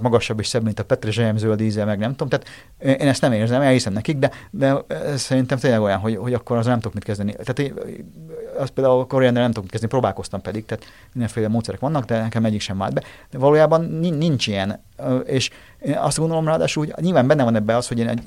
magasabb 0.00 0.38
és 0.38 0.46
szebb, 0.46 0.62
mint 0.62 0.78
a 0.78 0.84
petrezselyem 0.84 1.36
zöld 1.36 1.60
íze, 1.60 1.84
meg 1.84 1.98
nem 1.98 2.14
tudom. 2.14 2.28
Tehát 2.28 2.46
én 3.00 3.08
ezt 3.08 3.20
nem 3.20 3.32
érzem, 3.32 3.60
elhiszem 3.60 3.92
nekik, 3.92 4.18
de, 4.18 4.30
de 4.50 4.76
szerintem 5.16 5.58
tényleg 5.58 5.80
olyan, 5.80 5.98
hogy, 5.98 6.16
hogy 6.16 6.34
akkor 6.34 6.56
az 6.56 6.66
nem 6.66 6.76
tudok 6.76 6.94
mit 6.94 7.04
kezdeni. 7.04 7.32
Tehát 7.32 7.58
én, 7.58 7.74
az 8.58 8.68
például 8.68 9.00
a 9.00 9.06
koriander 9.06 9.42
nem 9.42 9.50
tudok 9.50 9.62
mit 9.62 9.70
kezdeni, 9.70 9.92
próbálkoztam 9.92 10.40
pedig, 10.40 10.64
tehát 10.64 10.84
mindenféle 11.12 11.48
módszerek 11.48 11.80
vannak, 11.80 12.04
de 12.04 12.20
nekem 12.20 12.44
egyik 12.44 12.60
sem 12.60 12.78
vált 12.78 12.94
be. 12.94 13.02
De 13.30 13.38
valójában 13.38 13.84
nincs 13.84 14.46
ilyen. 14.46 14.82
És 15.24 15.50
én 15.80 15.96
azt 15.96 16.18
gondolom 16.18 16.46
ráadásul, 16.46 16.84
hogy 16.84 17.04
nyilván 17.04 17.26
benne 17.26 17.44
van 17.44 17.54
ebben 17.54 17.76
az, 17.76 17.88
hogy 17.88 17.98
én 17.98 18.08
egy 18.08 18.22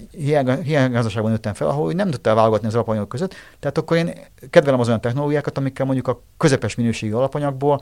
hiánygazdaságban 0.64 1.32
nőttem 1.32 1.54
fel, 1.54 1.68
ahol 1.68 1.94
nem 1.94 2.10
tudtál 2.10 2.36
válogatni 2.36 2.68
az 2.68 2.74
alapanyagok 2.74 3.10
között. 3.10 3.34
Tehát 3.60 3.78
akkor 3.78 3.98
én 3.98 4.14
kedvelem 4.50 4.80
az 4.80 4.88
olyan 4.88 5.02
technológiákat, 5.02 5.58
amikkel 5.58 5.86
mondjuk 5.86 6.08
a 6.08 6.22
közepes 6.38 6.76
minőségű 6.76 7.14
alapanyagból 7.14 7.82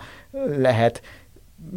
lehet 0.57 1.01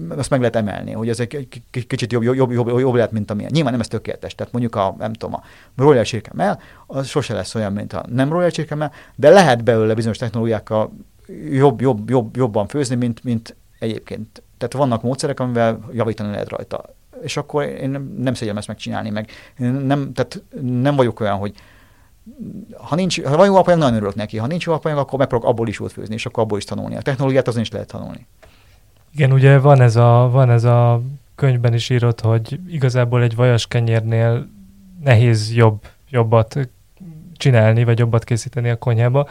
azt 0.08 0.30
meg 0.30 0.38
lehet 0.38 0.56
emelni, 0.56 0.92
hogy 0.92 1.08
ez 1.08 1.20
egy 1.20 1.48
kicsit 1.70 2.12
jobb, 2.12 2.22
jobb, 2.22 2.50
jobb, 2.50 2.78
jobb 2.78 2.94
lehet, 2.94 3.12
mint 3.12 3.30
amilyen. 3.30 3.50
Nyilván 3.54 3.72
nem 3.72 3.80
ez 3.80 3.88
tökéletes, 3.88 4.34
tehát 4.34 4.52
mondjuk 4.52 4.74
a, 4.74 4.94
nem 4.98 5.12
tudom, 5.12 5.34
a 5.34 5.42
royal 5.76 6.04
csirkemel, 6.04 6.60
az 6.86 7.06
sose 7.06 7.34
lesz 7.34 7.54
olyan, 7.54 7.72
mint 7.72 7.92
a 7.92 8.04
nem 8.08 8.30
royal 8.30 8.50
csirkemel, 8.50 8.92
de 9.14 9.30
lehet 9.30 9.64
belőle 9.64 9.94
bizonyos 9.94 10.18
technológiákkal 10.18 10.92
jobb, 11.50 11.80
jobb, 11.80 12.10
jobb, 12.10 12.36
jobban 12.36 12.66
főzni, 12.66 12.94
mint, 12.94 13.24
mint 13.24 13.56
egyébként. 13.78 14.42
Tehát 14.58 14.74
vannak 14.74 15.02
módszerek, 15.02 15.40
amivel 15.40 15.78
javítani 15.92 16.30
lehet 16.30 16.48
rajta. 16.48 16.84
És 17.22 17.36
akkor 17.36 17.64
én 17.64 17.90
nem 18.18 18.34
szégyellem 18.34 18.58
ezt 18.58 18.68
megcsinálni, 18.68 19.10
meg 19.10 19.30
nem, 19.56 20.12
tehát 20.12 20.42
nem 20.60 20.96
vagyok 20.96 21.20
olyan, 21.20 21.36
hogy 21.36 21.54
ha, 22.72 22.94
nincs, 22.94 23.22
ha 23.22 23.36
van 23.36 23.46
jó 23.46 23.54
alapanyag, 23.54 23.80
nagyon 23.80 23.94
örülök 23.94 24.14
neki. 24.14 24.36
Ha 24.36 24.46
nincs 24.46 24.66
jó 24.66 24.72
alapanyag, 24.72 24.98
akkor 24.98 25.18
megpróbálok 25.18 25.52
abból 25.52 25.68
is 25.68 25.78
jót 25.78 25.92
főzni, 25.92 26.14
és 26.14 26.26
akkor 26.26 26.42
abból 26.42 26.58
is 26.58 26.64
tanulni. 26.64 26.96
A 26.96 27.02
technológiát 27.02 27.48
azon 27.48 27.60
is 27.60 27.70
lehet 27.70 27.88
tanulni. 27.88 28.26
Igen, 29.16 29.32
ugye 29.32 29.58
van 29.58 29.80
ez 29.80 29.96
a, 29.96 30.28
van 30.32 30.50
ez 30.50 30.64
a 30.64 31.00
könyvben 31.34 31.74
is 31.74 31.90
írott, 31.90 32.20
hogy 32.20 32.60
igazából 32.68 33.22
egy 33.22 33.34
vajas 33.34 33.66
kenyérnél 33.66 34.48
nehéz 35.04 35.54
jobb, 35.54 35.86
jobbat 36.10 36.58
csinálni, 37.36 37.84
vagy 37.84 37.98
jobbat 37.98 38.24
készíteni 38.24 38.70
a 38.70 38.78
konyhába. 38.78 39.28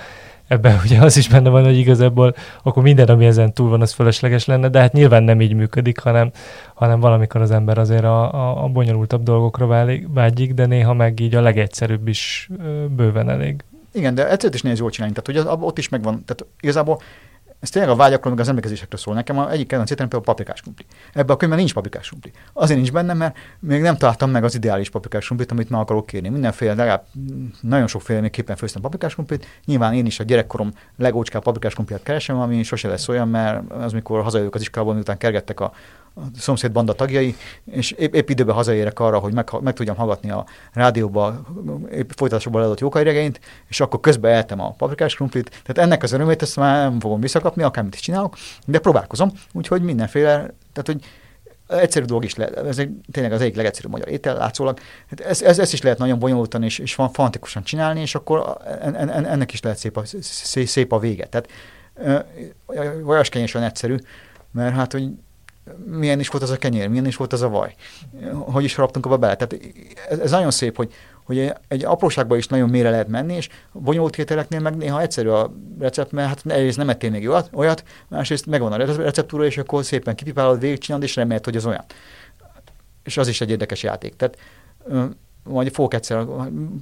Ebben 0.48 0.80
ugye 0.86 1.00
az 1.02 1.17
is 1.17 1.30
benne 1.30 1.50
van, 1.50 1.63
hogy 1.63 1.78
igazából 1.78 2.36
akkor 2.63 2.84
minden, 2.84 3.08
ami 3.08 3.26
ezen 3.26 3.54
túl 3.54 3.69
van, 3.69 3.82
az 3.82 3.91
fölösleges 3.91 4.45
lenne, 4.45 4.69
de 4.69 4.80
hát 4.80 4.93
nyilván 4.93 5.24
nem 5.24 5.41
így 5.41 5.54
működik, 5.54 6.00
hanem, 6.00 6.32
hanem 6.74 7.00
valamikor 7.00 7.41
az 7.41 7.52
ember 7.52 7.78
azért 7.78 8.04
a, 8.04 8.34
a, 8.34 8.63
a 8.63 8.67
bonyolultabb 8.67 9.24
dolgokra 9.24 9.67
válik, 9.67 10.08
vágyik, 10.13 10.54
de 10.54 10.65
néha 10.65 10.93
meg 10.93 11.19
így 11.19 11.36
a 11.36 11.41
legegyszerűbb 11.41 12.08
is 12.08 12.50
bőven 12.95 13.30
elég. 13.30 13.63
Igen, 13.91 14.15
de 14.15 14.30
egyszerűen 14.30 14.54
is 14.54 14.62
nehéz 14.62 14.80
jól 14.80 14.89
csinálni. 14.89 15.15
Tehát, 15.15 15.45
hogy 15.45 15.58
ott 15.62 15.78
is 15.78 15.89
megvan. 15.89 16.24
Tehát 16.26 16.45
igazából 16.60 17.02
ez 17.60 17.70
tényleg 17.70 17.91
a 17.91 17.96
vágyakról, 17.96 18.34
meg 18.34 18.41
az 18.41 18.48
emlékezésekről 18.48 19.00
szól. 19.00 19.13
Nekem 19.13 19.38
a 19.38 19.52
egyik 19.52 19.68
kedvenc 19.68 19.91
ételem 19.91 20.10
például 20.10 20.34
paprikás 20.34 20.62
krumpli. 20.62 20.86
Ebben 21.13 21.36
a 21.36 21.38
könyvben 21.38 21.60
nincs 21.60 21.74
paprikás 21.74 22.08
krumpli. 22.08 22.32
Azért 22.54 22.80
nincs 22.80 22.91
benne, 22.91 23.13
mert 23.13 23.38
még 23.60 23.82
nem 23.82 23.98
találtam 23.98 24.30
meg 24.30 24.44
az 24.44 24.56
ideális 24.56 24.89
paprikás 24.89 25.26
krumplit, 25.26 25.52
amit 25.52 25.70
meg 25.70 25.80
akarok 25.80 26.06
kérni. 26.06 26.30
Mindenféle, 26.30 26.74
legalább 26.74 27.06
nagyon 27.62 27.88
sokféle 27.88 28.30
képen 28.30 28.56
főztem 28.56 28.82
paprikás 28.82 29.13
krumplit. 29.13 29.48
Nyilván 29.65 29.94
én 29.94 30.06
is 30.06 30.20
a 30.20 30.24
gyerekkorom 30.24 30.74
legócskább 30.98 31.44
paprikás 31.44 31.74
krumpliát 31.74 32.04
keresem, 32.04 32.39
ami 32.39 32.63
sose 32.63 32.88
lesz 32.88 33.08
olyan, 33.08 33.28
mert 33.28 33.72
az, 33.72 33.91
mikor 33.91 34.24
hazajövök 34.24 34.56
az 34.56 34.62
iskolából, 34.62 34.94
miután 34.94 35.18
kergettek 35.18 35.60
a 35.60 35.74
a 36.15 36.21
szomszéd 36.38 36.71
banda 36.71 36.93
tagjai, 36.93 37.36
és 37.71 37.91
épp, 37.91 38.13
épp 38.13 38.30
időben 38.30 38.56
hazaérek 38.56 38.99
arra, 38.99 39.19
hogy 39.19 39.34
meg, 39.34 39.49
meg 39.62 39.73
tudjam 39.73 39.95
hallgatni 39.95 40.30
a 40.32 40.45
rádióba 40.73 41.41
épp 41.91 42.10
folytatásokban 42.15 42.62
leadott 42.62 42.80
jókairegényt, 42.80 43.39
és 43.67 43.80
akkor 43.80 43.99
közben 43.99 44.34
eltem 44.34 44.60
a 44.60 44.71
paprikás 44.71 45.15
krumplit. 45.15 45.49
Tehát 45.49 45.78
ennek 45.78 46.04
az 46.04 46.12
örömét 46.12 46.41
ezt 46.41 46.56
már 46.56 46.89
nem 46.89 46.99
fogom 46.99 47.19
visszakapni, 47.19 47.63
akármit 47.63 47.93
is 47.93 47.99
csinálok, 47.99 48.36
de 48.65 48.80
próbálkozom, 48.80 49.32
úgyhogy 49.54 49.82
mindenféle, 49.82 50.32
tehát 50.73 50.86
hogy 50.86 51.04
egyszerű 51.67 52.06
dolog 52.06 52.23
is 52.23 52.36
lehet, 52.36 52.58
ez 52.58 52.78
egy, 52.78 52.89
tényleg 53.12 53.32
az 53.34 53.41
egyik 53.41 53.56
legegyszerűbb 53.56 53.91
magyar 53.91 54.10
étel 54.10 54.38
látszólag. 54.38 54.80
Hát 55.10 55.19
ez, 55.19 55.41
ez, 55.41 55.60
ez, 55.60 55.73
is 55.73 55.82
lehet 55.82 55.97
nagyon 55.97 56.19
bonyolultan 56.19 56.63
és, 56.63 56.80
és 56.80 56.93
fantikusan 56.93 57.63
csinálni, 57.63 58.01
és 58.01 58.15
akkor 58.15 58.58
en, 58.82 58.95
en, 58.95 59.25
ennek 59.25 59.54
is 59.54 59.62
lehet 59.62 59.78
szép 59.78 59.97
a, 59.97 60.04
szép, 60.65 60.91
a 60.91 60.99
vége. 60.99 61.25
Tehát 61.25 61.49
olyaskenyésen 63.06 63.63
egyszerű, 63.63 63.95
mert 64.51 64.75
hát, 64.75 64.91
hogy 64.91 65.10
milyen 65.86 66.19
is 66.19 66.28
volt 66.28 66.43
az 66.43 66.49
a 66.49 66.58
kenyér, 66.58 66.88
milyen 66.88 67.06
is 67.06 67.15
volt 67.15 67.34
az 67.34 67.41
a 67.41 67.49
vaj, 67.49 67.75
hogy 68.32 68.63
is 68.63 68.75
haraptunk 68.75 69.06
abba 69.06 69.17
bele. 69.17 69.36
Tehát 69.36 69.65
ez, 70.10 70.19
ez 70.19 70.32
nagyon 70.32 70.51
szép, 70.51 70.75
hogy, 70.75 70.93
hogy 71.23 71.54
egy 71.67 71.86
apróságban 71.86 72.38
is 72.38 72.47
nagyon 72.47 72.69
mélyre 72.69 72.89
lehet 72.89 73.08
menni, 73.08 73.36
és 73.36 73.49
bonyolult 73.71 74.17
ételeknél 74.17 74.60
meg 74.60 74.75
néha 74.75 75.01
egyszerű 75.01 75.30
a 75.30 75.54
recept, 75.80 76.12
mert 76.12 76.28
hát 76.28 76.41
egyrészt 76.45 76.78
nem 76.78 76.89
ettél 76.89 77.10
még 77.10 77.30
olyat, 77.30 77.49
olyat, 77.54 77.84
másrészt 78.08 78.45
megvan 78.45 78.71
a 78.71 78.95
receptúra, 78.95 79.45
és 79.45 79.58
akkor 79.58 79.86
szépen 79.86 80.15
kipipálod, 80.15 80.60
végigcsinálod, 80.60 81.06
és 81.06 81.15
remélt, 81.15 81.45
hogy 81.45 81.56
az 81.56 81.65
olyan. 81.65 81.86
És 83.04 83.17
az 83.17 83.28
is 83.28 83.41
egy 83.41 83.49
érdekes 83.49 83.84
játék. 83.84 84.15
Tehát 84.15 84.38
majd 85.49 85.73
fogok 85.73 85.93
egyszer, 85.93 86.25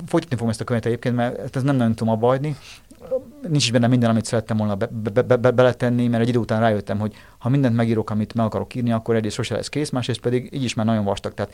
folytatni 0.06 0.36
fogom 0.36 0.50
ezt 0.50 0.62
a 0.62 0.64
könyvet 0.64 0.86
egyébként, 0.86 1.16
mert 1.16 1.56
ez 1.56 1.64
nem 1.64 1.76
nagyon 1.76 1.96
tudom 1.96 2.14
abba 2.14 2.28
hagyni, 2.28 2.56
nincs 3.42 3.64
is 3.64 3.72
benne 3.72 3.88
minden, 3.88 4.10
amit 4.10 4.26
szerettem 4.26 4.58
volna 4.58 4.76
be, 4.76 4.90
be, 5.14 5.22
be, 5.22 5.36
be, 5.36 5.52
beletenni, 5.52 6.08
mert 6.08 6.24
egy 6.24 6.30
idő 6.30 6.40
után 6.40 6.60
rájöttem, 6.60 7.00
hogy 7.00 7.14
ha 7.38 7.50
mindent 7.50 7.76
megírok, 7.76 8.10
amit 8.10 8.34
meg 8.34 8.46
akarok 8.46 8.76
írni, 8.76 8.92
akkor 8.92 9.16
egyrészt 9.16 9.36
sose 9.36 9.56
lesz 9.56 9.70
kész, 9.70 9.90
másrészt 9.90 10.20
pedig 10.20 10.50
így 10.54 10.64
is 10.64 10.74
már 10.74 10.86
nagyon 10.86 11.04
vastag, 11.04 11.34
tehát 11.34 11.54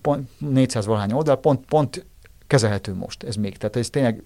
pont 0.00 0.28
400 0.38 0.86
valahány 0.86 1.12
oldal, 1.12 1.36
pont, 1.36 1.66
pont 1.66 2.06
kezelhető 2.46 2.94
most 2.94 3.22
ez 3.22 3.34
még. 3.34 3.56
Tehát 3.56 3.76
ez 3.76 3.90
tényleg 3.90 4.22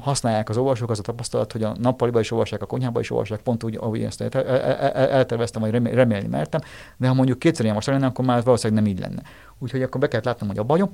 használják 0.00 0.48
az 0.48 0.56
olvasók 0.56 0.90
az 0.90 0.98
a 0.98 1.02
tapasztalat, 1.02 1.52
hogy 1.52 1.62
a 1.62 1.76
nappaliba 1.80 2.20
is 2.20 2.30
olvassák, 2.30 2.62
a 2.62 2.66
konyhába 2.66 3.00
is 3.00 3.10
olvassák, 3.10 3.40
pont 3.40 3.64
úgy, 3.64 3.76
ahogy 3.80 4.02
ezt 4.02 4.20
elterveztem, 4.20 5.62
vagy 5.62 5.70
remélni 5.70 6.28
mertem, 6.28 6.60
de 6.96 7.08
ha 7.08 7.14
mondjuk 7.14 7.38
kétszer 7.38 7.62
ilyen 7.62 7.74
most 7.74 7.86
lenne, 7.86 8.06
akkor 8.06 8.24
már 8.24 8.42
valószínűleg 8.42 8.82
nem 8.82 8.92
így 8.92 9.00
lenne. 9.00 9.22
Úgyhogy 9.58 9.82
akkor 9.82 10.00
be 10.00 10.08
kellett 10.08 10.24
látnom, 10.24 10.48
hogy 10.48 10.58
a 10.58 10.62
bajom, 10.62 10.90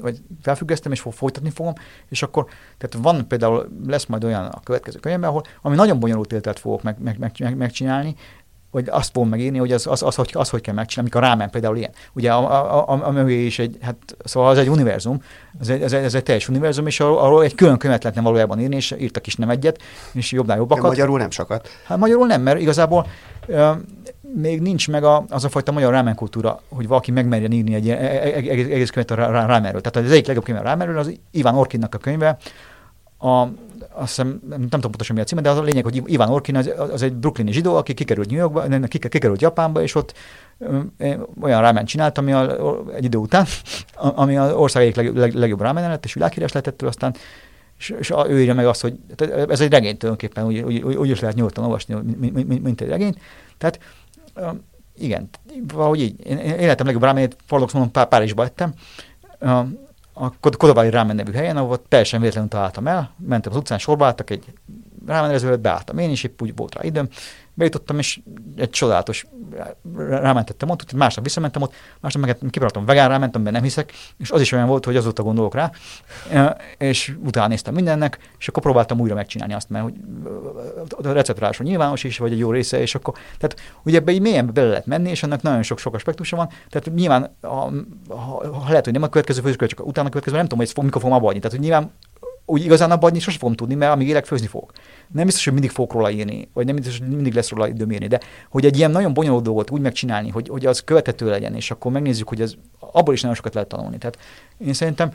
vagy 0.00 0.22
felfüggesztem, 0.42 0.92
és 0.92 1.04
folytatni 1.10 1.50
fogom, 1.50 1.72
és 2.08 2.22
akkor, 2.22 2.46
tehát 2.78 3.06
van 3.06 3.28
például, 3.28 3.68
lesz 3.86 4.06
majd 4.06 4.24
olyan 4.24 4.44
a 4.44 4.60
következő 4.60 4.98
könyvben, 4.98 5.28
ahol, 5.28 5.44
ami 5.62 5.74
nagyon 5.74 6.00
bonyolult 6.00 6.32
éltet 6.32 6.58
fogok 6.58 6.82
meg, 6.82 6.96
meg, 7.02 7.18
meg, 7.18 7.32
meg, 7.38 7.56
megcsinálni, 7.56 8.16
vagy 8.76 8.88
azt 8.88 9.10
fogom 9.12 9.28
megírni, 9.28 9.58
hogy 9.58 9.72
az, 9.72 9.86
az, 9.86 10.02
az, 10.02 10.14
hogy, 10.14 10.30
az 10.32 10.48
hogy 10.48 10.60
kell 10.60 10.74
megcsinálni, 10.74 11.10
amikor 11.10 11.28
rámen 11.28 11.50
például 11.50 11.76
ilyen. 11.76 11.90
Ugye 12.12 12.32
a, 12.32 12.74
a, 12.74 12.88
a, 12.88 13.06
a 13.06 13.10
mögé 13.10 13.44
is 13.44 13.58
egy, 13.58 13.78
hát 13.80 14.16
szóval 14.24 14.50
az 14.50 14.58
egy 14.58 14.68
univerzum, 14.68 15.22
ez 15.60 15.68
egy, 15.68 15.82
ez 15.82 15.92
egy, 15.92 16.04
ez 16.04 16.14
egy 16.14 16.22
teljes 16.22 16.48
univerzum, 16.48 16.86
és 16.86 17.00
arról, 17.00 17.18
arról 17.18 17.42
egy 17.42 17.54
külön 17.54 17.78
könyvet 17.78 18.02
lehetne 18.02 18.24
valójában 18.24 18.60
írni, 18.60 18.76
és 18.76 18.94
írtak 18.98 19.26
is 19.26 19.36
nem 19.36 19.50
egyet, 19.50 19.82
és 20.12 20.32
jobbnál 20.32 20.56
jobbakat. 20.56 20.82
De 20.82 20.88
magyarul 20.88 21.18
nem 21.18 21.30
sokat. 21.30 21.68
Hát 21.84 21.98
magyarul 21.98 22.26
nem, 22.26 22.42
mert 22.42 22.60
igazából 22.60 23.06
még 24.34 24.60
nincs 24.60 24.88
meg 24.88 25.04
a, 25.04 25.24
az 25.28 25.44
a 25.44 25.48
fajta 25.48 25.72
magyar 25.72 25.92
rámen 25.92 26.14
kultúra, 26.14 26.60
hogy 26.68 26.88
valaki 26.88 27.10
megmerjen 27.10 27.52
írni 27.52 27.74
egy 27.74 27.88
e- 27.88 27.96
e- 27.96 28.20
e- 28.22 28.34
egész, 28.34 28.66
egész 28.66 28.90
könyvet 28.90 29.18
a 29.18 29.46
rámenről. 29.46 29.80
Tehát 29.80 30.08
az 30.08 30.12
egyik 30.12 30.26
legjobb 30.26 30.44
könyv 30.44 30.58
a 30.58 30.62
rámenről 30.62 30.98
az 30.98 31.18
Iván 31.30 31.54
Orkinnak 31.54 31.94
a 31.94 31.98
könyve, 31.98 32.36
a, 33.18 33.28
azt 33.28 34.08
hiszem, 34.08 34.40
nem, 34.48 34.60
tudom 34.60 34.80
pontosan 34.80 35.16
mi 35.16 35.22
a 35.22 35.24
címe, 35.24 35.40
de 35.40 35.50
az 35.50 35.58
a 35.58 35.62
lényeg, 35.62 35.84
hogy 35.84 36.02
Iván 36.06 36.28
Orkin 36.28 36.56
az, 36.56 36.70
az 36.92 37.02
egy 37.02 37.14
brooklyni 37.14 37.52
zsidó, 37.52 37.76
aki 37.76 37.94
kikerült 37.94 38.30
New 38.30 38.38
Yorkba, 38.38 38.86
kikerült 38.88 39.42
Japánba, 39.42 39.82
és 39.82 39.94
ott 39.94 40.14
olyan 41.40 41.60
rámen 41.60 41.84
csinált, 41.84 42.18
ami 42.18 42.32
a, 42.32 42.84
egy 42.94 43.04
idő 43.04 43.18
után, 43.18 43.46
ami 43.94 44.36
az 44.36 44.52
ország 44.52 44.82
egyik 44.82 44.96
leg, 44.96 45.16
leg, 45.16 45.34
legjobb 45.34 45.60
rámen 45.60 45.88
lett, 45.88 46.04
és 46.04 46.14
világhíres 46.14 46.52
lett 46.52 46.82
aztán 46.82 47.14
és, 47.78 47.94
és 47.98 48.12
ő 48.28 48.40
írja 48.40 48.54
meg 48.54 48.66
azt, 48.66 48.80
hogy 48.80 48.98
ez 49.48 49.60
egy 49.60 49.70
regény 49.70 49.96
tulajdonképpen, 49.96 50.44
úgy, 50.46 50.58
úgy, 50.60 50.96
úgy 50.96 51.10
is 51.10 51.20
lehet 51.20 51.36
nyugodtan 51.36 51.64
olvasni, 51.64 51.94
mint, 52.16 52.46
mint, 52.46 52.62
mint 52.62 52.80
egy 52.80 52.88
regény. 52.88 53.14
Tehát 53.58 53.78
igen, 54.98 55.28
valahogy 55.66 56.00
így. 56.00 56.26
Én, 56.26 56.38
életem 56.38 56.86
legjobb 56.86 57.04
rámenét, 57.04 57.36
paradox 57.46 57.72
mondom, 57.72 58.08
Párizsba 58.08 58.44
ettem, 58.44 58.74
a 60.12 60.38
Kodobáli 60.40 60.90
Rámen 60.90 61.16
nevű 61.16 61.32
helyen, 61.32 61.56
ahol 61.56 61.82
teljesen 61.88 62.20
véletlenül 62.20 62.50
találtam 62.50 62.86
el, 62.86 63.10
mentem 63.26 63.52
az 63.52 63.58
utcán, 63.58 63.78
sorba 63.78 64.06
álltak 64.06 64.30
egy 64.30 64.44
rámenezőt, 65.06 65.60
beálltam 65.60 65.98
én 65.98 66.10
is, 66.10 66.24
épp 66.24 66.42
úgy 66.42 66.56
volt 66.56 66.74
rá 66.74 66.84
időm, 66.84 67.08
bejutottam, 67.56 67.98
és 67.98 68.20
egy 68.56 68.70
csodálatos 68.70 69.26
rámentettem 69.96 70.70
ott, 70.70 70.92
másnap 70.92 71.24
visszamentem 71.24 71.62
ott, 71.62 71.72
másnap 72.00 72.24
meg 72.24 72.36
kipróbáltam 72.36 72.84
vegán 72.84 73.08
rámentem, 73.08 73.42
mert 73.42 73.54
nem 73.54 73.62
hiszek, 73.62 73.92
és 74.18 74.30
az 74.30 74.40
is 74.40 74.52
olyan 74.52 74.66
volt, 74.66 74.84
hogy 74.84 74.96
azóta 74.96 75.22
gondolok 75.22 75.54
rá, 75.54 75.70
és 76.78 77.16
utána 77.24 77.46
néztem 77.46 77.74
mindennek, 77.74 78.18
és 78.38 78.48
akkor 78.48 78.62
próbáltam 78.62 79.00
újra 79.00 79.14
megcsinálni 79.14 79.54
azt, 79.54 79.70
mert 79.70 79.84
hogy 79.84 81.06
a 81.06 81.12
recept 81.12 81.58
nyilvános 81.58 82.04
is, 82.04 82.18
vagy 82.18 82.32
egy 82.32 82.38
jó 82.38 82.50
része, 82.50 82.80
és 82.80 82.94
akkor, 82.94 83.14
tehát 83.38 83.60
ugye 83.82 83.98
ebbe 83.98 84.12
így 84.12 84.20
mélyen 84.20 84.50
bele 84.52 84.68
lehet 84.68 84.86
menni, 84.86 85.10
és 85.10 85.22
ennek 85.22 85.42
nagyon 85.42 85.62
sok-sok 85.62 85.94
aspektusa 85.94 86.36
van, 86.36 86.48
tehát 86.68 86.94
nyilván, 86.94 87.36
ha, 87.40 87.72
ha, 88.08 88.58
ha 88.58 88.68
lehet, 88.68 88.84
hogy 88.84 88.92
nem 88.92 89.02
a 89.02 89.08
következő 89.08 89.40
főzőkör, 89.40 89.68
csak 89.68 89.86
utána 89.86 90.06
a 90.06 90.10
következő, 90.10 90.36
nem 90.36 90.44
tudom, 90.44 90.58
hogy 90.64 90.72
fog, 90.72 90.84
mikor 90.84 91.00
fogom 91.00 91.16
abba 91.16 91.28
adni. 91.28 91.40
Tehát, 91.40 91.56
hogy 91.56 91.66
nyilván 91.66 91.92
úgy 92.46 92.64
igazán 92.64 92.90
abba 92.90 93.06
adni 93.06 93.18
sosem 93.18 93.38
fogom 93.38 93.54
tudni, 93.54 93.74
mert 93.74 93.92
amíg 93.92 94.08
élek, 94.08 94.24
főzni 94.24 94.46
fogok. 94.46 94.72
Nem 95.12 95.24
biztos, 95.24 95.44
hogy 95.44 95.52
mindig 95.52 95.70
fogok 95.70 95.92
róla 95.92 96.10
írni, 96.10 96.48
vagy 96.52 96.66
nem 96.66 96.74
biztos, 96.74 96.98
hogy 96.98 97.08
mindig 97.08 97.34
lesz 97.34 97.50
róla 97.50 97.68
időm 97.68 97.90
írni, 97.90 98.06
de 98.06 98.20
hogy 98.48 98.64
egy 98.64 98.76
ilyen 98.76 98.90
nagyon 98.90 99.14
bonyolult 99.14 99.44
dolgot 99.44 99.70
úgy 99.70 99.80
megcsinálni, 99.80 100.28
hogy, 100.28 100.48
hogy 100.48 100.66
az 100.66 100.84
követhető 100.84 101.28
legyen, 101.28 101.54
és 101.54 101.70
akkor 101.70 101.92
megnézzük, 101.92 102.28
hogy 102.28 102.40
ez 102.40 102.52
abból 102.78 103.14
is 103.14 103.20
nagyon 103.20 103.36
sokat 103.36 103.54
lehet 103.54 103.68
tanulni. 103.68 103.98
Tehát 103.98 104.18
én 104.58 104.72
szerintem 104.72 105.12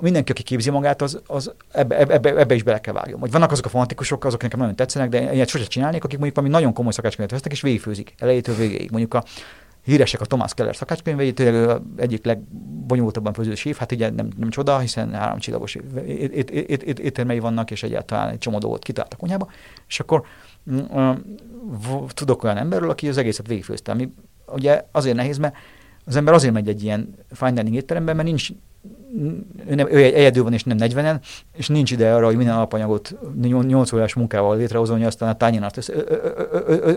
mindenki, 0.00 0.30
aki 0.30 0.42
képzi 0.42 0.70
magát, 0.70 1.02
az, 1.02 1.20
az 1.26 1.52
ebbe, 1.72 1.98
ebbe, 1.98 2.36
ebbe, 2.36 2.54
is 2.54 2.62
bele 2.62 2.80
kell 2.80 2.94
vágjon. 2.94 3.20
Vagy 3.20 3.30
vannak 3.30 3.52
azok 3.52 3.64
a 3.64 3.68
fanatikusok, 3.68 4.24
azok 4.24 4.42
nekem 4.42 4.58
nagyon 4.58 4.76
tetszenek, 4.76 5.08
de 5.08 5.34
ilyet 5.34 5.48
sosem 5.48 5.66
csinálnék, 5.66 6.04
akik 6.04 6.18
mondjuk 6.18 6.36
valami 6.36 6.54
nagyon 6.54 6.72
komoly 6.72 6.92
szakácskönyvet 6.92 7.32
vesznek, 7.32 7.52
és 7.52 7.60
végigfőzik 7.60 8.14
elejétől 8.18 8.54
végéig. 8.54 8.90
Mondjuk 8.90 9.14
a 9.14 9.24
híresek 9.84 10.20
a 10.20 10.24
Thomas 10.24 10.54
Keller 10.54 10.76
szakácskönyvei, 10.76 11.32
tényleg 11.32 11.80
egyik 11.96 12.24
legbonyolultabban 12.24 13.32
főző 13.32 13.54
séf, 13.54 13.78
hát 13.78 13.92
ugye 13.92 14.10
nem, 14.10 14.28
nem 14.36 14.50
csoda, 14.50 14.78
hiszen 14.78 15.12
három 15.12 15.38
csillagos 15.38 15.76
éttermei 16.96 17.38
vannak, 17.38 17.70
és 17.70 17.82
egyáltalán 17.82 18.28
egy 18.28 18.38
csomó 18.38 18.58
dolgot 18.58 18.82
kitalált 18.82 19.16
a 19.18 19.48
és 19.88 20.00
akkor 20.00 20.22
uh, 20.64 21.16
tudok 22.08 22.42
olyan 22.42 22.56
emberről, 22.56 22.90
aki 22.90 23.08
az 23.08 23.16
egészet 23.16 23.46
végigfőzte, 23.46 23.92
ami 23.92 24.12
ugye 24.46 24.84
azért 24.92 25.16
nehéz, 25.16 25.38
mert 25.38 25.56
az 26.04 26.16
ember 26.16 26.34
azért 26.34 26.52
megy 26.52 26.68
egy 26.68 26.82
ilyen 26.82 27.14
fine 27.30 27.52
dining 27.52 27.74
étterembe, 27.74 28.12
mert 28.12 28.28
nincs 28.28 28.48
ő, 29.68 29.74
nem, 29.74 29.88
ő 29.90 30.02
egyedül 30.02 30.42
van, 30.42 30.52
és 30.52 30.64
nem 30.64 30.76
40-en, 30.80 31.16
és 31.52 31.68
nincs 31.68 31.90
ide 31.90 32.14
arra, 32.14 32.26
hogy 32.26 32.36
minden 32.36 32.54
alapanyagot 32.54 33.14
8 33.40 33.92
órás 33.92 34.14
munkával 34.14 34.56
létrehozom, 34.56 34.96
hogy 34.96 35.06
aztán 35.06 35.28
a 35.28 35.36
tányinat 35.36 35.76
össze, 35.76 35.92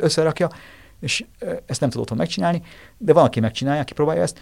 összerakja, 0.01 0.49
és 0.99 1.25
ezt 1.65 1.79
nem 1.79 1.89
tud 1.89 2.01
otthon 2.01 2.17
megcsinálni, 2.17 2.61
de 2.97 3.13
van, 3.13 3.25
aki 3.25 3.39
megcsinálja, 3.39 3.81
aki 3.81 3.93
próbálja 3.93 4.21
ezt. 4.21 4.39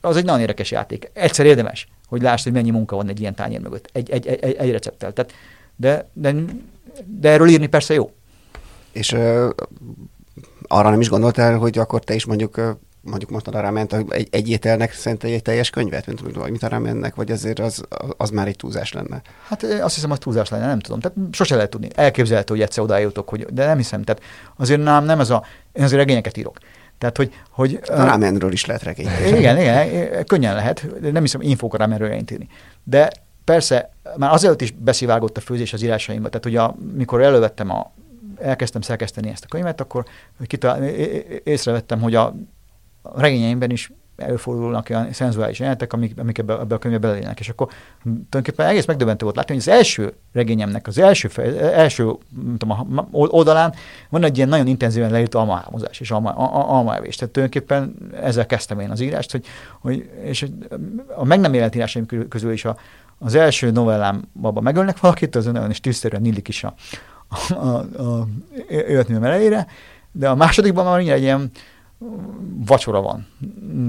Az 0.00 0.16
egy 0.16 0.24
nagyon 0.24 0.40
érdekes 0.40 0.70
játék. 0.70 1.10
Egyszer 1.12 1.46
érdemes, 1.46 1.88
hogy 2.06 2.22
lásd, 2.22 2.44
hogy 2.44 2.52
mennyi 2.52 2.70
munka 2.70 2.96
van 2.96 3.08
egy 3.08 3.20
ilyen 3.20 3.34
tányér 3.34 3.60
mögött, 3.60 3.88
egy, 3.92 4.10
egy, 4.10 4.26
egy, 4.26 4.54
egy 4.54 4.70
recepttel. 4.70 5.12
Tehát, 5.12 5.32
de, 5.76 6.08
de, 6.12 6.34
de 7.04 7.30
erről 7.30 7.48
írni 7.48 7.66
persze 7.66 7.94
jó. 7.94 8.12
És 8.92 9.12
ö, 9.12 9.50
arra 10.66 10.90
nem 10.90 11.00
is 11.00 11.08
gondoltál, 11.08 11.58
hogy 11.58 11.78
akkor 11.78 12.04
te 12.04 12.14
is 12.14 12.24
mondjuk 12.24 12.78
mondjuk 13.02 13.30
most 13.30 13.46
a 13.46 13.60
ráment, 13.60 13.92
egy, 13.92 14.28
egy 14.30 14.48
ételnek 14.48 14.92
szentelj 14.92 15.34
egy 15.34 15.42
teljes 15.42 15.70
könyvet, 15.70 16.06
mint, 16.06 16.20
vagy 16.34 16.50
mit 16.50 16.62
a 16.62 16.68
rámennek, 16.68 17.14
vagy 17.14 17.30
azért 17.30 17.58
az, 17.58 17.84
az 18.16 18.30
már 18.30 18.46
egy 18.46 18.56
túlzás 18.56 18.92
lenne? 18.92 19.22
Hát 19.46 19.62
azt 19.62 19.94
hiszem, 19.94 20.10
az 20.10 20.18
túlzás 20.18 20.48
lenne, 20.48 20.66
nem 20.66 20.78
tudom. 20.78 21.00
Tehát 21.00 21.16
sose 21.30 21.54
lehet 21.54 21.70
tudni. 21.70 21.88
Elképzelhető, 21.94 22.54
hogy 22.54 22.62
egyszer 22.62 22.84
odájutok, 22.84 23.28
hogy, 23.28 23.44
de 23.44 23.66
nem 23.66 23.76
hiszem. 23.76 24.02
Tehát 24.02 24.22
azért 24.56 24.82
nem, 24.82 25.04
nem 25.04 25.20
ez 25.20 25.30
a, 25.30 25.44
én 25.72 25.84
azért 25.84 26.00
regényeket 26.00 26.36
írok. 26.36 26.58
Tehát, 26.98 27.16
hogy... 27.16 27.32
hogy 27.50 27.80
a 27.86 28.02
rámenről 28.02 28.52
is 28.52 28.66
lehet 28.66 28.82
regény. 28.82 29.08
Igen, 29.38 29.58
igen, 29.58 30.24
könnyen 30.24 30.54
lehet. 30.54 31.00
De 31.00 31.10
nem 31.10 31.22
hiszem, 31.22 31.40
én 31.40 31.56
fogok 31.56 31.74
a 31.74 31.78
rámenről 31.78 32.12
írni. 32.12 32.48
De 32.84 33.12
persze, 33.44 33.92
már 34.16 34.32
azelőtt 34.32 34.60
is 34.60 34.70
besziválgott 34.70 35.36
a 35.36 35.40
főzés 35.40 35.72
az 35.72 35.82
írásaimba. 35.82 36.28
Tehát, 36.28 36.44
hogy 36.44 36.56
a, 36.56 36.76
mikor 36.94 37.22
elővettem 37.22 37.70
a, 37.70 37.92
elkezdtem 38.40 38.80
szerkeszteni 38.80 39.28
ezt 39.28 39.44
a 39.44 39.48
könyvet, 39.48 39.80
akkor 39.80 40.04
kitalál, 40.46 40.84
észrevettem, 41.44 42.00
hogy 42.00 42.14
a 42.14 42.34
regényeimben 43.02 43.70
is 43.70 43.92
előfordulnak 44.16 44.86
olyan 44.90 45.12
szenzuális 45.12 45.58
jelenetek, 45.58 45.92
amik, 45.92 46.18
amik 46.18 46.38
ebbe, 46.38 46.58
ebbe 46.58 46.74
a 46.74 46.78
könyvbe 46.78 47.08
belélnek. 47.08 47.40
És 47.40 47.48
akkor 47.48 47.68
tulajdonképpen 48.02 48.66
egész 48.66 48.84
megdöbbentő 48.84 49.24
volt 49.24 49.36
látni, 49.36 49.54
hogy 49.54 49.62
az 49.66 49.74
első 49.74 50.12
regényemnek, 50.32 50.86
az 50.86 50.98
első, 50.98 51.28
fej, 51.28 51.58
első 51.58 52.12
tudom, 52.58 52.70
a, 52.70 53.06
oldalán 53.10 53.74
van 54.08 54.24
egy 54.24 54.36
ilyen 54.36 54.48
nagyon 54.48 54.66
intenzíven 54.66 55.10
leírt 55.10 55.34
almahámozás 55.34 56.00
és 56.00 56.10
alma, 56.10 56.30
almaevés. 56.68 57.16
Tehát 57.16 57.32
tulajdonképpen 57.32 57.96
ezzel 58.20 58.46
kezdtem 58.46 58.80
én 58.80 58.90
az 58.90 59.00
írást, 59.00 59.30
hogy, 59.30 59.44
hogy 59.80 60.10
és 60.22 60.46
a 61.16 61.24
meg 61.24 61.40
nem 61.40 61.54
élet 61.54 61.74
írásaim 61.74 62.06
közül 62.28 62.52
is 62.52 62.64
a, 62.64 62.76
az 63.18 63.34
első 63.34 63.70
novellámban 63.70 64.62
megölnek 64.62 65.00
valakit, 65.00 65.36
az 65.36 65.44
nagyon 65.44 65.70
is 65.70 65.80
tűzszerűen 65.80 66.24
illik 66.24 66.48
is 66.48 66.64
a, 66.64 66.74
a, 67.48 67.54
a, 67.54 68.26
a 68.82 69.24
elejére, 69.24 69.66
de 70.12 70.28
a 70.28 70.34
másodikban 70.34 70.84
már 70.84 70.98
egy 70.98 71.22
ilyen 71.22 71.50
vacsora 72.64 73.00
van 73.00 73.26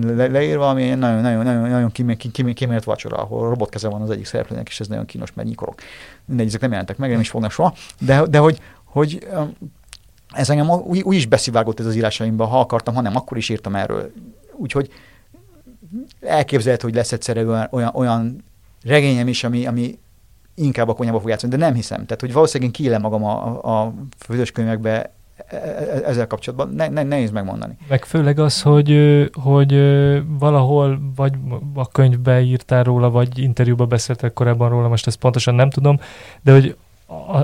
le, 0.01 0.27
leírva, 0.27 0.69
ami 0.69 0.89
nagyon, 0.89 1.21
nagyon, 1.21 1.43
nagyon, 1.43 1.69
nagyon 1.69 1.91
kimélt 2.53 2.83
vacsora, 2.83 3.17
ahol 3.17 3.49
robotkeze 3.49 3.87
van 3.87 4.01
az 4.01 4.09
egyik 4.09 4.25
szereplőnek, 4.25 4.67
és 4.67 4.79
ez 4.79 4.87
nagyon 4.87 5.05
kínos, 5.05 5.33
mert 5.33 5.47
nyikorok. 5.47 5.81
Mindegy, 6.25 6.47
ezek 6.47 6.61
nem 6.61 6.71
jelentek 6.71 6.97
meg, 6.97 7.09
nem 7.09 7.19
is 7.19 7.29
fognak 7.29 7.51
soha, 7.51 7.73
de, 7.99 8.25
de 8.25 8.37
hogy, 8.37 8.61
hogy 8.83 9.27
ez 10.33 10.49
engem 10.49 10.69
úgy, 10.69 11.01
úgy 11.01 11.15
is 11.15 11.25
beszivágott 11.25 11.79
ez 11.79 11.85
az 11.85 11.95
írásaimba, 11.95 12.45
ha 12.45 12.59
akartam, 12.59 12.95
hanem 12.95 13.15
akkor 13.15 13.37
is 13.37 13.49
írtam 13.49 13.75
erről. 13.75 14.11
Úgyhogy 14.55 14.89
elképzelhető, 16.21 16.87
hogy 16.87 16.95
lesz 16.95 17.11
egyszer 17.11 17.37
olyan, 17.37 17.67
olyan, 17.71 17.91
olyan 17.93 18.43
regényem 18.83 19.27
is, 19.27 19.43
ami, 19.43 19.65
ami 19.65 19.99
inkább 20.55 20.89
a 20.89 20.93
konyhába 20.93 21.19
fog 21.19 21.29
játszani, 21.29 21.55
de 21.55 21.65
nem 21.65 21.73
hiszem. 21.73 22.05
Tehát, 22.05 22.21
hogy 22.21 22.33
valószínűleg 22.33 22.79
én 22.79 22.99
magam 22.99 23.23
a, 23.23 23.83
a 23.83 23.93
főzős 24.17 24.51
könyvekbe 24.51 25.13
ezzel 26.05 26.27
kapcsolatban 26.27 26.69
ne, 26.75 26.87
ne, 26.87 27.03
nehéz 27.03 27.31
megmondani. 27.31 27.77
Meg 27.87 28.05
főleg 28.05 28.39
az, 28.39 28.61
hogy, 28.61 28.99
hogy 29.41 29.73
valahol 30.39 30.99
vagy 31.15 31.33
a 31.73 31.87
könyvbe 31.87 32.41
írtál 32.41 32.83
róla, 32.83 33.09
vagy 33.09 33.39
interjúban 33.39 33.89
beszéltél 33.89 34.33
korábban 34.33 34.69
róla, 34.69 34.87
most 34.87 35.07
ezt 35.07 35.17
pontosan 35.17 35.55
nem 35.55 35.69
tudom, 35.69 35.99
de 36.41 36.51
hogy 36.51 36.75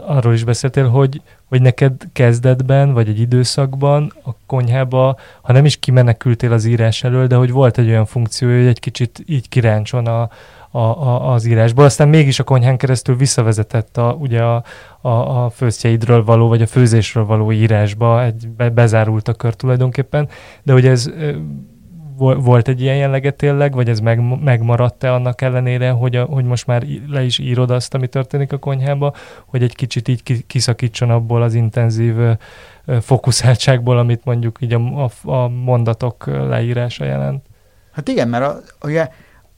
arról 0.06 0.34
is 0.34 0.44
beszéltél, 0.44 0.88
hogy, 0.88 1.22
hogy 1.46 1.62
neked 1.62 1.94
kezdetben, 2.14 2.94
vagy 2.94 3.08
egy 3.08 3.20
időszakban 3.20 4.14
a 4.26 4.30
konyhába, 4.46 5.18
ha 5.42 5.54
nem 5.54 5.66
is 5.66 5.78
kimenekültél 5.78 6.54
az 6.54 6.66
írás 6.66 7.04
elől, 7.04 7.28
de 7.28 7.36
hogy 7.36 7.52
volt 7.52 7.78
egy 7.78 7.88
olyan 7.88 8.06
funkció, 8.06 8.48
hogy 8.50 8.66
egy 8.66 8.80
kicsit 8.80 9.24
így 9.26 9.50
kiráncson 9.50 10.06
a, 10.06 10.30
a, 10.72 10.80
a, 10.80 11.34
az 11.34 11.46
írásból. 11.46 11.86
Aztán 11.86 12.10
mégis 12.10 12.40
a 12.40 12.44
konyhán 12.44 12.78
keresztül 12.78 13.16
visszavezetett 13.16 13.98
a, 13.98 14.16
ugye 14.20 14.42
a, 14.42 14.64
a, 15.02 15.44
a 15.44 15.50
főztjeidről 15.50 16.24
való, 16.24 16.48
vagy 16.48 16.62
a 16.62 16.68
főzésről 16.68 17.26
való 17.26 17.52
írásba, 17.52 18.24
egy, 18.24 18.48
be, 18.48 18.70
bezárult 18.70 19.28
a 19.28 19.34
kör 19.34 19.54
tulajdonképpen, 19.54 20.30
de 20.64 20.74
hogy 20.74 20.86
ez 20.86 21.12
volt 22.20 22.68
egy 22.68 22.82
ilyen 22.82 22.96
jellege 22.96 23.32
tényleg, 23.32 23.74
vagy 23.74 23.90
ez 23.90 24.00
meg, 24.00 24.42
megmaradt-e 24.44 25.14
annak 25.14 25.42
ellenére, 25.42 25.90
hogy, 25.90 26.16
a, 26.16 26.24
hogy 26.24 26.46
most 26.46 26.68
már 26.68 26.86
le 27.08 27.24
is 27.24 27.40
írod 27.40 27.72
azt, 27.72 27.94
ami 27.94 28.08
történik 28.08 28.52
a 28.54 28.58
konyhába, 28.58 29.14
hogy 29.46 29.64
egy 29.64 29.76
kicsit 29.76 30.08
így 30.08 30.46
kiszakítson 30.48 31.10
abból 31.10 31.42
az 31.42 31.54
intenzív 31.54 32.16
fókuszáltságból, 33.02 33.98
amit 33.98 34.26
mondjuk 34.26 34.58
így 34.60 34.74
a, 34.74 35.04
a, 35.04 35.30
a 35.30 35.48
mondatok 35.48 36.26
leírása 36.26 37.06
jelent? 37.06 37.46
Hát 37.92 38.08
igen, 38.08 38.28
mert 38.28 38.44
a, 38.44 38.60
ugye 38.82 39.10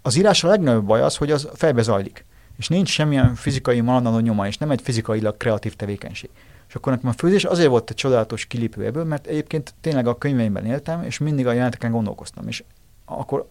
az 0.02 0.16
írás 0.16 0.44
a 0.44 0.48
legnagyobb 0.48 0.86
baj 0.86 1.02
az, 1.02 1.16
hogy 1.16 1.32
az 1.32 1.50
fejbe 1.54 1.82
zajlik. 1.82 2.26
És 2.58 2.68
nincs 2.68 2.90
semmilyen 2.90 3.36
fizikai 3.36 3.82
maradandó 3.82 4.20
nyoma, 4.20 4.48
és 4.48 4.58
nem 4.58 4.72
egy 4.72 4.82
fizikailag 4.82 5.38
kreatív 5.38 5.76
tevékenység. 5.76 6.30
És 6.68 6.76
akkor 6.76 6.94
nekem 6.94 7.10
a 7.10 7.14
főzés 7.14 7.44
azért 7.44 7.70
volt 7.70 7.90
egy 7.90 7.96
csodálatos 7.96 8.46
kilépő 8.46 8.86
ebből, 8.86 9.04
mert 9.04 9.28
egyébként 9.28 9.74
tényleg 9.82 10.08
a 10.08 10.18
könyveimben 10.18 10.66
éltem, 10.66 11.04
és 11.04 11.18
mindig 11.18 11.48
a 11.48 11.52
jeleneteken 11.52 11.92
gondolkoztam. 11.92 12.48
És 12.48 12.64
akkor 13.06 13.48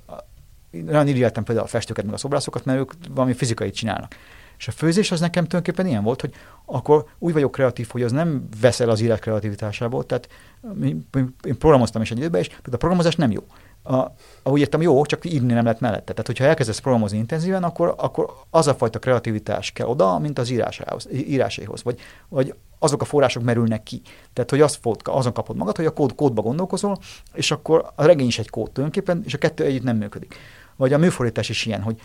nagyon 0.70 1.08
irigyeltem 1.08 1.44
például 1.44 1.66
a 1.66 1.70
festőket, 1.70 2.04
meg 2.04 2.14
a 2.14 2.16
szobrászokat, 2.16 2.64
mert 2.64 2.78
ők 2.78 2.92
valami 3.14 3.32
fizikait 3.32 3.74
csinálnak. 3.74 4.14
És 4.58 4.68
a 4.68 4.72
főzés 4.72 5.10
az 5.10 5.20
nekem 5.20 5.44
tulajdonképpen 5.44 5.90
ilyen 5.90 6.02
volt, 6.02 6.20
hogy 6.20 6.34
akkor 6.64 7.04
úgy 7.18 7.32
vagyok 7.32 7.52
kreatív, 7.52 7.88
hogy 7.90 8.02
az 8.02 8.12
nem 8.12 8.48
veszel 8.60 8.90
az 8.90 9.00
élet 9.00 9.20
kreativitásából, 9.20 10.06
tehát 10.06 10.28
én 11.42 11.58
programoztam 11.58 12.02
is 12.02 12.10
egy 12.10 12.18
időben, 12.18 12.40
és 12.40 12.50
a 12.72 12.76
programozás 12.76 13.16
nem 13.16 13.30
jó 13.30 13.46
a, 13.82 14.06
ahogy 14.42 14.60
értem, 14.60 14.82
jó, 14.82 15.04
csak 15.04 15.24
írni 15.24 15.52
nem 15.52 15.64
lehet 15.64 15.80
mellette. 15.80 16.12
Tehát, 16.12 16.26
hogyha 16.26 16.44
elkezdesz 16.44 16.78
programozni 16.78 17.18
intenzíven, 17.18 17.64
akkor, 17.64 17.94
akkor 17.96 18.32
az 18.50 18.66
a 18.66 18.74
fajta 18.74 18.98
kreativitás 18.98 19.72
kell 19.72 19.86
oda, 19.86 20.18
mint 20.18 20.38
az 20.38 20.50
írásához, 20.50 21.08
íráséhoz, 21.12 21.82
vagy, 21.82 21.98
vagy 22.28 22.54
azok 22.78 23.02
a 23.02 23.04
források 23.04 23.42
merülnek 23.42 23.82
ki. 23.82 24.02
Tehát, 24.32 24.50
hogy 24.50 24.60
azt 24.60 24.78
fog, 24.80 24.96
azon 25.04 25.32
kapod 25.32 25.56
magad, 25.56 25.76
hogy 25.76 25.86
a 25.86 25.92
kód, 25.92 26.14
kódba 26.14 26.42
gondolkozol, 26.42 26.98
és 27.32 27.50
akkor 27.50 27.92
a 27.94 28.04
regény 28.04 28.26
is 28.26 28.38
egy 28.38 28.50
kód 28.50 28.70
tulajdonképpen, 28.70 29.22
és 29.26 29.34
a 29.34 29.38
kettő 29.38 29.64
együtt 29.64 29.82
nem 29.82 29.96
működik. 29.96 30.34
Vagy 30.76 30.92
a 30.92 30.98
műfordítás 30.98 31.48
is 31.48 31.66
ilyen, 31.66 31.82
hogy 31.82 31.96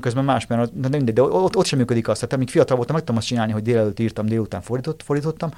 közben 0.00 0.24
más, 0.24 0.46
mert 0.46 0.80
de, 0.80 0.88
de, 0.88 1.12
de 1.12 1.22
ott, 1.22 1.56
ott 1.56 1.64
sem 1.64 1.78
működik 1.78 2.08
azt. 2.08 2.20
Tehát 2.20 2.34
amíg 2.34 2.48
fiatal 2.48 2.76
voltam, 2.76 2.94
meg 2.94 3.04
tudom 3.04 3.20
azt 3.20 3.26
csinálni, 3.26 3.52
hogy 3.52 3.62
délelőtt 3.62 3.98
írtam, 3.98 4.26
délután 4.26 4.60
fordított, 4.60 5.02
fordítottam, 5.02 5.50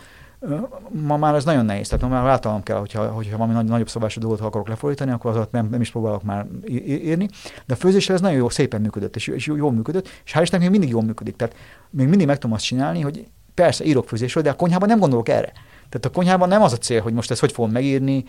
Ma 0.89 1.17
már 1.17 1.35
ez 1.35 1.45
nagyon 1.45 1.65
nehéz, 1.65 1.89
tehát 1.89 2.05
ma 2.05 2.11
már 2.11 2.27
általam 2.27 2.63
kell, 2.63 2.79
hogyha, 2.79 3.07
hogyha 3.07 3.37
valami 3.37 3.55
nagy, 3.55 3.65
nagyobb 3.65 3.89
szabású 3.89 4.21
dolgot 4.21 4.41
akarok 4.41 4.69
lefordítani, 4.69 5.11
akkor 5.11 5.31
azot 5.31 5.53
nem, 5.53 5.69
nem 5.71 5.81
is 5.81 5.91
próbálok 5.91 6.23
már 6.23 6.47
írni. 6.87 7.29
De 7.67 7.75
a 7.75 7.77
főzésre 7.77 8.15
ez 8.15 8.21
nagyon 8.21 8.37
jó, 8.37 8.49
szépen 8.49 8.81
működött, 8.81 9.17
és, 9.17 9.27
és 9.27 9.47
jól 9.47 9.73
működött, 9.73 10.09
és 10.25 10.33
hál' 10.35 10.41
Istennek 10.43 10.61
még 10.61 10.71
mindig 10.71 10.89
jól 10.89 11.03
működik. 11.03 11.37
Tehát 11.37 11.57
még 11.91 12.09
mindig 12.09 12.27
meg 12.27 12.39
tudom 12.39 12.57
azt 12.57 12.65
csinálni, 12.65 13.01
hogy 13.01 13.27
persze 13.55 13.85
írok 13.85 14.09
főzésről, 14.09 14.43
de 14.43 14.51
a 14.51 14.57
konyhában 14.57 14.89
nem 14.89 14.99
gondolok 14.99 15.29
erre. 15.29 15.53
Tehát 15.89 16.05
a 16.05 16.11
konyhában 16.11 16.49
nem 16.49 16.63
az 16.63 16.73
a 16.73 16.77
cél, 16.77 17.01
hogy 17.01 17.13
most 17.13 17.31
ezt 17.31 17.41
hogy 17.41 17.53
fogom 17.53 17.71
megírni. 17.71 18.25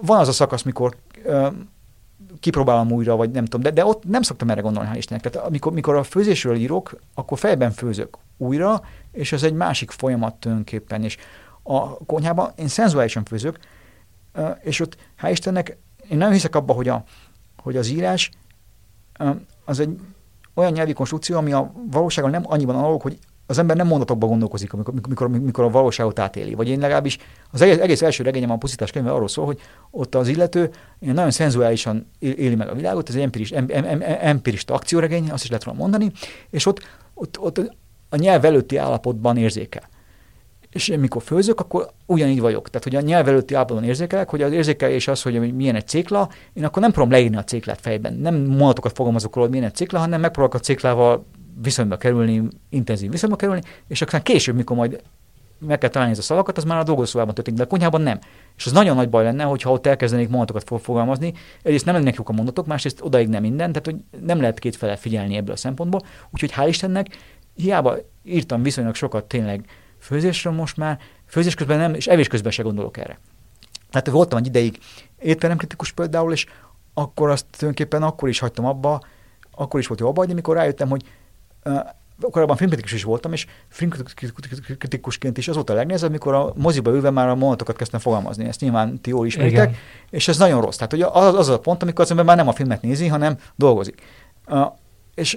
Van 0.00 0.18
az 0.18 0.28
a 0.28 0.32
szakasz, 0.32 0.62
mikor 0.62 0.96
kipróbálom 2.40 2.92
újra, 2.92 3.16
vagy 3.16 3.30
nem 3.30 3.44
tudom, 3.44 3.60
de, 3.60 3.70
de 3.70 3.84
ott 3.84 4.04
nem 4.04 4.22
szoktam 4.22 4.50
erre 4.50 4.60
gondolni, 4.60 4.88
hál' 4.92 4.96
Istennek. 4.96 5.30
Tehát 5.30 5.48
amikor, 5.48 5.72
amikor 5.72 5.94
a 5.94 6.02
főzésről 6.02 6.56
írok, 6.56 7.00
akkor 7.14 7.38
fejben 7.38 7.70
főzök 7.70 8.18
újra, 8.36 8.82
és 9.12 9.32
ez 9.32 9.42
egy 9.42 9.52
másik 9.52 9.90
folyamat 9.90 10.34
tulajdonképpen, 10.34 11.04
és 11.04 11.16
a 11.62 12.04
konyhában 12.04 12.52
én 12.56 12.68
szenzuálisan 12.68 13.24
főzök, 13.24 13.58
és 14.60 14.80
ott, 14.80 14.96
hál' 15.22 15.30
Istennek, 15.30 15.76
én 16.10 16.18
nem 16.18 16.32
hiszek 16.32 16.54
abba, 16.54 16.72
hogy, 16.72 16.88
a, 16.88 17.04
hogy 17.62 17.76
az 17.76 17.88
írás 17.88 18.30
az 19.64 19.80
egy 19.80 19.98
olyan 20.54 20.72
nyelvi 20.72 20.92
konstrukció, 20.92 21.36
ami 21.36 21.52
a 21.52 21.72
valósággal 21.90 22.30
nem 22.30 22.42
annyiban 22.46 22.76
analóg, 22.76 23.02
hogy 23.02 23.18
az 23.46 23.58
ember 23.58 23.76
nem 23.76 23.86
mondatokban 23.86 24.28
gondolkozik, 24.28 24.72
amikor, 24.72 24.94
mikor, 25.08 25.28
mikor 25.28 25.64
a 25.64 25.70
valóságot 25.70 26.18
átéli. 26.18 26.54
Vagy 26.54 26.68
én 26.68 26.78
legalábbis 26.78 27.18
az 27.50 27.60
egész, 27.60 27.78
egész 27.78 28.02
első 28.02 28.22
regényem 28.22 28.50
a 28.50 28.56
pusztítás 28.56 28.90
könyve 28.90 29.12
arról 29.12 29.28
szól, 29.28 29.44
hogy 29.44 29.60
ott 29.90 30.14
az 30.14 30.28
illető 30.28 30.70
nagyon 30.98 31.30
szenzuálisan 31.30 32.10
éli 32.18 32.54
meg 32.54 32.68
a 32.68 32.74
világot, 32.74 33.08
ez 33.08 33.14
egy 33.14 33.22
empirist, 33.22 33.54
em, 33.54 33.66
em, 33.68 33.84
em, 33.84 34.02
empirista 34.02 34.74
akcióregény, 34.74 35.30
azt 35.30 35.42
is 35.42 35.48
lehet 35.48 35.64
volna 35.64 35.80
mondani, 35.80 36.12
és 36.50 36.66
ott, 36.66 36.80
ott, 37.14 37.38
ott 37.38 37.76
a 38.10 38.16
nyelv 38.16 38.44
előtti 38.44 38.76
állapotban 38.76 39.36
érzékel. 39.36 39.82
És 40.70 40.88
én 40.88 40.98
mikor 40.98 41.22
főzök, 41.22 41.60
akkor 41.60 41.90
ugyanígy 42.06 42.40
vagyok. 42.40 42.68
Tehát, 42.70 42.84
hogy 42.84 42.96
a 42.96 43.00
nyelv 43.00 43.28
előtti 43.28 43.54
állapotban 43.54 43.84
érzékelek, 43.84 44.28
hogy 44.28 44.42
az 44.42 44.52
érzékelés 44.52 45.08
az, 45.08 45.22
hogy 45.22 45.54
milyen 45.54 45.74
egy 45.74 45.86
cékla, 45.86 46.28
én 46.52 46.64
akkor 46.64 46.82
nem 46.82 46.90
próbálom 46.90 47.18
leírni 47.18 47.36
a 47.36 47.44
céklát 47.44 47.80
fejben. 47.80 48.14
Nem 48.14 48.34
mondatokat 48.34 48.92
fogalmazok 48.92 49.34
róla, 49.34 49.46
hogy 49.46 49.56
milyen 49.56 49.70
egy 49.70 49.76
cékla, 49.76 49.98
hanem 49.98 50.20
megpróbálok 50.20 50.54
a 50.54 50.64
céklával 50.64 51.24
viszonyba 51.62 51.96
kerülni, 51.96 52.42
intenzív 52.68 53.10
viszonyba 53.10 53.36
kerülni, 53.36 53.62
és 53.88 54.02
akkor 54.02 54.22
később, 54.22 54.54
mikor 54.54 54.76
majd 54.76 55.02
meg 55.66 55.78
kell 55.78 55.90
találni 55.90 56.12
ez 56.12 56.18
a 56.18 56.22
szavakat, 56.22 56.56
az 56.56 56.64
már 56.64 56.78
a 56.78 56.82
dolgozóában 56.82 57.34
történik, 57.34 57.58
de 57.58 57.64
a 57.64 57.68
konyhában 57.68 58.00
nem. 58.00 58.18
És 58.56 58.66
az 58.66 58.72
nagyon 58.72 58.96
nagy 58.96 59.08
baj 59.08 59.24
lenne, 59.24 59.42
hogyha 59.42 59.70
ott 59.70 59.86
elkezdenék 59.86 60.28
mondatokat 60.28 60.80
fogalmazni. 60.82 61.32
Egyrészt 61.62 61.84
nem 61.84 61.94
lennének 61.94 62.16
jók 62.16 62.28
a 62.28 62.32
mondatok, 62.32 62.66
másrészt 62.66 63.00
odaig 63.02 63.28
nem 63.28 63.42
minden, 63.42 63.72
tehát 63.72 63.86
hogy 63.86 63.96
nem 64.26 64.40
lehet 64.40 64.58
kétfele 64.58 64.96
figyelni 64.96 65.36
ebből 65.36 65.54
a 65.54 65.56
szempontból. 65.56 66.00
Úgyhogy 66.30 66.52
hál' 66.56 66.68
Istennek, 66.68 67.06
hiába 67.60 67.96
írtam 68.24 68.62
viszonylag 68.62 68.94
sokat 68.94 69.24
tényleg 69.24 69.64
főzésről 69.98 70.52
most 70.52 70.76
már, 70.76 70.98
főzés 71.26 71.54
közben 71.54 71.78
nem, 71.78 71.94
és 71.94 72.06
evés 72.06 72.28
közben 72.28 72.52
se 72.52 72.62
gondolok 72.62 72.96
erre. 72.96 73.18
Tehát 73.90 74.08
voltam 74.08 74.38
egy 74.38 74.46
ideig 74.46 74.78
étteremkritikus 75.18 75.92
például, 75.92 76.32
és 76.32 76.46
akkor 76.94 77.30
azt 77.30 77.46
tulajdonképpen 77.50 78.02
akkor 78.02 78.28
is 78.28 78.38
hagytam 78.38 78.64
abba, 78.64 79.02
akkor 79.50 79.80
is 79.80 79.86
volt 79.86 80.00
jó 80.00 80.08
abba, 80.08 80.26
de 80.26 80.34
mikor 80.34 80.56
rájöttem, 80.56 80.88
hogy 80.88 81.04
korábban 82.30 82.56
filmkritikus 82.56 82.92
is 82.92 83.02
voltam, 83.02 83.32
és 83.32 83.46
filmkritikusként 83.68 85.38
is 85.38 85.48
az 85.48 85.54
volt 85.54 85.70
a 85.70 85.74
legnehezebb, 85.74 86.08
amikor 86.08 86.34
a 86.34 86.52
moziba 86.56 86.90
ülve 86.90 87.10
már 87.10 87.28
a 87.28 87.34
mondatokat 87.34 87.76
kezdtem 87.76 88.00
fogalmazni. 88.00 88.44
Ezt 88.44 88.60
nyilván 88.60 89.00
ti 89.00 89.10
jól 89.10 89.26
ismeritek, 89.26 89.68
Igen. 89.68 89.80
és 90.10 90.28
ez 90.28 90.38
nagyon 90.38 90.60
rossz. 90.60 90.76
Tehát 90.76 90.90
hogy 90.90 91.02
az, 91.02 91.34
az 91.34 91.48
a 91.48 91.60
pont, 91.60 91.82
amikor 91.82 92.04
az 92.04 92.10
ember 92.10 92.24
már 92.24 92.36
nem 92.36 92.48
a 92.48 92.52
filmet 92.52 92.82
nézi, 92.82 93.06
hanem 93.06 93.36
dolgozik. 93.56 94.02
Uh, 94.46 94.66
és 95.14 95.36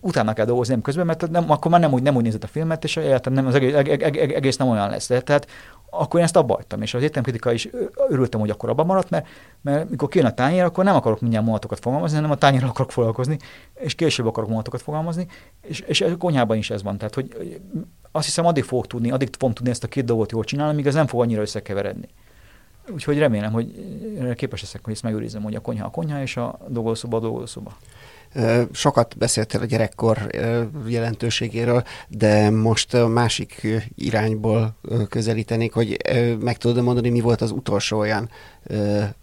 utána 0.00 0.32
kell 0.32 0.44
dolgozni 0.44 0.72
nem 0.72 0.82
közben, 0.82 1.06
mert 1.06 1.30
nem, 1.30 1.50
akkor 1.50 1.70
már 1.70 1.80
nem 1.80 1.92
úgy, 1.92 2.02
nem 2.02 2.16
úgy 2.16 2.22
nézett 2.22 2.42
a 2.44 2.46
filmet, 2.46 2.84
és 2.84 3.00
nem, 3.22 3.46
az 3.46 3.54
egész, 3.54 3.74
egész 4.14 4.56
nem 4.56 4.68
olyan 4.68 4.90
lesz. 4.90 5.06
Tehát 5.06 5.46
akkor 5.90 6.20
én 6.20 6.26
ezt 6.26 6.36
abba 6.36 6.54
hagytam, 6.54 6.82
és 6.82 6.94
az 6.94 7.02
étteremkritika 7.02 7.52
is 7.52 7.68
örültem, 8.08 8.40
hogy 8.40 8.50
akkor 8.50 8.68
abban 8.68 8.86
maradt, 8.86 9.10
mert, 9.10 9.26
mert 9.60 9.90
mikor 9.90 10.08
kijön 10.08 10.26
a 10.26 10.34
tányér, 10.34 10.62
akkor 10.62 10.84
nem 10.84 10.94
akarok 10.94 11.20
mindjárt 11.20 11.44
mondatokat 11.44 11.78
fogalmazni, 11.78 12.16
hanem 12.16 12.30
a 12.30 12.36
tányérral 12.36 12.68
akarok 12.68 12.92
foglalkozni, 12.92 13.38
és 13.74 13.94
később 13.94 14.26
akarok 14.26 14.48
mondatokat 14.48 14.82
fogalmazni, 14.82 15.26
és, 15.62 15.80
és 15.80 16.00
a 16.00 16.16
konyhában 16.16 16.56
is 16.56 16.70
ez 16.70 16.82
van. 16.82 16.98
Tehát, 16.98 17.14
hogy 17.14 17.58
azt 18.12 18.24
hiszem, 18.24 18.46
addig 18.46 18.64
fogok 18.64 18.86
tudni, 18.86 19.10
addig 19.10 19.28
fogom 19.38 19.54
tudni 19.54 19.70
ezt 19.70 19.84
a 19.84 19.88
két 19.88 20.04
dolgot 20.04 20.32
jól 20.32 20.44
csinálni, 20.44 20.74
míg 20.74 20.86
ez 20.86 20.94
nem 20.94 21.06
fog 21.06 21.20
annyira 21.20 21.40
összekeveredni. 21.40 22.08
Úgyhogy 22.92 23.18
remélem, 23.18 23.52
hogy 23.52 23.72
képes 24.34 24.60
leszek, 24.60 24.84
hogy 24.84 24.92
ezt 24.92 25.02
megőrizem, 25.02 25.42
hogy 25.42 25.54
a 25.54 25.60
konyha 25.60 25.86
a 25.86 25.90
konyha, 25.90 26.20
és 26.20 26.36
a 26.36 26.58
dolgozóba 26.68 27.16
a 27.16 27.20
dolgozóba. 27.20 27.76
Sokat 28.72 29.18
beszéltél 29.18 29.60
a 29.60 29.64
gyerekkor 29.64 30.18
jelentőségéről, 30.86 31.84
de 32.08 32.50
most 32.50 32.94
a 32.94 33.08
másik 33.08 33.66
irányból 33.94 34.76
közelítenék, 35.08 35.72
hogy 35.72 35.96
meg 36.40 36.56
tudod 36.56 36.84
mondani, 36.84 37.08
mi 37.08 37.20
volt 37.20 37.40
az 37.40 37.50
utolsó 37.50 37.98
olyan 37.98 38.30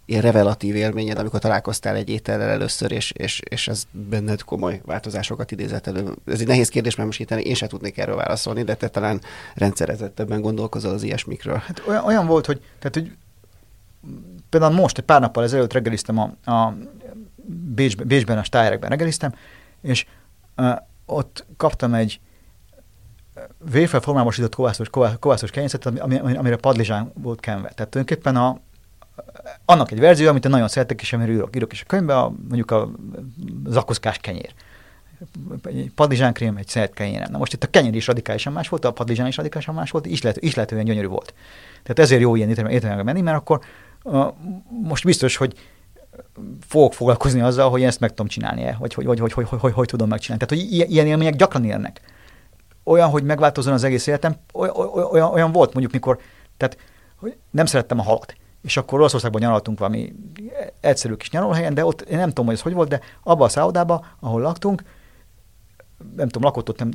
ilyen 0.05 0.21
revelatív 0.21 0.75
élményed, 0.75 1.17
amikor 1.17 1.39
találkoztál 1.39 1.95
egy 1.95 2.09
étellel 2.09 2.49
először, 2.49 2.91
és, 2.91 3.11
és, 3.11 3.41
és 3.49 3.67
ez 3.67 3.83
benned 3.91 4.41
komoly 4.41 4.81
változásokat 4.85 5.51
idézett 5.51 5.87
elő. 5.87 6.15
Ez 6.25 6.39
egy 6.39 6.47
nehéz 6.47 6.69
kérdés, 6.69 6.95
mert 6.95 7.17
most 7.17 7.31
én 7.31 7.55
sem 7.55 7.67
tudnék 7.67 7.97
erről 7.97 8.15
válaszolni, 8.15 8.63
de 8.63 8.75
te 8.75 8.87
talán 8.87 9.21
rendszerezettebben 9.55 10.41
gondolkozol 10.41 10.93
az 10.93 11.03
ilyesmikről. 11.03 11.61
Hát 11.65 11.83
olyan, 11.87 12.03
olyan 12.03 12.27
volt, 12.27 12.45
hogy, 12.45 12.61
tehát, 12.79 12.93
hogy 12.93 13.11
például 14.49 14.73
most, 14.73 14.97
egy 14.97 15.03
pár 15.03 15.21
nappal 15.21 15.43
ezelőtt 15.43 15.73
reggeliztem 15.73 16.17
a, 16.17 16.51
a 16.51 16.73
Bécsben, 17.45 18.07
Bécsben 18.07 18.37
a 18.37 18.43
stájerekben 18.43 18.89
reggeliztem, 18.89 19.33
és 19.81 20.05
uh, 20.57 20.75
ott 21.05 21.45
kaptam 21.57 21.93
egy 21.93 22.19
vérfel 23.71 23.99
formálmosított 23.99 24.55
kovászos, 24.55 24.89
kovászos 25.19 25.51
kenyészet, 25.51 25.85
ami, 25.85 26.17
amire 26.17 26.55
padlizsán 26.55 27.11
volt 27.15 27.39
kenve. 27.39 27.69
Tehát 27.69 27.91
tulajdonképpen 27.91 28.35
a, 28.35 28.59
annak 29.65 29.91
egy 29.91 29.99
verzió, 29.99 30.29
amit 30.29 30.45
én 30.45 30.51
nagyon 30.51 30.67
szeretek, 30.67 31.01
és 31.01 31.13
amiről 31.13 31.35
írok, 31.35 31.55
írok 31.55 31.73
is 31.73 31.81
a 31.81 31.85
könyvbe, 31.87 32.17
a, 32.17 32.33
mondjuk 32.47 32.71
a 32.71 32.91
zakoszkás 33.65 34.17
kenyér. 34.17 34.53
Egy 35.63 35.91
padlizsánkrém, 35.95 36.57
egy 36.57 36.67
szeret 36.67 36.93
kenyérem. 36.93 37.31
Na 37.31 37.37
most 37.37 37.53
itt 37.53 37.63
a 37.63 37.69
kenyér 37.69 37.95
is 37.95 38.07
radikálisan 38.07 38.53
más 38.53 38.69
volt, 38.69 38.85
a 38.85 38.91
padlizsán 38.91 39.27
is 39.27 39.37
radikálisan 39.37 39.75
más 39.75 39.91
volt, 39.91 40.05
is, 40.05 40.21
lehet, 40.21 40.37
is 40.41 40.55
lehetően 40.55 40.85
gyönyörű 40.85 41.07
volt. 41.07 41.33
Tehát 41.83 41.99
ezért 41.99 42.21
jó 42.21 42.35
ilyen 42.35 42.49
étteremekbe 42.49 43.03
menni, 43.03 43.21
mert 43.21 43.37
akkor 43.37 43.61
uh, 44.03 44.33
most 44.81 45.03
biztos, 45.03 45.35
hogy 45.35 45.53
fogok 46.67 46.93
foglalkozni 46.93 47.41
azzal, 47.41 47.69
hogy 47.69 47.81
én 47.81 47.87
ezt 47.87 47.99
meg 47.99 48.09
tudom 48.09 48.27
csinálni, 48.27 48.75
vagy 48.79 48.93
hogy, 48.93 49.05
hogy, 49.05 49.19
hogy, 49.19 49.31
hogy, 49.31 49.47
hogy, 49.47 49.59
hogy, 49.59 49.73
hogy 49.73 49.87
tudom 49.87 50.09
megcsinálni. 50.09 50.45
Tehát, 50.45 50.63
hogy 50.63 50.91
ilyen 50.91 51.07
élmények 51.07 51.35
gyakran 51.35 51.65
élnek. 51.65 52.01
Olyan, 52.83 53.09
hogy 53.09 53.23
megváltozzon 53.23 53.73
az 53.73 53.83
egész 53.83 54.07
életem, 54.07 54.35
olyan, 55.11 55.31
olyan 55.31 55.51
volt 55.51 55.71
mondjuk, 55.71 55.93
mikor, 55.93 56.19
tehát, 56.57 56.77
hogy 57.15 57.37
nem 57.51 57.65
szerettem 57.65 57.99
a 57.99 58.03
halat. 58.03 58.35
És 58.61 58.77
akkor 58.77 58.99
Olaszországban 58.99 59.41
nyaraltunk 59.41 59.79
valami 59.79 60.13
egyszerű 60.79 61.13
kis 61.13 61.29
nyaralóhelyen, 61.29 61.73
de 61.73 61.85
ott 61.85 62.01
én 62.01 62.17
nem 62.17 62.27
tudom, 62.27 62.45
hogy 62.45 62.53
ez 62.53 62.61
hogy 62.61 62.73
volt, 62.73 62.89
de 62.89 62.99
abban 63.23 63.45
a 63.45 63.49
szállodában, 63.49 64.05
ahol 64.19 64.41
laktunk, 64.41 64.83
nem 66.15 66.27
tudom, 66.27 66.43
lakott 66.43 66.69
ott, 66.69 66.79
nem, 66.79 66.91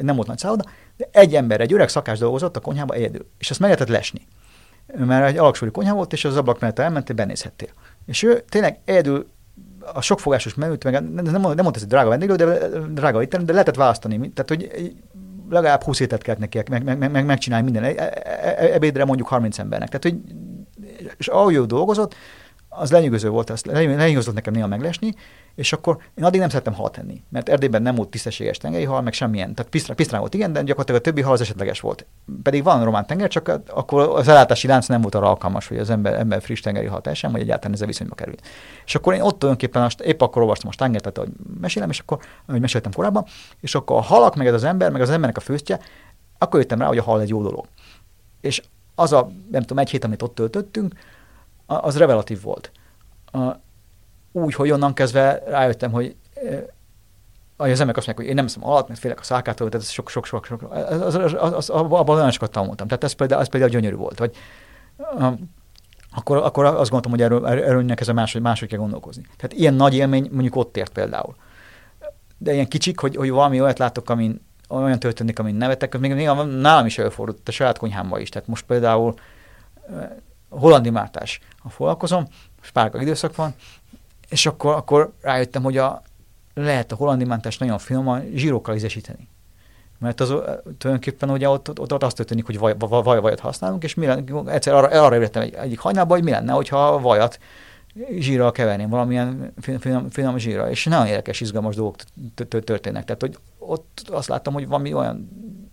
nem 0.00 0.16
volt 0.16 0.28
nagy 0.28 0.38
szálloda, 0.38 0.64
de 0.96 1.08
egy 1.12 1.34
ember, 1.34 1.60
egy 1.60 1.72
öreg 1.72 1.88
szakás 1.88 2.18
dolgozott 2.18 2.56
a 2.56 2.60
konyhába 2.60 2.94
egyedül, 2.94 3.26
és 3.38 3.50
azt 3.50 3.60
meg 3.60 3.70
lehetett 3.70 3.94
lesni. 3.94 4.26
Mert 4.96 5.28
egy 5.28 5.36
alaksúlyú 5.36 5.70
konyha 5.70 5.94
volt, 5.94 6.12
és 6.12 6.24
az 6.24 6.36
ablak 6.36 6.60
mellett 6.60 6.78
elmentél, 6.78 7.16
benézhettél. 7.16 7.68
És 8.10 8.22
ő 8.22 8.44
tényleg 8.48 8.78
egyedül 8.84 9.26
a 9.92 10.00
sokfogásos 10.00 10.54
menüt, 10.54 10.84
meg 10.84 10.92
nem, 10.92 11.24
nem, 11.24 11.40
mondta, 11.40 11.62
hogy 11.62 11.86
drága 11.86 12.08
vendéglő, 12.08 12.34
de 12.34 12.68
drága 12.88 13.22
étterem, 13.22 13.46
de 13.46 13.52
lehetett 13.52 13.74
választani. 13.74 14.32
Tehát, 14.32 14.48
hogy 14.48 14.92
legalább 15.50 15.82
20 15.82 16.00
étet 16.00 16.22
kellett 16.22 16.40
neki 16.40 16.62
meg, 16.68 16.84
meg, 16.84 16.98
meg, 16.98 17.10
meg, 17.10 17.24
megcsinálni 17.24 17.70
minden. 17.70 17.84
E, 17.84 18.02
e, 18.02 18.12
e, 18.58 18.72
ebédre 18.72 19.04
mondjuk 19.04 19.28
30 19.28 19.58
embernek. 19.58 19.88
Tehát, 19.88 20.02
hogy, 20.02 20.34
és 21.18 21.28
ahogy 21.28 21.54
ő 21.54 21.64
dolgozott, 21.64 22.14
az 22.72 22.90
lenyűgöző 22.90 23.28
volt, 23.28 23.50
azt 23.50 23.66
lenyűgözött 23.66 24.34
nekem 24.34 24.52
néha 24.52 24.66
meglesni, 24.66 25.14
és 25.54 25.72
akkor 25.72 25.98
én 26.14 26.24
addig 26.24 26.40
nem 26.40 26.48
szerettem 26.48 26.74
halat 26.74 26.98
enni, 26.98 27.22
mert 27.28 27.48
Erdélyben 27.48 27.82
nem 27.82 27.94
volt 27.94 28.08
tisztességes 28.08 28.58
tengeri 28.58 28.84
hal, 28.84 29.02
meg 29.02 29.12
semmilyen. 29.12 29.54
Tehát 29.54 29.70
pisztrán, 29.70 29.96
pisztrán 29.96 30.20
volt, 30.20 30.34
igen, 30.34 30.52
de 30.52 30.62
gyakorlatilag 30.62 31.00
a 31.00 31.04
többi 31.04 31.20
hal 31.20 31.32
az 31.32 31.40
esetleges 31.40 31.80
volt. 31.80 32.06
Pedig 32.42 32.62
van 32.62 32.84
román 32.84 33.06
tenger, 33.06 33.28
csak 33.28 33.60
akkor 33.68 34.08
az 34.18 34.28
ellátási 34.28 34.66
lánc 34.66 34.86
nem 34.86 35.00
volt 35.00 35.14
arra 35.14 35.28
alkalmas, 35.28 35.68
hogy 35.68 35.78
az 35.78 35.90
ember, 35.90 36.14
ember 36.14 36.42
friss 36.42 36.60
tengeri 36.60 36.86
hal 36.86 37.00
teljesen, 37.00 37.32
vagy 37.32 37.40
egyáltalán 37.40 37.74
ez 37.74 37.80
a 37.80 37.86
viszonyba 37.86 38.14
kerül. 38.14 38.34
És 38.84 38.94
akkor 38.94 39.14
én 39.14 39.20
ott 39.20 39.38
tulajdonképpen 39.38 39.82
azt, 39.82 40.00
épp 40.00 40.20
akkor 40.20 40.42
olvastam 40.42 40.68
a 40.68 40.72
Stanger, 40.72 41.00
tehát 41.00 41.18
hogy 41.18 41.28
mesélem, 41.60 41.90
és 41.90 41.98
akkor, 41.98 42.18
ahogy 42.46 42.60
meséltem 42.60 42.92
korábban, 42.92 43.24
és 43.60 43.74
akkor 43.74 43.96
a 43.96 44.00
halak, 44.00 44.36
meg 44.36 44.46
ez 44.46 44.54
az 44.54 44.64
ember, 44.64 44.90
meg 44.90 45.00
az 45.00 45.10
embernek 45.10 45.36
a 45.36 45.40
főztje, 45.40 45.80
akkor 46.38 46.60
jöttem 46.60 46.78
rá, 46.80 46.86
hogy 46.86 46.98
a 46.98 47.02
hal 47.02 47.20
egy 47.20 47.28
jó 47.28 47.42
dolog. 47.42 47.66
És 48.40 48.62
az 48.94 49.12
a, 49.12 49.30
nem 49.50 49.60
tudom, 49.60 49.78
egy 49.78 49.90
hét, 49.90 50.04
amit 50.04 50.22
ott 50.22 50.34
töltöttünk, 50.34 50.94
az 51.74 51.96
revelatív 51.96 52.42
volt 52.42 52.70
úgy, 54.32 54.54
hogy 54.54 54.70
onnan 54.70 54.94
kezdve 54.94 55.42
rájöttem, 55.46 55.92
hogy 55.92 56.16
az 57.56 57.80
emberek 57.80 57.96
azt 57.96 58.06
mondják, 58.06 58.16
hogy 58.16 58.26
én 58.26 58.34
nem 58.34 58.44
eszem 58.44 58.64
alatt, 58.64 58.88
mert 58.88 59.00
félek 59.00 59.20
a 59.20 59.22
szákától, 59.22 59.68
tehát 59.68 59.86
ez 59.86 59.92
sok, 59.92 60.08
sok, 60.08 60.26
sok, 60.26 60.44
sok. 60.44 60.72
Az, 60.72 61.14
az, 61.14 61.34
az, 61.40 61.70
abban 61.70 62.16
nagyon 62.16 62.30
sokat 62.30 62.50
tanultam. 62.50 62.86
Tehát 62.86 63.04
ez 63.04 63.12
például, 63.12 63.40
ez 63.40 63.48
például 63.48 63.72
gyönyörű 63.72 63.96
volt. 63.96 64.30
Um, 65.18 65.50
akkor, 66.14 66.36
akkor 66.36 66.64
azt 66.64 66.90
gondoltam, 66.90 67.10
hogy 67.10 67.22
erről, 67.22 67.46
erről 67.46 67.92
ez 67.94 68.08
a 68.08 68.12
máshogy, 68.12 68.42
máshogy 68.42 68.68
kell 68.68 68.78
gondolkozni. 68.78 69.22
Tehát 69.22 69.52
ilyen 69.52 69.74
nagy 69.74 69.94
élmény 69.94 70.28
mondjuk 70.32 70.56
ott 70.56 70.76
ért 70.76 70.92
például. 70.92 71.34
De 72.38 72.52
ilyen 72.52 72.68
kicsik, 72.68 73.00
hogy, 73.00 73.16
hogy 73.16 73.30
valami 73.30 73.60
olyat 73.60 73.78
látok, 73.78 74.10
amin 74.10 74.40
olyan 74.68 74.98
történik, 74.98 75.38
amin 75.38 75.54
nevetek, 75.54 75.98
még 75.98 76.14
néha 76.14 76.42
nálam 76.42 76.86
is 76.86 76.98
előfordult, 76.98 77.48
a 77.48 77.50
saját 77.50 77.78
konyhámban 77.78 78.20
is. 78.20 78.28
Tehát 78.28 78.48
most 78.48 78.64
például 78.66 79.14
hollandi 80.50 80.90
mártás, 80.90 81.40
ha 81.58 81.68
foglalkozom, 81.68 82.26
spárga 82.60 83.00
időszak 83.00 83.36
van, 83.36 83.54
és 84.28 84.46
akkor, 84.46 84.74
akkor 84.74 85.12
rájöttem, 85.20 85.62
hogy 85.62 85.76
a, 85.76 86.02
lehet 86.54 86.92
a 86.92 86.94
hollandi 86.94 87.24
mántást 87.24 87.60
nagyon 87.60 87.78
finoman 87.78 88.30
zsírokkal 88.34 88.74
ízesíteni. 88.74 89.28
Mert 89.98 90.20
az 90.20 90.28
tulajdonképpen 90.78 91.30
ugye 91.30 91.48
ott, 91.48 91.68
ott, 91.68 91.92
ott 91.92 92.02
azt 92.02 92.16
történik, 92.16 92.46
hogy 92.46 92.58
vaj, 92.58 92.74
vaj, 92.78 93.02
vaj, 93.02 93.20
vajat 93.20 93.40
használunk, 93.40 93.82
és 93.82 93.94
mi 93.94 94.06
lenne, 94.06 94.52
egyszer 94.52 94.74
arra, 94.74 95.04
arra 95.04 95.14
jöttem 95.14 95.42
egy, 95.42 95.54
egyik 95.54 95.78
hajnalba, 95.78 96.14
hogy 96.14 96.24
mi 96.24 96.30
lenne, 96.30 96.52
hogyha 96.52 96.86
a 96.86 97.00
vajat 97.00 97.38
zsírral 98.18 98.52
keverném, 98.52 98.88
valamilyen 98.88 99.52
finom, 99.78 100.10
finom 100.10 100.38
zsírral, 100.38 100.68
és 100.68 100.84
nagyon 100.84 101.06
érdekes, 101.06 101.40
izgalmas 101.40 101.74
dolgok 101.74 101.96
történnek. 102.48 103.04
Tehát, 103.04 103.20
hogy 103.20 103.38
ott 103.58 104.02
azt 104.10 104.28
láttam, 104.28 104.52
hogy 104.52 104.68
valami 104.68 104.92
olyan 104.92 105.28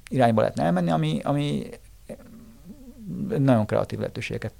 irányba 0.09 0.41
lehetne 0.41 0.63
elmenni, 0.63 0.91
ami, 0.91 1.19
ami 1.23 1.69
nagyon 3.37 3.65
kreatív 3.65 3.99
lehetőségeket 3.99 4.53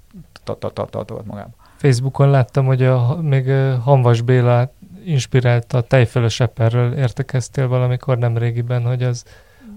tartogat 0.44 1.24
magába. 1.24 1.50
Facebookon 1.76 2.30
láttam, 2.30 2.66
hogy 2.66 2.82
a, 2.82 3.18
még 3.22 3.50
Hanvas 3.82 4.20
Béla 4.20 4.72
inspirálta 5.04 5.78
a 5.78 5.80
tejfölös 5.80 6.40
eperről 6.40 6.92
értekeztél 6.92 7.68
valamikor 7.68 8.18
nem 8.18 8.38
régiben, 8.38 8.82
hogy 8.82 9.02
az, 9.02 9.24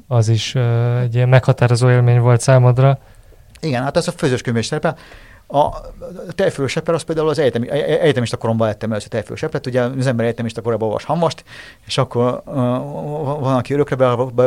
az 0.08 0.28
is 0.28 0.56
egy 1.02 1.16
ilyen 1.16 1.30
meghatározó 1.30 1.90
élmény 1.90 2.20
volt 2.20 2.42
számodra. 2.42 3.00
Igen, 3.60 3.84
hát 3.84 3.98
ez 3.98 4.08
a 4.08 4.12
főzős 4.12 4.42
könyv 4.42 4.64
szerepel. 4.64 4.98
A 5.52 5.82
tejfölös 6.36 6.76
eper 6.76 6.94
az 6.94 7.02
például 7.02 7.30
az 7.30 7.40
egyetemi, 7.40 7.70
egyetemista 7.70 8.38
koromban 8.38 8.68
lettem 8.68 8.92
először 8.92 9.10
tejfölös 9.10 9.44
epret, 9.44 9.68
ugye 9.68 9.82
az 9.82 10.08
ember 10.08 10.26
egyetemista 10.26 10.62
korában 10.62 10.88
olvas 10.88 11.04
hamvast, 11.04 11.44
és 11.86 11.98
akkor 11.98 12.42
uh, 12.46 12.54
van, 13.40 13.56
aki 13.56 13.74
örökre 13.74 13.96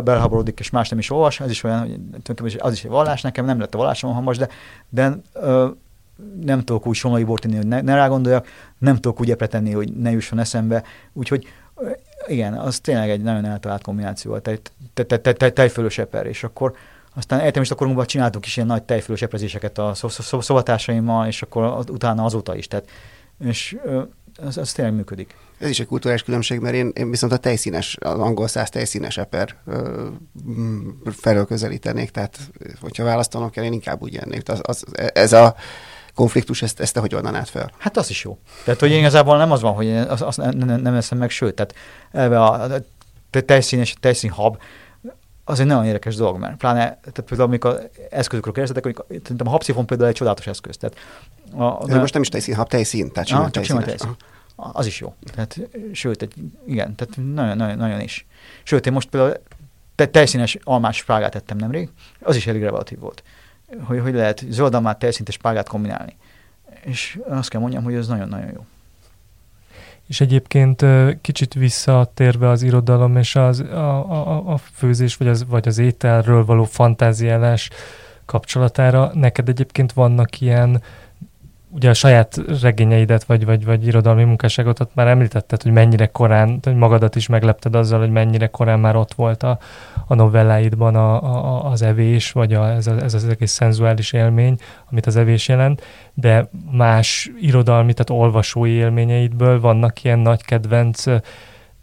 belhaborodik, 0.01 0.61
és 0.61 0.71
más 0.71 0.89
nem 0.89 0.99
is 0.99 1.11
olvas, 1.11 1.41
ez 1.41 1.51
is 1.51 1.63
olyan, 1.63 2.11
hogy 2.41 2.57
az 2.59 2.73
is 2.73 2.85
egy 2.85 2.91
vallás, 2.91 3.21
nekem 3.21 3.45
nem 3.45 3.61
lett 3.61 3.75
a 3.75 3.79
vallásom 3.79 4.15
hamvas, 4.15 4.37
de, 4.37 4.49
de 4.89 5.17
uh, 5.35 5.71
nem 6.45 6.65
tudok 6.65 6.87
úgy 6.87 6.95
somlai 6.95 7.25
bort 7.25 7.43
tenni, 7.43 7.57
hogy 7.57 7.67
ne, 7.67 7.81
ne 7.81 7.95
rá 7.95 8.09
gondoljak, 8.09 8.47
nem 8.79 8.95
tudok 8.95 9.21
úgy 9.21 9.31
epre 9.31 9.47
tenni, 9.47 9.73
hogy 9.73 9.93
ne 9.93 10.11
jusson 10.11 10.39
eszembe. 10.39 10.83
Úgyhogy 11.13 11.47
igen, 12.27 12.55
az 12.55 12.79
tényleg 12.79 13.11
egy 13.11 13.23
nagyon 13.23 13.45
eltalált 13.45 13.83
kombináció 13.83 14.39
tej, 14.39 14.59
tej, 14.95 15.21
tej, 15.21 15.35
tej, 15.35 15.53
tejfölös 15.53 15.99
eper, 15.99 16.27
és 16.27 16.45
akkor 16.45 16.75
aztán 17.15 17.41
egyetemista 17.41 17.75
korunkban 17.75 18.07
csináltunk 18.07 18.47
is 18.47 18.57
ilyen 18.57 18.69
nagy 18.69 18.83
tejfölös 18.83 19.23
eprezéseket 19.23 19.79
a 19.79 19.95
szobatársaimmal, 20.19 21.27
és 21.27 21.43
akkor 21.43 21.63
az, 21.63 21.85
utána 21.91 22.25
azóta 22.25 22.57
is. 22.57 22.67
Tehát, 22.67 22.89
és 23.45 23.77
az, 24.37 24.57
az 24.57 24.73
tényleg 24.73 24.95
működik. 24.95 25.37
Ez 25.59 25.69
is 25.71 25.81
egy 25.81 25.87
kulturális 25.87 26.23
különbség, 26.23 26.61
mert 26.61 26.75
én, 26.75 26.91
én 26.95 27.11
viszont 27.11 27.33
a 27.33 27.37
tejszínes, 27.37 27.97
az 28.01 28.19
angol 28.19 28.49
száz 28.49 28.71
tejszínes 28.71 29.17
eper 29.17 29.57
ö, 29.67 30.07
felől 31.11 31.45
közelítenék, 31.47 32.11
tehát 32.11 32.39
hogyha 32.81 33.05
választanom 33.05 33.51
kell, 33.51 33.65
én 33.65 33.73
inkább 33.73 34.03
úgy 34.03 34.17
ennék. 34.17 34.49
Az, 34.49 34.61
az, 34.63 34.85
ez 35.13 35.33
a 35.33 35.55
konfliktus, 36.15 36.63
ezt, 36.63 36.81
ezt 36.81 36.95
te 36.95 37.01
hogy 37.01 37.15
oldanád 37.15 37.47
fel? 37.47 37.71
Hát 37.79 37.97
az 37.97 38.11
is 38.11 38.25
jó. 38.25 38.39
Tehát, 38.65 38.81
hogy 38.81 38.93
igazából 38.93 39.37
nem 39.37 39.53
az 39.53 39.61
van, 39.61 39.75
hogy 39.75 39.97
azt, 39.97 40.23
azt 40.23 40.37
nem, 40.37 40.81
nem 40.81 40.95
eszem 40.95 41.19
meg, 41.19 41.31
sőt, 41.31 41.55
tehát 41.55 41.75
elve 42.13 42.43
a, 42.43 42.63
a 42.63 43.41
tejszínes, 43.41 43.95
tejszínhab, 44.01 44.57
az 45.45 45.61
egy 45.61 45.67
nagyon 45.67 45.85
érdekes 45.85 46.17
dolog, 46.17 46.39
mert 46.39 46.57
pláne, 46.57 46.81
tehát 46.81 47.23
például 47.25 47.49
amikor 47.49 47.91
eszközökről 48.11 48.55
kérdeztetek, 48.55 48.97
hogy 48.97 49.21
szerintem 49.23 49.47
a 49.47 49.51
habszifon 49.51 49.87
például 49.87 50.09
egy 50.09 50.15
csodálatos 50.15 50.47
eszköz. 50.47 50.77
Tehát 50.77 50.97
a, 51.53 51.87
de 51.87 51.99
most 51.99 52.13
nem 52.13 52.23
is 52.23 52.29
tejszín, 52.29 52.55
hab 52.55 52.69
tejszín, 52.69 53.13
tehát 53.13 53.29
simán 53.29 53.53
tejszín. 53.53 53.79
tejszín. 53.79 54.17
Az 54.57 54.87
is 54.87 55.01
jó. 55.01 55.15
Tehát, 55.35 55.61
sőt, 55.93 56.23
egy, 56.23 56.35
igen, 56.67 56.95
tehát 56.95 57.17
nagyon, 57.35 57.57
nagyon, 57.57 57.77
nagyon 57.77 58.01
is. 58.01 58.27
Sőt, 58.63 58.87
én 58.87 58.93
most 58.93 59.09
például 59.09 59.37
te, 59.95 60.07
tejszínes 60.07 60.59
almás 60.65 60.97
spágát 60.97 61.33
tettem 61.33 61.57
nemrég, 61.57 61.91
az 62.21 62.37
is 62.37 62.47
elég 62.47 62.63
relatív 62.63 62.99
volt. 62.99 63.23
Hogy, 63.85 64.01
hogy 64.01 64.15
lehet 64.15 64.45
zöldalmát, 64.49 64.99
tejszíntes 64.99 65.35
spágát 65.35 65.69
kombinálni. 65.69 66.17
És 66.81 67.21
azt 67.29 67.49
kell 67.49 67.61
mondjam, 67.61 67.85
hogy 67.85 67.95
ez 67.95 68.07
nagyon-nagyon 68.07 68.51
jó. 68.55 68.67
És 70.07 70.21
egyébként 70.21 70.85
kicsit 71.21 71.55
visszatérve 71.55 72.49
az 72.49 72.63
irodalom 72.63 73.17
és 73.17 73.37
az, 73.37 73.61
a, 73.61 74.11
a, 74.11 74.53
a 74.53 74.57
főzés, 74.57 75.17
vagy 75.17 75.29
az, 75.29 75.45
vagy 75.49 75.69
az 75.69 75.79
ételről 75.79 76.45
való 76.45 76.65
fantáziálás 76.65 77.71
kapcsolatára, 78.25 79.11
neked 79.15 79.49
egyébként 79.49 79.93
vannak 79.93 80.41
ilyen 80.41 80.83
ugye 81.75 81.89
a 81.91 81.95
saját 81.95 82.41
regényeidet, 82.61 83.25
vagy, 83.25 83.45
vagy, 83.45 83.65
vagy 83.65 83.87
irodalmi 83.87 84.25
munkásságodat 84.25 84.91
már 84.95 85.07
említetted, 85.07 85.63
hogy 85.63 85.73
mennyire 85.73 86.07
korán, 86.07 86.59
hogy 86.63 86.77
magadat 86.77 87.17
is 87.17 87.27
meglepted 87.27 87.75
azzal, 87.75 87.99
hogy 87.99 88.11
mennyire 88.11 88.47
korán 88.47 88.81
már 88.81 88.97
ott 88.97 89.15
volt 89.15 89.43
a, 89.43 89.59
a 90.07 90.15
novelláidban 90.15 90.95
a, 90.95 91.23
a, 91.23 91.71
az 91.71 91.83
evés, 91.83 92.33
vagy 92.33 92.53
a, 92.53 92.71
ez, 92.71 92.87
a, 92.87 93.03
ez 93.03 93.15
az 93.15 93.29
egész 93.29 93.53
szenzuális 93.53 94.13
élmény, 94.13 94.57
amit 94.91 95.07
az 95.07 95.17
evés 95.17 95.49
jelent, 95.49 95.83
de 96.15 96.49
más 96.71 97.31
irodalmi, 97.41 97.93
tehát 97.93 98.23
olvasói 98.23 98.71
élményeidből 98.71 99.61
vannak 99.61 100.05
ilyen 100.05 100.19
nagy 100.19 100.45
kedvenc 100.45 101.05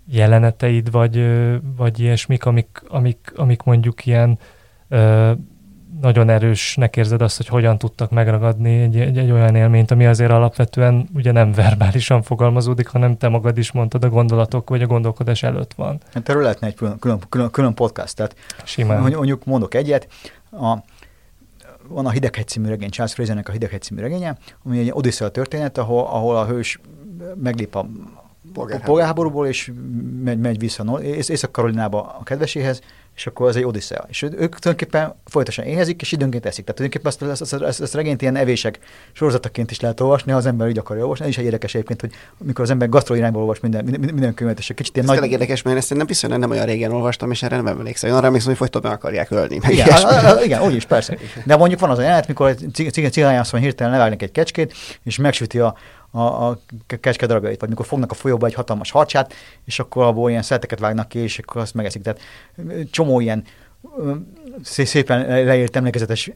jeleneteid, 0.08 0.92
vagy, 0.92 1.26
vagy 1.78 2.00
ilyesmik, 2.00 2.46
amik, 2.46 2.84
amik, 2.88 3.34
amik 3.36 3.64
mondjuk 3.64 4.06
ilyen 4.06 4.40
nagyon 6.02 6.30
erősnek 6.30 6.96
érzed 6.96 7.22
azt, 7.22 7.38
hogy 7.38 7.48
hogyan 7.48 7.78
tudtak 7.78 8.12
megragadni 8.12 8.82
egy, 8.82 9.00
egy, 9.00 9.18
egy 9.18 9.32
olyan 9.32 9.56
élményt, 9.56 9.92
ami 9.92 10.06
azért 10.06 10.32
alapvetően 10.32 11.10
ugye 11.14 11.32
nem 11.32 11.52
verbálisan 11.52 12.22
fogalmazódik, 12.22 12.88
hanem 12.88 13.18
te 13.18 13.28
magad 13.28 13.58
is 13.58 13.72
mondtad, 13.72 14.04
a 14.04 14.10
gondolatok 14.10 14.70
vagy 14.70 14.82
a 14.82 14.88
gondolkodás 14.88 15.44
előtt 15.44 15.74
van. 15.74 16.02
Hát 16.14 16.30
erről 16.30 16.42
lehetne 16.42 16.68
egy 16.68 16.76
külön, 16.76 17.00
külön, 17.00 17.20
külön, 17.30 17.50
külön 17.52 17.74
podcast, 17.74 18.16
tehát 18.16 18.36
Simán. 18.64 19.02
mondjuk 19.02 19.46
mondok 19.46 19.74
egyet, 19.74 20.08
a, 20.52 20.78
van 21.88 22.06
a 22.06 22.10
Hideghegy 22.10 22.48
című 22.48 22.68
regény, 22.68 22.90
Charles 22.90 23.14
Frasernek 23.14 23.50
a 23.50 23.52
Hideghegy 23.52 23.82
című 23.82 24.02
regénye, 24.02 24.38
ami 24.66 24.80
egy 24.80 24.92
Odyssea 24.94 25.30
történet, 25.30 25.78
ahol, 25.78 26.06
ahol 26.06 26.38
a 26.38 26.46
hős 26.46 26.80
meglép 27.36 27.76
a 27.76 27.88
polgárháborúból, 28.84 29.48
és 29.48 29.72
megy, 30.24 30.40
megy 30.40 30.60
vissza 30.60 31.00
Észak-Karolinába 31.02 32.16
a 32.20 32.24
kedveséhez, 32.24 32.82
és 33.22 33.28
akkor 33.28 33.48
az 33.48 33.56
egy 33.56 33.64
odisszea. 33.64 34.06
És 34.10 34.22
ők 34.22 34.32
tulajdonképpen 34.32 35.16
folyamatosan 35.26 35.66
éhezik, 35.66 36.02
és 36.02 36.12
időnként 36.12 36.46
eszik. 36.46 36.66
Tehát 36.66 36.76
tulajdonképpen 36.76 37.32
ezt, 37.32 37.42
ezt, 37.42 37.54
ezt, 37.54 37.64
ezt, 37.64 37.82
ezt 37.82 37.94
regényt 37.94 38.22
ilyen 38.22 38.36
evések 38.36 38.80
sorozataként 39.12 39.72
is 39.72 39.80
lehet 39.80 40.00
olvasni, 40.00 40.32
ha 40.32 40.38
az 40.38 40.46
ember 40.46 40.70
így 40.70 40.78
akarja 40.78 41.02
olvasni. 41.02 41.26
Ez 41.26 41.32
is 41.32 41.38
egy 41.38 41.46
érdekes 41.46 41.74
egyébként, 41.76 42.02
hogy 42.02 42.12
amikor 42.42 42.64
az 42.64 42.70
ember 42.70 42.90
gasztro 42.90 43.16
irányból 43.16 43.42
olvas 43.42 43.60
minden, 43.60 43.84
minden, 43.84 44.14
minden 44.14 44.34
könyvet, 44.34 44.60
és 44.60 44.70
egy 44.70 44.76
kicsit 44.76 44.96
ilyen 44.96 45.10
Ez 45.10 45.20
nagy... 45.20 45.32
érdekes, 45.32 45.62
mert 45.62 45.78
ezt 45.78 45.94
nem 45.94 46.06
bizony 46.06 46.40
nem 46.40 46.50
olyan 46.50 46.66
régen 46.66 46.92
olvastam, 46.92 47.32
és 47.32 47.44
erre 47.44 47.56
nem 47.56 47.68
emlékszem. 47.68 48.10
Én 48.10 48.16
arra 48.16 48.26
emlékszem, 48.26 48.50
hogy 48.50 48.70
folyton 48.70 48.92
akarják 48.92 49.32
ölni. 49.32 49.60
Meg 49.62 49.72
igen, 49.72 49.88
a, 49.88 50.38
a, 50.38 50.44
igen, 50.44 50.62
úgy 50.62 50.76
is, 50.76 50.86
persze. 50.86 51.18
De 51.46 51.56
mondjuk 51.56 51.80
van 51.80 51.90
az 51.90 51.98
a 51.98 52.02
jelenet, 52.02 52.28
mikor 52.28 52.50
egy 52.50 52.90
cigányászon 53.12 53.60
hirtelen 53.60 53.92
levágnak 53.94 54.22
egy 54.22 54.32
kecskét, 54.32 54.74
és 55.04 55.18
megsüti 55.18 55.60
a, 55.60 55.76
a, 56.12 56.20
a 56.22 56.60
kecske 57.00 57.26
darabjait, 57.26 57.60
vagy 57.60 57.70
mikor 57.70 57.86
fognak 57.86 58.12
a 58.12 58.14
folyóba 58.14 58.46
egy 58.46 58.54
hatalmas 58.54 58.92
harcsát, 58.92 59.34
és 59.66 59.80
akkor 59.80 60.04
abból 60.04 60.30
ilyen 60.30 60.42
szelteket 60.42 60.80
vágnak 60.80 61.08
ki, 61.08 61.20
és 61.20 61.40
akkor 61.40 61.62
azt 61.62 61.74
megeszik. 61.74 62.02
Tehát 62.02 62.20
csomó 62.92 63.20
ilyen 63.20 63.44
szépen 64.64 65.46
leírt 65.46 65.76
emlékezetes 65.76 66.32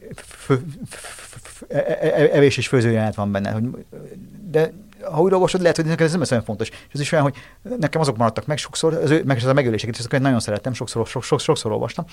e, 1.68 1.76
e, 1.76 1.98
e, 2.00 2.28
evés 2.32 2.56
és 2.56 2.68
főzőjelenet 2.68 3.14
van 3.14 3.32
benne. 3.32 3.60
De 4.50 4.72
ha 5.10 5.20
újra 5.20 5.34
olvasod, 5.34 5.60
lehet, 5.60 5.76
hogy 5.76 5.84
neked 5.84 6.06
ez 6.06 6.12
nem 6.12 6.22
olyan 6.30 6.44
fontos. 6.44 6.68
És 6.68 6.92
ez 6.92 7.00
is 7.00 7.12
olyan, 7.12 7.24
hogy 7.24 7.34
nekem 7.78 8.00
azok 8.00 8.16
maradtak 8.16 8.46
meg 8.46 8.58
sokszor, 8.58 8.94
az 8.94 9.10
ő, 9.10 9.22
meg 9.24 9.36
ez 9.36 9.44
a 9.44 9.52
megöléseket, 9.52 9.94
és 9.94 10.00
ezt 10.00 10.22
nagyon 10.22 10.40
szerettem, 10.40 10.72
sokszor, 10.72 11.06
sokszor, 11.06 11.40
sokszor 11.40 11.72
olvastam, 11.72 12.04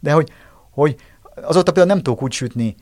de 0.00 0.12
hogy, 0.12 0.32
hogy 0.70 0.96
azóta 1.34 1.72
például 1.72 1.94
nem 1.94 2.02
tudok 2.02 2.22
úgy 2.22 2.32
sütni, 2.32 2.74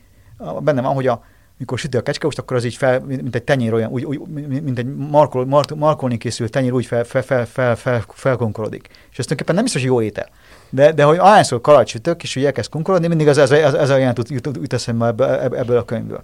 benne 0.60 0.80
van, 0.80 0.94
hogy 0.94 1.06
a, 1.06 1.24
mikor 1.58 1.78
süti 1.78 1.96
a 1.96 2.02
kecskehúst, 2.02 2.38
akkor 2.38 2.56
az 2.56 2.64
így 2.64 2.74
fel, 2.74 3.00
mint 3.00 3.34
egy 3.34 3.42
tenyér 3.42 3.72
olyan, 3.72 3.90
úgy, 3.90 4.04
úgy 4.04 4.20
mint 4.62 4.78
egy 4.78 4.94
markol, 4.94 5.46
mark, 5.46 5.74
markolni 5.74 6.16
készült 6.16 6.50
tenyér 6.50 6.72
úgy 6.72 6.86
fel, 6.86 7.04
fel, 7.04 7.22
fel, 7.22 7.46
fel, 7.46 7.76
fel, 7.76 8.04
felkonkolodik. 8.08 8.86
És 8.88 9.18
ez 9.18 9.24
tulajdonképpen 9.24 9.54
nem 9.54 9.64
biztos, 9.64 9.82
hogy 9.82 9.90
jó 9.90 10.02
étel. 10.02 10.28
De, 10.70 10.92
de 10.92 11.04
hogy 11.04 11.18
ahányszor 11.18 11.60
kalajt 11.60 11.86
sütök, 11.86 12.22
és 12.22 12.36
úgy 12.36 12.44
elkezd 12.44 12.70
konkolodni, 12.70 13.06
mindig 13.06 13.26
ez, 13.26 13.38
ez, 13.38 13.50
ez 13.50 13.90
a 13.90 13.98
ilyen 13.98 14.14
jut, 14.16 14.30
jut, 14.30 14.56
jut 14.56 14.72
eszembe 14.72 15.06
ebből, 15.06 15.28
ebből 15.28 15.76
a 15.76 15.84
könyvből. 15.84 16.22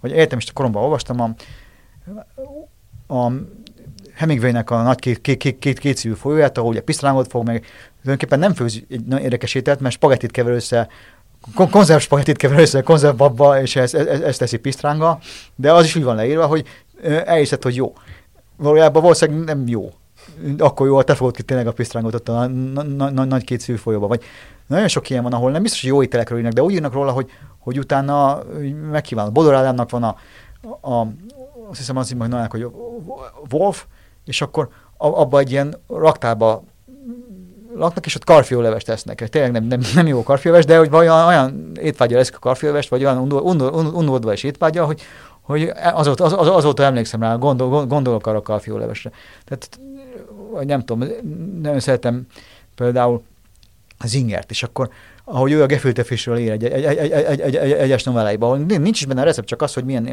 Hogy 0.00 0.10
értem, 0.10 0.38
a 0.40 0.52
koromban 0.52 0.82
olvastam 0.82 1.20
a, 1.20 1.34
a 3.14 3.32
Hemingway-nek 4.14 4.70
a 4.70 4.82
nagy 4.82 4.98
két, 4.98 5.20
két, 5.20 5.36
két, 5.38 5.58
két, 5.58 5.78
két 5.78 6.16
folyóját, 6.16 6.58
ahol 6.58 6.70
ugye 6.70 6.80
pisztrángot 6.80 7.30
fog, 7.30 7.46
meg 7.46 7.64
tulajdonképpen 8.00 8.38
nem 8.38 8.54
főz 8.54 8.82
egy 8.88 9.04
nagyon 9.04 9.24
érdekes 9.24 9.54
ételt, 9.54 9.80
mert 9.80 9.94
spagettit 9.94 10.30
kever 10.30 10.52
össze 10.52 10.88
konzerv 11.54 12.00
spagettit 12.00 12.36
kever 12.36 12.58
össze 12.58 12.80
konzervbabba, 12.80 13.60
és 13.60 13.76
ezt, 13.76 13.94
ezt, 13.94 14.22
ezt 14.22 14.38
teszi 14.38 14.56
pisztránga, 14.56 15.18
de 15.54 15.72
az 15.72 15.84
is 15.84 15.96
úgy 15.96 16.04
van 16.04 16.16
leírva, 16.16 16.46
hogy 16.46 16.66
elhiszed, 17.02 17.62
hogy 17.62 17.74
jó. 17.74 17.92
Valójában 18.56 19.02
valószínűleg 19.02 19.44
nem 19.44 19.68
jó. 19.68 19.92
Akkor 20.58 20.86
jó, 20.86 21.02
te 21.02 21.14
fogod 21.14 21.36
ki 21.36 21.42
tényleg 21.42 21.66
a 21.66 21.72
pisztrángot 21.72 22.14
ott 22.14 22.28
a 22.28 22.46
nagy 23.24 23.44
két 23.44 23.80
folyóba. 23.80 24.06
Vagy 24.06 24.22
nagyon 24.66 24.88
sok 24.88 25.10
ilyen 25.10 25.22
van, 25.22 25.32
ahol 25.32 25.50
nem 25.50 25.62
biztos, 25.62 25.80
hogy 25.80 25.90
jó 25.90 26.02
ételekről 26.02 26.38
írnak, 26.38 26.54
de 26.54 26.62
úgy 26.62 26.72
írnak 26.72 26.92
róla, 26.92 27.12
hogy, 27.12 27.30
hogy 27.58 27.78
utána 27.78 28.42
megkívánnak. 28.90 29.32
Bodor 29.32 29.54
Ádámnak 29.54 29.90
van 29.90 30.02
a, 30.02 30.16
a, 30.80 31.06
azt 31.70 31.78
hiszem 31.78 31.96
az 31.96 32.14
hogy, 32.18 32.48
hogy 32.48 32.66
Wolf, 33.50 33.84
és 34.24 34.40
akkor 34.40 34.68
abba 34.96 35.38
egy 35.38 35.50
ilyen 35.50 35.76
raktárba 35.88 36.62
laknak, 37.78 38.06
és 38.06 38.14
ott 38.14 38.24
karfiolevest 38.24 38.86
tesznek. 38.86 39.28
Tényleg 39.28 39.52
nem, 39.52 39.64
nem, 39.64 39.80
nem 39.94 40.06
jó 40.06 40.22
karfiolevest, 40.22 40.68
de 40.68 40.78
hogy 40.78 40.88
olyan, 40.92 41.26
olyan 41.26 41.72
étvágyal 41.80 42.20
eszik 42.20 42.36
a 42.36 42.38
karfiolevest, 42.38 42.88
vagy 42.88 43.04
olyan 43.04 43.18
undorodva 43.72 44.32
és 44.32 44.42
étvágyal, 44.42 44.86
hogy, 44.86 45.02
hogy 45.40 45.72
azóta, 45.92 46.24
az, 46.24 46.32
az, 46.32 46.48
azóta 46.48 46.82
emlékszem 46.82 47.20
rá, 47.20 47.34
gondol, 47.34 47.86
gondolok 47.86 48.26
arra 48.26 48.38
a 48.38 48.42
karfiolevesre. 48.42 49.10
Tehát, 49.44 49.78
vagy 50.50 50.66
nem 50.66 50.84
tudom, 50.84 51.08
nagyon 51.62 51.80
szeretem 51.80 52.26
például 52.74 53.22
az 53.98 54.14
ingert, 54.14 54.50
és 54.50 54.62
akkor 54.62 54.90
ahogy 55.28 55.52
ő 55.52 55.62
a 55.62 55.66
gefülte 55.66 56.04
fishről 56.04 56.38
ír 56.38 56.50
egy, 56.50 56.64
egy, 56.64 56.84
egy, 56.84 56.96
egy, 56.96 57.10
egy, 57.10 57.40
egy, 57.40 57.56
egy, 57.56 57.72
egyes 57.72 58.02
novelláiban, 58.02 58.60
nincs 58.60 59.00
is 59.00 59.06
benne 59.06 59.20
a 59.20 59.24
recept, 59.24 59.46
csak 59.46 59.62
az, 59.62 59.74
hogy 59.74 59.84
milyen, 59.84 60.06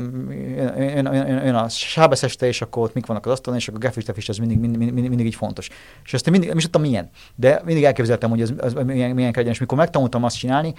jön 1.46 1.56
a 1.56 1.70
sábeszeste, 1.70 2.48
és 2.48 2.62
akkor 2.62 2.84
ott 2.84 2.94
mik 2.94 3.06
vannak 3.06 3.26
az 3.26 3.32
asztalon, 3.32 3.60
és 3.60 3.68
akkor 3.68 3.80
a 3.84 3.86
gefülte 3.86 4.14
fish 4.14 4.40
mindig, 4.40 4.60
mindig, 4.60 4.80
mindig, 4.80 5.08
mindig, 5.08 5.26
így 5.26 5.36
fontos. 5.36 5.70
És 6.04 6.14
ezt 6.14 6.30
mindig, 6.30 6.48
nem 6.48 6.58
is 6.58 6.64
tudtam 6.64 6.82
milyen, 6.82 7.10
de 7.36 7.62
mindig 7.66 7.84
elképzeltem, 7.84 8.30
hogy 8.30 8.42
az, 8.42 8.54
az 8.58 8.74
milyen, 8.86 9.12
milyen 9.12 9.32
kell 9.32 9.44
és 9.44 9.60
mikor 9.60 9.78
megtanultam 9.78 10.24
azt 10.24 10.38
csinálni, 10.38 10.74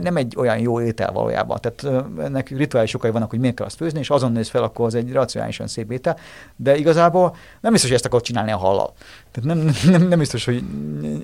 nem 0.00 0.16
egy 0.16 0.34
olyan 0.36 0.58
jó 0.58 0.80
étel 0.80 1.12
valójában. 1.12 1.58
Tehát 1.60 2.04
ennek 2.18 2.48
rituális 2.48 2.94
okai 2.94 3.10
vannak, 3.10 3.30
hogy 3.30 3.38
miért 3.38 3.56
kell 3.56 3.66
azt 3.66 3.76
főzni, 3.76 3.98
és 3.98 4.10
azon 4.10 4.32
néz 4.32 4.48
fel, 4.48 4.62
akkor 4.62 4.86
az 4.86 4.94
egy 4.94 5.12
racionálisan 5.12 5.66
szép 5.66 5.92
étel, 5.92 6.18
de 6.56 6.76
igazából 6.76 7.36
nem 7.60 7.72
biztos, 7.72 7.90
hogy 7.90 7.98
ezt 7.98 8.06
akarod 8.06 8.24
csinálni 8.24 8.50
a 8.50 8.56
hallal. 8.56 8.92
Tehát 9.30 9.54
nem, 9.54 9.74
nem, 9.92 10.08
nem 10.08 10.18
biztos, 10.18 10.44
hogy 10.44 10.62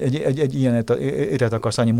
egy, 0.01 0.17
egy, 0.17 0.41
egy 0.41 0.55
ilyen 0.55 0.85
ételt 1.07 1.53
akarsz 1.53 1.79
annyi 1.79 1.91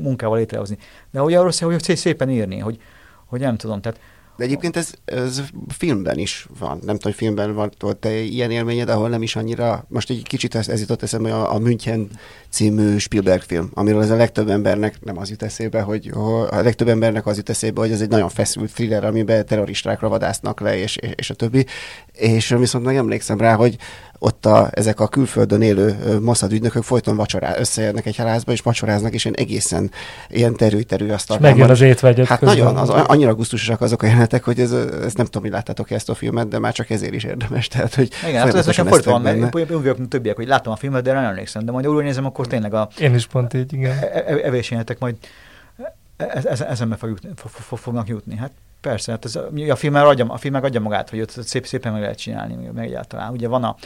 munkával 0.00 0.38
létrehozni. 0.38 0.78
De 1.10 1.20
hogy 1.20 1.34
arról 1.34 1.52
szól, 1.52 1.72
hogy 1.72 1.96
szépen 1.96 2.30
írni, 2.30 2.58
hogy, 2.58 2.78
hogy 3.26 3.40
nem 3.40 3.56
tudom. 3.56 3.80
Tehát 3.80 4.00
de 4.36 4.44
egyébként 4.44 4.76
ez, 4.76 4.92
ez 5.04 5.42
filmben 5.68 6.18
is 6.18 6.46
van. 6.58 6.70
Nem 6.70 6.80
tudom, 6.80 7.00
hogy 7.02 7.14
filmben 7.14 7.54
van 7.54 7.72
te 8.00 8.16
ilyen 8.16 8.50
élményed, 8.50 8.88
ahol 8.88 9.08
nem 9.08 9.22
is 9.22 9.36
annyira... 9.36 9.84
Most 9.88 10.10
egy 10.10 10.22
kicsit 10.22 10.54
ez, 10.54 10.68
ez 10.68 10.80
jutott 10.80 11.02
eszembe, 11.02 11.34
a, 11.34 11.54
a 11.54 11.58
München 11.58 12.08
című 12.48 12.98
Spielberg 12.98 13.42
film, 13.42 13.70
amiről 13.74 14.02
ez 14.02 14.10
a 14.10 14.16
legtöbb 14.16 14.48
embernek 14.48 15.04
nem 15.04 15.18
az 15.18 15.30
jut 15.30 15.42
eszébe, 15.42 15.80
hogy 15.80 16.10
a 16.50 16.60
legtöbb 16.62 16.88
embernek 16.88 17.26
az 17.26 17.36
jut 17.36 17.48
eszébe, 17.48 17.80
hogy 17.80 17.90
ez 17.90 18.00
egy 18.00 18.08
nagyon 18.08 18.28
feszült 18.28 18.72
thriller, 18.72 19.04
amiben 19.04 19.46
terroristákra 19.46 20.08
vadásznak 20.08 20.60
le, 20.60 20.76
és, 20.76 20.96
és, 20.96 21.10
és 21.14 21.30
a 21.30 21.34
többi. 21.34 21.66
És 22.12 22.48
viszont 22.48 22.84
meg 22.84 22.96
emlékszem 22.96 23.38
rá, 23.38 23.54
hogy 23.54 23.76
ott 24.24 24.46
a, 24.46 24.68
ezek 24.70 25.00
a 25.00 25.08
külföldön 25.08 25.62
élő 25.62 26.18
Mossad 26.20 26.52
ügynökök 26.52 26.82
folyton 26.82 27.16
vacsorá, 27.16 27.58
összejönnek 27.58 28.06
egy 28.06 28.16
házba, 28.16 28.52
és 28.52 28.60
vacsoráznak, 28.60 29.12
és 29.12 29.24
én 29.24 29.32
egészen 29.36 29.90
ilyen 30.28 30.54
terű-terű 30.54 31.10
azt 31.10 31.40
Megjön 31.40 31.70
az 31.70 31.80
étvágyat 31.80 32.26
Hát 32.26 32.38
közben. 32.38 32.58
nagyon, 32.58 32.76
az, 32.76 32.88
annyira 32.88 33.34
gusztusosak 33.34 33.80
azok 33.80 34.02
a 34.02 34.06
jelenetek, 34.06 34.44
hogy 34.44 34.60
ez, 34.60 34.72
ez 34.72 35.14
nem 35.14 35.24
tudom, 35.24 35.42
hogy 35.42 35.50
láttátok 35.50 35.90
ezt 35.90 36.08
a 36.08 36.14
filmet, 36.14 36.48
de 36.48 36.58
már 36.58 36.72
csak 36.72 36.90
ezért 36.90 37.14
is 37.14 37.24
érdemes. 37.24 37.68
Tehát, 37.68 37.94
hogy 37.94 38.10
Igen, 38.28 38.42
hát 38.42 38.54
ez 38.54 38.66
nekem 38.66 38.86
folyton 38.86 39.12
van, 39.12 39.22
mert 39.22 39.54
úgy 39.54 39.68
vagyok, 39.68 40.08
többiek, 40.08 40.36
hogy 40.36 40.46
láttam 40.46 40.72
a 40.72 40.76
filmet, 40.76 41.02
de 41.02 41.12
nem 41.12 41.24
emlékszem, 41.24 41.64
de 41.64 41.72
majd 41.72 41.86
úgy 41.86 42.04
nézem, 42.04 42.26
akkor 42.26 42.46
tényleg 42.46 42.74
a... 42.74 42.88
Én 42.98 43.14
is 43.14 43.26
pont 43.26 43.54
így, 43.54 43.72
igen. 43.72 43.98
E- 43.98 44.10
e- 44.14 44.24
e- 44.26 44.40
evésjelenetek 44.46 44.98
majd 44.98 45.14
eszembe 46.68 46.96
fog 46.96 47.08
jutni, 47.08 47.30
fognak 47.76 48.08
jutni. 48.08 48.36
Hát 48.36 48.50
persze, 48.80 49.10
hát 49.10 49.24
ez, 49.24 49.38
a 49.68 49.76
film 49.76 49.94
adja, 49.94 50.26
a 50.28 50.36
film 50.36 50.54
adja 50.54 50.80
magát, 50.80 51.10
hogy 51.10 51.20
ott 51.20 51.40
szép, 51.42 51.66
szépen 51.66 51.92
meg 51.92 52.00
lehet 52.00 52.18
csinálni, 52.18 52.70
meg 52.74 52.86
egyáltalán. 52.86 53.32
Ugye 53.32 53.48
van 53.48 53.64
a, 53.64 53.76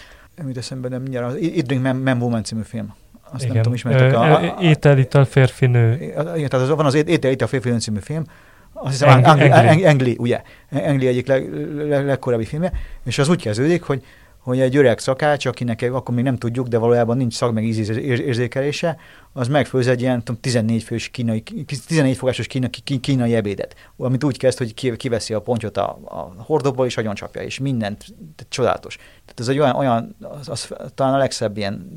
amit 0.41 0.57
eszembe 0.57 0.89
nem 0.89 1.24
az 1.24 1.36
It 1.36 1.66
Drink 1.66 1.82
Man, 1.82 1.97
Man 1.97 2.22
Woman 2.22 2.45
című 2.45 2.62
film, 2.62 2.95
azt 3.32 3.43
Igen. 3.43 3.55
nem 3.55 3.62
tudom, 3.62 3.74
ismertek. 3.74 4.14
A, 4.14 4.22
a, 4.22 4.57
a, 4.57 4.62
étel, 4.62 4.99
ital, 4.99 5.24
férfi, 5.24 5.66
nő. 5.66 5.93
Igen, 6.01 6.49
tehát 6.49 6.53
az, 6.53 6.68
van 6.68 6.86
az 6.86 6.95
Étel, 6.95 7.30
Ital, 7.30 7.49
férfi, 7.49 7.70
nő 7.70 7.78
című 7.78 7.99
film, 7.99 8.24
azt 8.72 8.91
hiszem, 8.93 9.09
Ang- 9.09 9.26
Angli, 9.26 9.49
Angli. 9.49 9.68
Angli, 9.68 9.84
Angli, 9.84 10.16
ugye? 10.18 10.43
Angli 10.70 11.07
egyik 11.07 11.26
leg, 11.26 11.53
leg, 11.89 12.07
legkorábbi 12.07 12.45
filmje, 12.45 12.72
és 13.05 13.18
az 13.18 13.28
úgy 13.28 13.43
kezdődik, 13.43 13.82
hogy, 13.82 14.05
hogy 14.49 14.61
egy 14.61 14.76
öreg 14.76 14.99
szakács, 14.99 15.46
akinek 15.46 15.82
akkor 15.92 16.14
még 16.14 16.24
nem 16.24 16.36
tudjuk, 16.36 16.68
de 16.68 16.78
valójában 16.78 17.16
nincs 17.16 17.34
szag 17.34 17.55
meg 17.55 17.64
íz 17.64 17.88
ér- 17.88 18.18
érzékelése, 18.18 18.96
az 19.32 19.49
megfőz 19.49 19.86
egy 19.86 20.01
ilyen 20.01 20.18
tudom, 20.18 20.40
14 20.40 20.82
fős 20.82 21.09
kínai, 21.09 21.42
14 21.86 22.16
fogásos 22.16 22.46
kínai, 22.46 22.70
kínai 23.01 23.34
ebédet, 23.34 23.74
amit 23.96 24.24
úgy 24.24 24.38
kezd, 24.38 24.59
hogy 24.59 24.74
ki- 24.74 24.96
kiveszi 24.96 25.34
a 25.34 25.40
pontyot 25.40 25.76
a, 25.76 25.99
a 26.05 26.42
hordóból, 26.42 26.86
és 26.86 26.96
agyoncsapja, 26.96 27.42
és 27.42 27.59
mindent, 27.59 27.99
tehát 28.36 28.46
csodálatos. 28.49 28.96
Tehát 28.96 29.40
ez 29.40 29.49
egy 29.49 29.59
olyan, 29.59 29.74
olyan 29.74 30.16
az, 30.20 30.49
az, 30.49 30.74
talán 30.94 31.14
a 31.14 31.18
legszebb 31.18 31.57
ilyen 31.57 31.92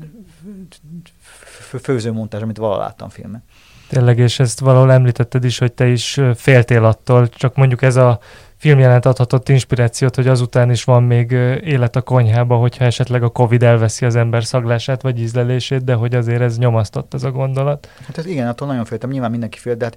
fő- 1.44 1.78
főzőmontázs, 1.78 2.42
amit 2.42 2.56
valaha 2.56 2.80
láttam 2.80 3.08
filmen. 3.08 3.44
Tényleg, 3.88 4.18
és 4.18 4.38
ezt 4.38 4.60
valahol 4.60 4.92
említetted 4.92 5.44
is, 5.44 5.58
hogy 5.58 5.72
te 5.72 5.86
is 5.86 6.20
féltél 6.34 6.84
attól, 6.84 7.28
csak 7.28 7.56
mondjuk 7.56 7.82
ez 7.82 7.96
a 7.96 8.20
filmjelent 8.62 9.06
adhatott 9.06 9.48
inspirációt, 9.48 10.14
hogy 10.14 10.26
azután 10.26 10.70
is 10.70 10.84
van 10.84 11.02
még 11.02 11.30
élet 11.64 11.96
a 11.96 12.02
konyhába, 12.02 12.56
hogyha 12.56 12.84
esetleg 12.84 13.22
a 13.22 13.28
Covid 13.28 13.62
elveszi 13.62 14.04
az 14.04 14.16
ember 14.16 14.44
szaglását 14.44 15.02
vagy 15.02 15.20
ízlelését, 15.20 15.84
de 15.84 15.94
hogy 15.94 16.14
azért 16.14 16.40
ez 16.40 16.58
nyomasztott 16.58 17.14
ez 17.14 17.22
a 17.22 17.30
gondolat. 17.30 17.88
Hát 18.06 18.18
ez 18.18 18.26
igen, 18.26 18.48
attól 18.48 18.66
nagyon 18.66 18.84
féltem, 18.84 19.10
nyilván 19.10 19.30
mindenki 19.30 19.58
fél, 19.58 19.74
de 19.74 19.84
hát 19.84 19.96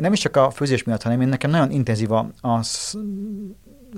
nem 0.00 0.12
is 0.12 0.20
csak 0.20 0.36
a 0.36 0.50
főzés 0.50 0.84
miatt, 0.84 1.02
hanem 1.02 1.20
én 1.20 1.28
nekem 1.28 1.50
nagyon 1.50 1.70
intenzív 1.70 2.12
a, 2.12 2.30
a 2.40 2.62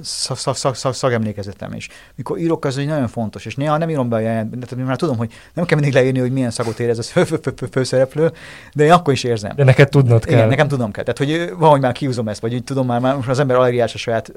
sz- 0.02 0.24
szag, 0.24 0.36
szag, 0.36 0.56
szag, 0.56 0.74
szag, 0.74 0.94
szagemlékezetem 0.94 1.72
is. 1.72 1.88
Mikor 2.14 2.38
írok, 2.38 2.64
az 2.64 2.78
egy 2.78 2.86
nagyon 2.86 3.08
fontos, 3.08 3.46
és 3.46 3.54
néha 3.54 3.76
nem 3.76 3.90
írom 3.90 4.08
be 4.08 4.16
a 4.16 4.18
jelentben, 4.18 4.60
tehát 4.60 4.86
már 4.86 4.96
tudom, 4.96 5.16
hogy 5.16 5.32
nem 5.54 5.64
kell 5.64 5.78
mindig 5.78 5.94
leírni, 5.96 6.18
hogy 6.18 6.32
milyen 6.32 6.50
szagot 6.50 6.80
érez 6.80 6.98
az 6.98 7.10
fő, 7.10 7.24
fő, 7.24 7.36
fő, 7.42 7.52
fő, 7.56 7.66
főszereplő, 7.66 8.32
de 8.74 8.84
én 8.84 8.92
akkor 8.92 9.12
is 9.12 9.24
érzem. 9.24 9.56
De 9.56 9.64
neked 9.64 9.88
tudnod 9.88 10.24
kell. 10.24 10.36
Igen, 10.36 10.48
nekem 10.48 10.68
tudom 10.68 10.90
kell. 10.90 11.04
Tehát, 11.04 11.18
hogy 11.18 11.58
valahogy 11.58 11.80
már 11.80 11.92
kiúzom 11.92 12.28
ezt, 12.28 12.40
vagy 12.40 12.54
úgy 12.54 12.64
tudom 12.64 12.86
már, 12.86 13.00
már 13.00 13.16
most 13.16 13.28
az 13.28 13.38
ember 13.38 13.56
allergiás 13.56 13.94
a 13.94 13.98
saját 13.98 14.32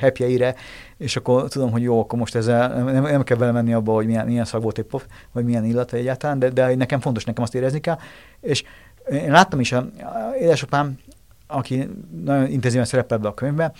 happyeire, 0.00 0.54
és 0.98 1.16
akkor 1.16 1.48
tudom, 1.48 1.70
hogy 1.70 1.82
jó, 1.82 2.00
akkor 2.00 2.18
most 2.18 2.34
ezzel 2.34 2.84
nem, 2.84 3.02
nem, 3.02 3.22
kell 3.22 3.36
vele 3.36 3.52
menni 3.52 3.72
abba, 3.72 3.92
hogy 3.92 4.06
milyen, 4.06 4.26
milyen 4.26 4.44
szag 4.44 4.62
volt 4.62 4.78
épp, 4.78 4.90
vagy 5.32 5.44
milyen 5.44 5.64
illata 5.64 5.96
egyáltalán, 5.96 6.38
de, 6.38 6.48
de 6.48 6.74
nekem 6.74 7.00
fontos, 7.00 7.24
nekem 7.24 7.42
azt 7.42 7.54
érezni 7.54 7.80
kell. 7.80 7.98
És 8.40 8.62
én 9.10 9.30
láttam 9.30 9.60
is, 9.60 9.72
a, 9.72 9.78
a 9.78 10.36
édesapám, 10.40 10.98
aki 11.46 11.88
nagyon 12.24 12.46
intenzíven 12.46 12.84
szerepel 12.84 13.18
ebbe 13.18 13.28
a 13.28 13.34
könyvbe, 13.34 13.72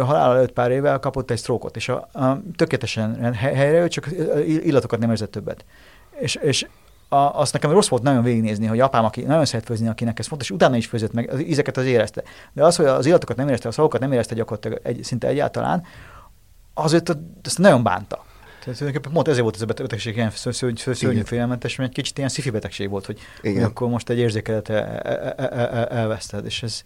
halál 0.00 0.36
előtt 0.36 0.52
pár 0.52 0.70
évvel 0.70 0.98
kapott 0.98 1.30
egy 1.30 1.38
sztrókot, 1.38 1.76
és 1.76 1.88
a, 1.88 2.08
a, 2.12 2.40
tökéletesen 2.56 3.34
he- 3.34 3.54
helyre 3.54 3.88
csak 3.88 4.08
illatokat 4.46 4.98
nem 4.98 5.10
érzett 5.10 5.30
többet. 5.30 5.64
És, 6.18 6.34
és 6.34 6.66
a, 7.08 7.16
azt 7.16 7.52
nekem 7.52 7.70
rossz 7.70 7.88
volt 7.88 8.02
nagyon 8.02 8.22
végignézni, 8.22 8.66
hogy 8.66 8.80
apám, 8.80 9.04
aki 9.04 9.22
nagyon 9.22 9.44
szeret 9.44 9.64
főzni, 9.64 9.88
akinek 9.88 10.18
ez 10.18 10.26
fontos, 10.26 10.48
és 10.48 10.54
utána 10.54 10.76
is 10.76 10.86
főzött 10.86 11.12
meg, 11.12 11.30
az 11.30 11.40
ízeket 11.40 11.76
az 11.76 11.84
érezte. 11.84 12.22
De 12.52 12.64
az, 12.64 12.76
hogy 12.76 12.86
az 12.86 13.06
illatokat 13.06 13.36
nem 13.36 13.46
érezte, 13.46 13.68
a 13.68 13.72
szavakat 13.72 14.00
nem 14.00 14.12
érezte 14.12 14.34
gyakorlatilag 14.34 14.80
egy, 14.82 15.04
szinte 15.04 15.26
egyáltalán, 15.26 15.84
az 16.74 16.92
őt 16.92 17.16
ezt 17.42 17.58
nagyon 17.58 17.82
bánta. 17.82 18.24
Tehát 18.64 18.78
tulajdonképpen 18.78 19.12
pont 19.12 19.28
ezért 19.28 19.42
volt 19.42 19.54
ez 19.54 19.62
a 19.62 19.66
betegség 19.66 20.16
ilyen 20.16 20.30
ször- 20.30 20.54
ször- 20.54 20.78
ször- 20.78 20.96
szörnyű 20.96 21.20
félelmetes, 21.20 21.76
mert 21.76 21.88
egy 21.90 21.96
kicsit 21.96 22.18
ilyen 22.18 22.30
szifi 22.30 22.50
betegség 22.50 22.90
volt, 22.90 23.06
hogy, 23.06 23.18
hogy 23.40 23.62
akkor 23.62 23.88
most 23.88 24.08
egy 24.08 24.18
érzékelet 24.18 24.68
el, 24.68 24.84
el, 24.86 25.32
el, 25.32 25.68
el, 25.68 25.86
elveszted, 25.86 26.44
és 26.44 26.62
ez, 26.62 26.82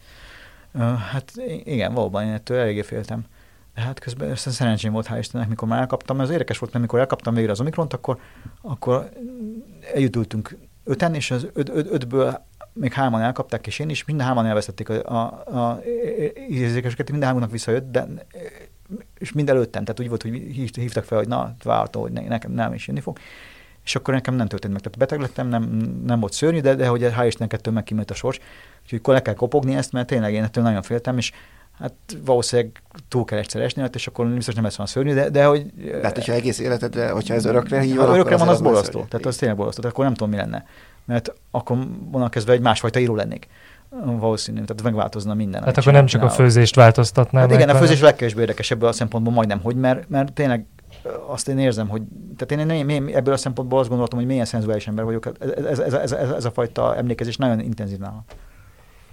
hát 0.81 1.33
igen, 1.65 1.95
valóban 1.95 2.25
én 2.25 2.33
ettől 2.33 2.59
eléggé 2.59 2.83
féltem. 2.83 3.25
De 3.75 3.81
hát 3.81 3.99
közben 3.99 4.31
össze 4.31 4.51
szerencsém 4.51 4.93
volt, 4.93 5.07
hál' 5.11 5.19
Istennek, 5.19 5.49
mikor 5.49 5.69
már 5.69 5.81
elkaptam, 5.81 6.21
ez 6.21 6.31
érdekes 6.31 6.59
volt, 6.59 6.73
mert 6.73 6.85
mikor 6.85 6.99
elkaptam 6.99 7.35
végre 7.35 7.51
az 7.51 7.61
Omikront, 7.61 7.93
akkor, 7.93 8.19
akkor 8.63 9.09
együtt 9.95 10.17
ültünk 10.17 10.57
öten, 10.85 11.15
és 11.15 11.31
az 11.31 11.47
öt, 11.53 11.69
öt, 11.69 11.91
ötből 11.91 12.45
még 12.73 12.93
hárman 12.93 13.21
elkapták, 13.21 13.67
és 13.67 13.79
én 13.79 13.89
is, 13.89 14.05
mind 14.05 14.21
a 14.21 14.23
hárman 14.23 14.47
elvesztették 14.47 14.89
a, 14.89 14.95
a, 15.05 15.21
a 15.59 15.81
érzékeseket, 16.49 17.11
mind 17.11 17.23
hármunknak 17.23 17.53
visszajött, 17.53 17.91
de 17.91 18.07
és 19.19 19.33
mind 19.33 19.49
előttem, 19.49 19.85
tehát 19.85 20.01
úgy 20.01 20.09
volt, 20.09 20.23
hogy 20.23 20.33
hív- 20.33 20.77
hívtak 20.77 21.05
fel, 21.05 21.19
hogy 21.19 21.29
na, 21.29 21.55
várható, 21.63 22.01
hogy 22.01 22.13
ne, 22.13 22.23
nekem 22.23 22.53
nem 22.53 22.75
is 22.75 22.87
jönni 22.87 23.01
fog. 23.01 23.19
És 23.85 23.97
akkor 23.97 24.15
nekem 24.15 24.35
nem 24.35 24.47
történt 24.47 24.73
meg. 24.73 24.83
Tehát 24.83 24.99
beteg 24.99 25.21
lettem, 25.21 25.49
nem, 25.49 25.63
nem 26.05 26.21
volt 26.21 26.33
szörnyű, 26.33 26.61
de, 26.61 26.75
de 26.75 26.87
hogy 26.87 27.03
hál' 27.03 27.25
Istennek 27.27 27.53
ettől 27.53 27.75
megkímélt 27.75 28.11
a 28.11 28.15
sors. 28.15 28.39
Úgyhogy 28.83 28.99
akkor 28.99 29.15
le 29.15 29.23
kell 29.23 29.35
kopogni 29.35 29.75
ezt, 29.75 29.93
mert 29.93 30.07
tényleg 30.07 30.33
én 30.33 30.43
ettől 30.43 30.65
nagyon 30.65 30.83
féltem, 30.83 31.19
és 31.19 31.33
hát 31.79 31.93
valószínűleg 32.25 32.83
túl 33.09 33.25
kell 33.25 33.39
egyszer 33.39 33.63
esni, 33.63 33.89
és 33.93 34.07
akkor 34.07 34.27
biztos 34.27 34.55
nem 34.55 34.65
lesz 34.65 34.79
olyan 34.79 34.91
szörnyű, 34.91 35.15
de, 35.15 35.31
de 35.31 35.45
hogy... 35.45 35.67
Tehát, 36.01 36.15
hogyha 36.15 36.33
egész 36.33 36.59
életedre, 36.59 37.11
hogyha 37.11 37.35
ez 37.35 37.45
örökre 37.45 37.85
így 37.85 37.97
van, 37.97 38.07
ha 38.07 38.15
örökre 38.15 38.37
van, 38.37 38.49
az 38.49 38.61
már 38.61 38.73
borzasztó. 38.73 39.05
Tehát 39.09 39.27
az 39.27 39.37
tényleg 39.37 39.57
borzasztó. 39.57 39.81
Tehát 39.81 39.97
akkor 39.97 40.05
nem 40.05 40.15
tudom, 40.15 40.31
mi 40.31 40.37
lenne. 40.37 40.67
Mert 41.05 41.33
akkor 41.51 41.77
vonal 42.11 42.29
kezdve 42.29 42.53
egy 42.53 42.61
másfajta 42.61 42.99
író 42.99 43.15
lennék. 43.15 43.49
Valószínű, 44.05 44.61
tehát 44.61 44.83
megváltozna 44.83 45.35
minden. 45.35 45.63
Hát 45.63 45.63
amit 45.63 45.79
akkor 45.79 45.93
nem 45.93 46.07
csak 46.07 46.23
a 46.23 46.29
csinálok. 46.29 46.45
főzést 46.45 46.75
változtatnál 46.75 47.43
Hát 47.43 47.53
igen, 47.53 47.69
a 47.69 47.75
főzés 47.75 48.01
legkevésbé 48.01 48.41
érdekes 48.41 48.71
ebből 48.71 48.89
a 48.89 48.93
szempontból 48.93 49.33
majdnem, 49.33 49.61
hogy 49.61 49.77
mert, 49.77 50.09
mert 50.09 50.33
tényleg 50.33 50.65
azt 51.27 51.49
én 51.49 51.59
érzem, 51.59 51.89
hogy 51.89 52.03
tehát 52.37 52.65
én, 52.65 52.71
én, 52.71 52.89
én 52.89 53.17
ebből 53.17 53.35
a 53.35 53.37
szempontból 53.37 53.79
azt 53.79 53.89
gondoltam, 53.89 54.19
hogy 54.19 54.29
milyen 54.29 54.45
szenzuális 54.45 54.87
ember 54.87 55.05
vagyok. 55.05 55.31
Ez, 55.41 55.51
ez, 55.51 55.79
ez, 55.79 55.93
ez, 55.93 56.13
ez, 56.13 56.31
ez 56.31 56.45
a 56.45 56.51
fajta 56.51 56.97
emlékezés 56.97 57.37
nagyon 57.37 57.61
intenzív 57.61 57.99
nála. 57.99 58.25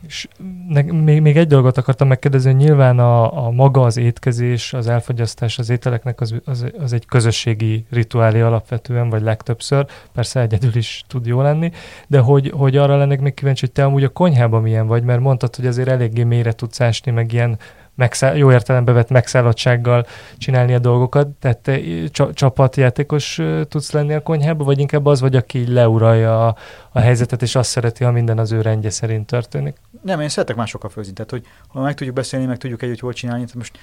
És 0.07 0.27
ne, 0.67 0.81
még, 0.81 1.21
még 1.21 1.37
egy 1.37 1.47
dolgot 1.47 1.77
akartam 1.77 2.07
megkérdezni, 2.07 2.51
hogy 2.51 2.59
nyilván 2.59 2.99
a, 2.99 3.45
a 3.45 3.51
maga 3.51 3.81
az 3.81 3.97
étkezés, 3.97 4.73
az 4.73 4.87
elfogyasztás 4.87 5.59
az 5.59 5.69
ételeknek 5.69 6.21
az, 6.21 6.35
az, 6.45 6.65
az 6.79 6.93
egy 6.93 7.05
közösségi 7.05 7.85
rituálé 7.89 8.41
alapvetően, 8.41 9.09
vagy 9.09 9.21
legtöbbször, 9.21 9.85
persze 10.13 10.41
egyedül 10.41 10.75
is 10.75 11.03
tud 11.07 11.25
jó 11.25 11.41
lenni, 11.41 11.71
de 12.07 12.19
hogy, 12.19 12.51
hogy 12.55 12.77
arra 12.77 12.97
lennék 12.97 13.19
még 13.19 13.33
kíváncsi, 13.33 13.65
hogy 13.65 13.75
te 13.75 13.83
amúgy 13.83 14.03
a 14.03 14.09
konyhában 14.09 14.61
milyen 14.61 14.87
vagy, 14.87 15.03
mert 15.03 15.19
mondtad, 15.19 15.55
hogy 15.55 15.67
azért 15.67 15.87
eléggé 15.87 16.23
mélyre 16.23 16.51
tudsz 16.51 16.81
ásni, 16.81 17.11
meg 17.11 17.33
ilyen 17.33 17.57
megszáll, 17.99 18.35
jó 18.35 18.51
értelembe 18.51 18.91
vett 18.91 19.09
megszállottsággal 19.09 20.05
csinálni 20.37 20.73
a 20.73 20.79
dolgokat, 20.79 21.27
tehát 21.27 21.57
te 21.57 21.79
csa, 22.11 22.33
csapatjátékos 22.33 23.41
tudsz 23.67 23.91
lenni 23.91 24.13
a 24.13 24.21
konyhában, 24.21 24.65
vagy 24.65 24.79
inkább 24.79 25.05
az 25.05 25.21
vagy, 25.21 25.35
aki 25.35 25.59
így 25.59 25.67
leuralja 25.67 26.47
a, 26.47 26.55
a 26.91 26.99
helyzetet, 26.99 27.41
és 27.41 27.55
azt 27.55 27.69
szereti, 27.69 28.03
ha 28.03 28.11
minden 28.11 28.37
az 28.37 28.51
ő 28.51 28.61
rendje 28.61 28.89
szerint 28.89 29.25
történik? 29.25 29.77
Nem, 30.01 30.21
én 30.21 30.29
szeretek 30.29 30.55
másokkal 30.55 30.89
főzni, 30.89 31.13
tehát 31.13 31.31
hogy 31.31 31.43
ha 31.67 31.81
meg 31.81 31.93
tudjuk 31.93 32.15
beszélni, 32.15 32.45
meg 32.45 32.57
tudjuk 32.57 32.81
együtt 32.81 32.99
jól 32.99 33.13
csinálni, 33.13 33.43
tehát 33.43 33.57
most 33.57 33.77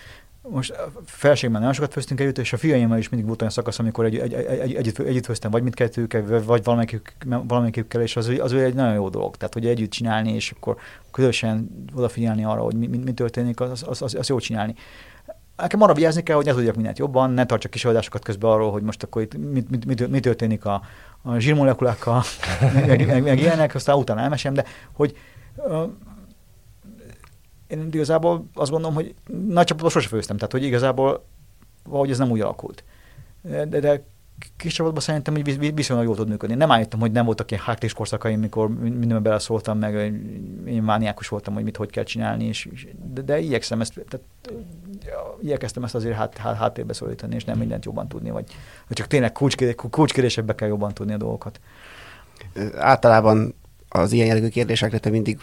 most 0.50 0.74
felségben 1.04 1.58
nagyon 1.58 1.74
sokat 1.74 1.92
főztünk 1.92 2.20
együtt, 2.20 2.38
és 2.38 2.52
a 2.52 2.56
fiaimmal 2.56 2.98
is 2.98 3.08
mindig 3.08 3.28
volt 3.28 3.40
olyan 3.40 3.52
szakasz, 3.52 3.78
amikor 3.78 4.04
egy, 4.04 4.16
egy, 4.18 4.32
egy, 4.32 4.44
egy, 4.44 4.74
együtt, 4.74 4.98
együtt 4.98 5.24
főztem, 5.24 5.50
vagy 5.50 5.62
mindkettőkkel, 5.62 6.42
vagy 6.44 6.64
valamelyikük, 6.64 7.12
valamelyikükkel, 7.24 8.02
és 8.02 8.16
az, 8.16 8.32
az 8.38 8.52
egy 8.52 8.74
nagyon 8.74 8.94
jó 8.94 9.08
dolog. 9.08 9.36
Tehát, 9.36 9.54
hogy 9.54 9.66
együtt 9.66 9.90
csinálni, 9.90 10.34
és 10.34 10.50
akkor 10.50 10.76
közösen 11.10 11.86
odafigyelni 11.94 12.44
arra, 12.44 12.60
hogy 12.60 12.74
mi, 12.74 12.86
mi, 12.86 12.96
mi 12.96 13.12
történik, 13.12 13.60
az, 13.60 13.84
az, 13.88 14.02
az, 14.02 14.14
az 14.14 14.28
jó 14.28 14.38
csinálni. 14.38 14.74
Nekem 15.56 15.82
arra 15.82 15.94
vigyázni 15.94 16.22
kell, 16.22 16.36
hogy 16.36 16.44
ne 16.44 16.52
tudjak 16.52 16.74
mindent 16.74 16.98
jobban, 16.98 17.30
ne 17.30 17.46
tartsak 17.46 17.70
kisadásokat 17.70 18.24
közben 18.24 18.50
arról, 18.50 18.70
hogy 18.70 18.82
most 18.82 19.02
akkor 19.02 19.22
itt 19.22 19.36
mi, 19.36 19.64
mi, 19.70 19.78
mi, 19.86 20.06
mi 20.06 20.20
történik 20.20 20.64
a, 20.64 20.82
a 21.22 21.38
zsírmolekulákkal, 21.38 22.22
meg, 22.74 22.86
meg, 22.86 23.06
meg, 23.06 23.22
meg 23.22 23.38
ilyenek, 23.38 23.74
aztán 23.74 23.96
utána 23.96 24.20
elmesem, 24.20 24.54
de 24.54 24.64
hogy 24.92 25.16
én 27.66 27.88
igazából 27.92 28.46
azt 28.54 28.70
gondolom, 28.70 28.94
hogy 28.94 29.14
nagy 29.48 29.64
csapatban 29.64 29.90
sose 29.90 30.08
főztem, 30.08 30.36
tehát 30.36 30.52
hogy 30.52 30.64
igazából 30.64 31.24
valahogy 31.84 32.10
ez 32.10 32.18
nem 32.18 32.30
úgy 32.30 32.40
alakult. 32.40 32.84
De, 33.42 33.64
de 33.66 34.04
kis 34.56 34.72
csapatban 34.72 35.02
szerintem 35.02 35.34
hogy 35.34 35.58
vi- 35.58 35.74
viszonylag 35.74 36.06
jól 36.06 36.16
tud 36.16 36.28
működni. 36.28 36.54
Nem 36.54 36.70
állítom, 36.70 37.00
hogy 37.00 37.12
nem 37.12 37.24
voltak 37.24 37.50
ilyen 37.50 37.62
háklis 37.62 37.92
korszakaim, 37.92 38.40
mikor 38.40 38.68
mindenben 38.68 39.22
beleszóltam, 39.22 39.78
meg 39.78 39.94
én 40.66 40.82
mániákus 40.82 41.28
voltam, 41.28 41.54
hogy 41.54 41.64
mit 41.64 41.76
hogy 41.76 41.90
kell 41.90 42.04
csinálni, 42.04 42.44
és, 42.44 42.68
de, 43.14 43.20
de 43.20 43.38
igyekszem 43.38 43.80
ezt, 43.80 44.04
tehát, 44.08 44.26
igyekeztem 45.42 45.84
ezt 45.84 45.94
azért 45.94 46.14
hát, 46.14 46.36
hát, 46.36 46.56
háttérbe 46.56 46.92
szorítani, 46.92 47.34
és 47.34 47.44
nem 47.44 47.58
mindent 47.58 47.84
jobban 47.84 48.08
tudni, 48.08 48.30
vagy, 48.30 48.44
vagy 48.88 48.96
csak 48.96 49.06
tényleg 49.06 49.32
kulcskérdé- 49.32 49.90
kulcskérdésekbe 49.90 50.54
kell 50.54 50.68
jobban 50.68 50.94
tudni 50.94 51.12
a 51.12 51.16
dolgokat. 51.16 51.60
Általában 52.76 53.54
az 53.98 54.12
ilyen 54.12 54.26
jellegű 54.26 54.48
kérdésekre 54.48 54.98
te 54.98 55.10
mindig 55.10 55.38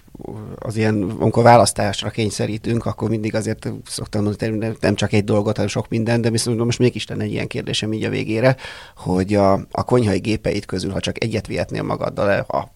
az 0.55 0.77
ilyen, 0.77 1.01
amikor 1.19 1.43
választásra 1.43 2.09
kényszerítünk, 2.09 2.85
akkor 2.85 3.09
mindig 3.09 3.35
azért 3.35 3.71
szoktam 3.85 4.23
mondani, 4.23 4.75
nem 4.79 4.95
csak 4.95 5.13
egy 5.13 5.23
dolgot, 5.23 5.55
hanem 5.55 5.69
sok 5.69 5.87
minden, 5.87 6.21
de 6.21 6.29
viszont 6.29 6.63
most 6.63 6.79
mégis 6.79 7.07
lenne 7.07 7.23
egy 7.23 7.31
ilyen 7.31 7.47
kérdésem 7.47 7.93
így 7.93 8.03
a 8.03 8.09
végére, 8.09 8.55
hogy 8.95 9.33
a, 9.33 9.53
a 9.71 9.83
konyhai 9.83 10.19
gépeid 10.19 10.65
közül, 10.65 10.91
ha 10.91 10.99
csak 10.99 11.23
egyet 11.23 11.47
vihetnél 11.47 11.83
magaddal 11.83 12.39
a 12.39 12.71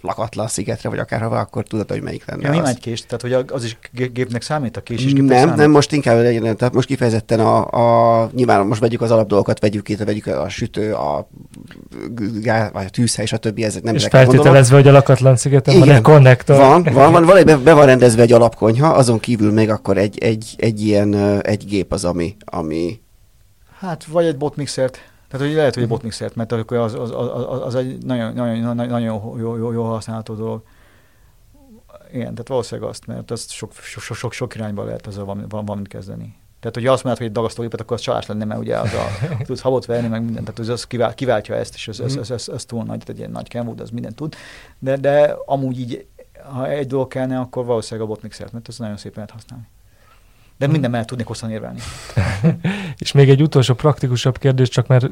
lakatlan 0.00 0.48
szigetre, 0.48 0.88
vagy 0.88 0.98
akárhova, 0.98 1.38
akkor 1.38 1.62
tudod, 1.64 1.90
hogy 1.90 2.02
melyik 2.02 2.24
lenne 2.26 2.42
Ja, 2.42 2.50
mi 2.50 2.58
az. 2.58 2.68
egy 2.68 2.78
kés, 2.78 3.06
tehát 3.06 3.20
hogy 3.20 3.52
az 3.52 3.64
is 3.64 3.78
gé- 3.92 4.12
gépnek 4.12 4.42
számít, 4.42 4.76
a 4.76 4.80
kés 4.80 5.04
is 5.04 5.12
gépnek 5.12 5.28
Nem, 5.28 5.38
számít? 5.38 5.56
nem, 5.56 5.70
most 5.70 5.92
inkább 5.92 6.16
legyen, 6.22 6.56
tehát 6.56 6.74
most 6.74 6.86
kifejezetten 6.86 7.40
a, 7.40 7.66
a, 8.22 8.30
nyilván 8.34 8.66
most 8.66 8.80
vegyük 8.80 9.00
az 9.00 9.10
alapdolgokat, 9.10 9.60
vegyük 9.60 9.88
itt, 9.88 9.98
vegyük 9.98 10.26
a 10.26 10.48
sütő, 10.48 10.92
a, 10.94 11.28
gá, 12.42 12.70
vagy 12.70 12.84
a 12.84 12.88
tűzhely, 12.88 13.26
stb. 13.26 13.58
Ezek 13.58 13.82
nem 13.82 13.94
és 13.94 14.06
feltételezve, 14.10 14.76
hogy 14.76 14.88
a 14.88 14.92
lakatlan 14.92 15.36
szigeten 15.36 15.74
van 15.74 15.82
Igen. 15.82 15.96
egy 15.96 16.02
konnektor. 16.02 16.56
Van, 16.56 16.82
van, 16.82 17.12
van, 17.12 17.24
van 17.24 17.36
egy, 17.36 17.44
be, 17.44 17.56
be 17.56 17.72
van 17.72 17.86
rendezve 17.86 18.22
egy 18.22 18.32
alapkonyha, 18.32 18.88
azon 18.88 19.18
kívül 19.18 19.52
még 19.52 19.70
akkor 19.70 19.98
egy, 19.98 20.18
egy, 20.18 20.54
egy 20.56 20.80
ilyen, 20.86 21.14
egy 21.42 21.64
gép 21.66 21.92
az, 21.92 22.04
ami, 22.04 22.36
ami 22.44 23.00
Hát 23.78 24.04
vagy 24.04 24.24
egy 24.24 24.36
botmixert 24.36 24.98
Tehát, 25.30 25.46
hogy 25.46 25.54
lehet, 25.54 25.74
hogy 25.74 25.82
egy 25.82 25.88
botmixert, 25.88 26.34
mert 26.34 26.52
akkor 26.52 26.76
az, 26.76 26.94
az, 26.94 27.10
az, 27.10 27.60
az 27.62 27.74
egy 27.74 28.04
nagyon, 28.04 28.34
nagyon, 28.34 28.76
nagyon 28.76 29.00
jó, 29.00 29.36
jó, 29.38 29.56
jó, 29.56 29.72
jó 29.72 29.82
használható 29.84 30.34
dolog. 30.34 30.62
Igen, 32.12 32.30
tehát 32.30 32.48
valószínűleg 32.48 32.90
azt, 32.90 33.06
mert 33.06 33.30
azt 33.30 33.50
sok, 33.50 33.72
sok, 33.74 34.16
sok, 34.16 34.32
sok 34.32 34.54
irányba 34.54 34.84
lehet 34.84 35.06
ezzel 35.06 35.24
valamit, 35.24 35.50
valamit 35.50 35.88
kezdeni. 35.88 36.36
Tehát, 36.60 36.74
hogy 36.74 36.86
azt 36.86 37.02
mondod, 37.02 37.20
hogy 37.20 37.30
egy 37.30 37.36
dagasztógépet, 37.36 37.80
akkor 37.80 37.96
az 37.96 38.02
csalás 38.02 38.26
lenne, 38.26 38.44
mert 38.44 38.60
ugye 38.60 38.78
az 38.78 38.92
a, 38.92 39.26
tudsz 39.46 39.60
habot 39.60 39.84
verni, 39.84 40.08
meg 40.08 40.22
mindent, 40.22 40.44
tehát 40.44 40.60
az, 40.60 40.68
az 40.68 40.86
kivál, 40.86 41.14
kiváltja 41.14 41.54
ezt, 41.54 41.74
és 41.74 41.88
az, 41.88 42.00
az, 42.00 42.16
az, 42.16 42.30
az, 42.30 42.48
az 42.48 42.64
túl 42.64 42.78
nagy, 42.78 42.98
tehát 42.98 43.08
egy 43.08 43.18
ilyen 43.18 43.30
nagy 43.30 43.48
Kenwood, 43.48 43.80
az 43.80 43.90
mindent 43.90 44.16
tud. 44.16 44.34
De, 44.78 44.96
de 44.96 45.36
amúgy 45.46 45.80
így, 45.80 46.06
ha 46.42 46.68
egy 46.68 46.86
dolog 46.86 47.08
kellene, 47.08 47.38
akkor 47.38 47.64
valószínűleg 47.64 48.08
a 48.08 48.12
botmixert, 48.12 48.52
mert 48.52 48.68
az 48.68 48.78
nagyon 48.78 48.96
szépen 48.96 49.14
lehet 49.14 49.30
használni. 49.30 49.66
De 50.60 50.66
minden 50.66 50.90
mellett 50.90 51.06
tudnék 51.06 51.26
hosszan 51.26 51.50
érvelni. 51.50 51.78
és 52.98 53.12
még 53.12 53.30
egy 53.30 53.42
utolsó 53.42 53.74
praktikusabb 53.74 54.38
kérdés, 54.38 54.68
csak 54.68 54.86
mert 54.86 55.06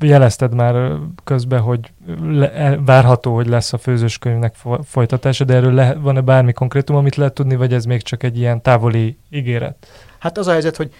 jelezted 0.00 0.54
már 0.54 0.92
közben, 1.24 1.60
hogy 1.60 1.92
le, 2.22 2.78
várható, 2.84 3.34
hogy 3.34 3.46
lesz 3.46 3.72
a 3.72 3.78
főzőskönyvnek 3.78 4.54
folytatása, 4.84 5.44
de 5.44 5.54
erről 5.54 5.72
le, 5.72 5.94
van-e 5.94 6.20
bármi 6.20 6.52
konkrétum, 6.52 6.96
amit 6.96 7.16
lehet 7.16 7.32
tudni, 7.32 7.56
vagy 7.56 7.72
ez 7.72 7.84
még 7.84 8.02
csak 8.02 8.22
egy 8.22 8.38
ilyen 8.38 8.62
távoli 8.62 9.18
ígéret? 9.30 9.86
Hát 10.18 10.38
az 10.38 10.46
a 10.46 10.52
helyzet, 10.52 10.76
hogy 10.76 10.92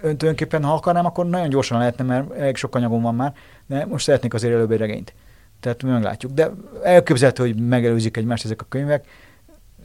tulajdonképpen, 0.00 0.64
ha 0.64 0.72
akarnám, 0.72 1.06
akkor 1.06 1.26
nagyon 1.26 1.48
gyorsan 1.48 1.78
lehetne, 1.78 2.04
mert 2.04 2.32
elég 2.32 2.56
sok 2.56 2.74
anyagom 2.74 3.02
van 3.02 3.14
már, 3.14 3.32
de 3.66 3.86
most 3.86 4.04
szeretnék 4.04 4.34
azért 4.34 4.52
előbb 4.52 4.70
egy 4.70 4.78
regényt. 4.78 5.14
Tehát 5.60 5.82
meglátjuk. 5.82 6.32
De 6.32 6.50
elképzelhető, 6.82 7.42
hogy 7.42 7.56
megelőzik 7.56 8.16
egymást 8.16 8.44
ezek 8.44 8.62
a 8.62 8.66
könyvek. 8.68 9.06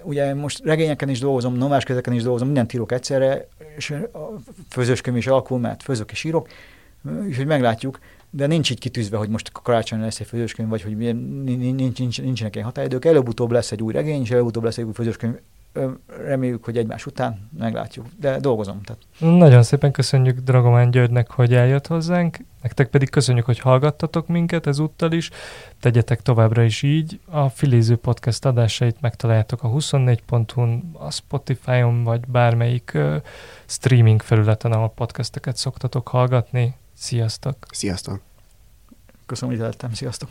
Ugye 0.06 0.34
most 0.34 0.64
regényeken 0.64 1.10
is 1.10 1.20
dolgozom, 1.20 1.56
nováskezeken 1.56 2.14
is 2.14 2.22
dolgozom, 2.22 2.48
mindent 2.48 2.74
írok 2.74 2.92
egyszerre, 2.92 3.48
és 3.78 3.90
a 3.90 4.30
főzőskönyv 4.70 5.18
is 5.18 5.28
alakul, 5.28 5.60
mert 5.60 5.84
főzök 5.84 6.12
és 6.12 6.24
írok, 6.24 6.48
úgyhogy 7.26 7.46
meglátjuk 7.46 8.00
de 8.36 8.48
nincs 8.48 8.70
így 8.70 8.80
kitűzve, 8.80 9.18
hogy 9.18 9.30
most 9.30 9.52
karácsony 9.52 10.00
lesz 10.00 10.20
egy 10.20 10.28
főzőskönyv, 10.28 10.70
vagy 10.70 10.82
hogy 10.82 10.98
nincs, 10.98 11.98
nincs, 11.98 12.22
nincsenek 12.22 12.56
ilyen 12.56 12.68
határidők. 12.68 13.06
Előbb-utóbb 13.06 13.52
lesz 13.52 13.72
egy 13.72 13.82
új 13.82 13.94
regény, 13.94 14.22
és 14.22 14.32
előbb-utóbb 14.32 14.64
lesz 14.64 14.78
egy 14.78 14.86
új 14.86 14.94
főzőskönyv 14.94 15.34
reméljük, 16.26 16.66
hogy 16.66 16.78
egymás 16.78 17.06
után 17.06 17.50
meglátjuk, 17.58 18.06
de 18.20 18.40
dolgozom. 18.40 18.82
Tehát. 18.82 19.02
Nagyon 19.38 19.64
szépen 19.64 19.92
köszönjük 19.92 20.40
Dragomán 20.40 20.92
Györgynek, 20.92 21.32
hogy 21.32 21.54
eljött 21.54 21.88
hozzánk, 21.88 22.38
nektek 22.62 22.90
pedig 22.90 23.10
köszönjük, 23.10 23.46
hogy 23.46 23.60
hallgattatok 23.60 24.28
minket 24.28 24.68
ezúttal 24.68 25.12
is, 25.12 25.30
tegyetek 25.80 26.22
továbbra 26.22 26.64
is 26.64 26.82
így. 26.82 27.20
A 27.26 27.50
Filéző 27.50 27.96
Podcast 27.96 28.46
adásait 28.46 29.02
megtaláljátok 29.02 29.64
a 29.64 29.70
24.hu-n, 29.70 30.90
a 30.94 31.12
Spotify-on, 31.12 32.04
vagy 32.04 32.28
bármelyik 32.28 32.92
uh, 32.96 33.16
streaming 33.66 34.22
felületen, 34.22 34.72
ahol 34.72 34.90
podcasteket 34.90 35.58
szoktatok 35.58 36.08
hallgatni. 36.08 36.76
Sziasztok! 36.94 37.56
Sziasztok! 37.72 38.22
Köszönöm, 39.26 39.56
hogy 39.56 39.64
lettem. 39.64 39.94
Sziasztok! 39.94 40.30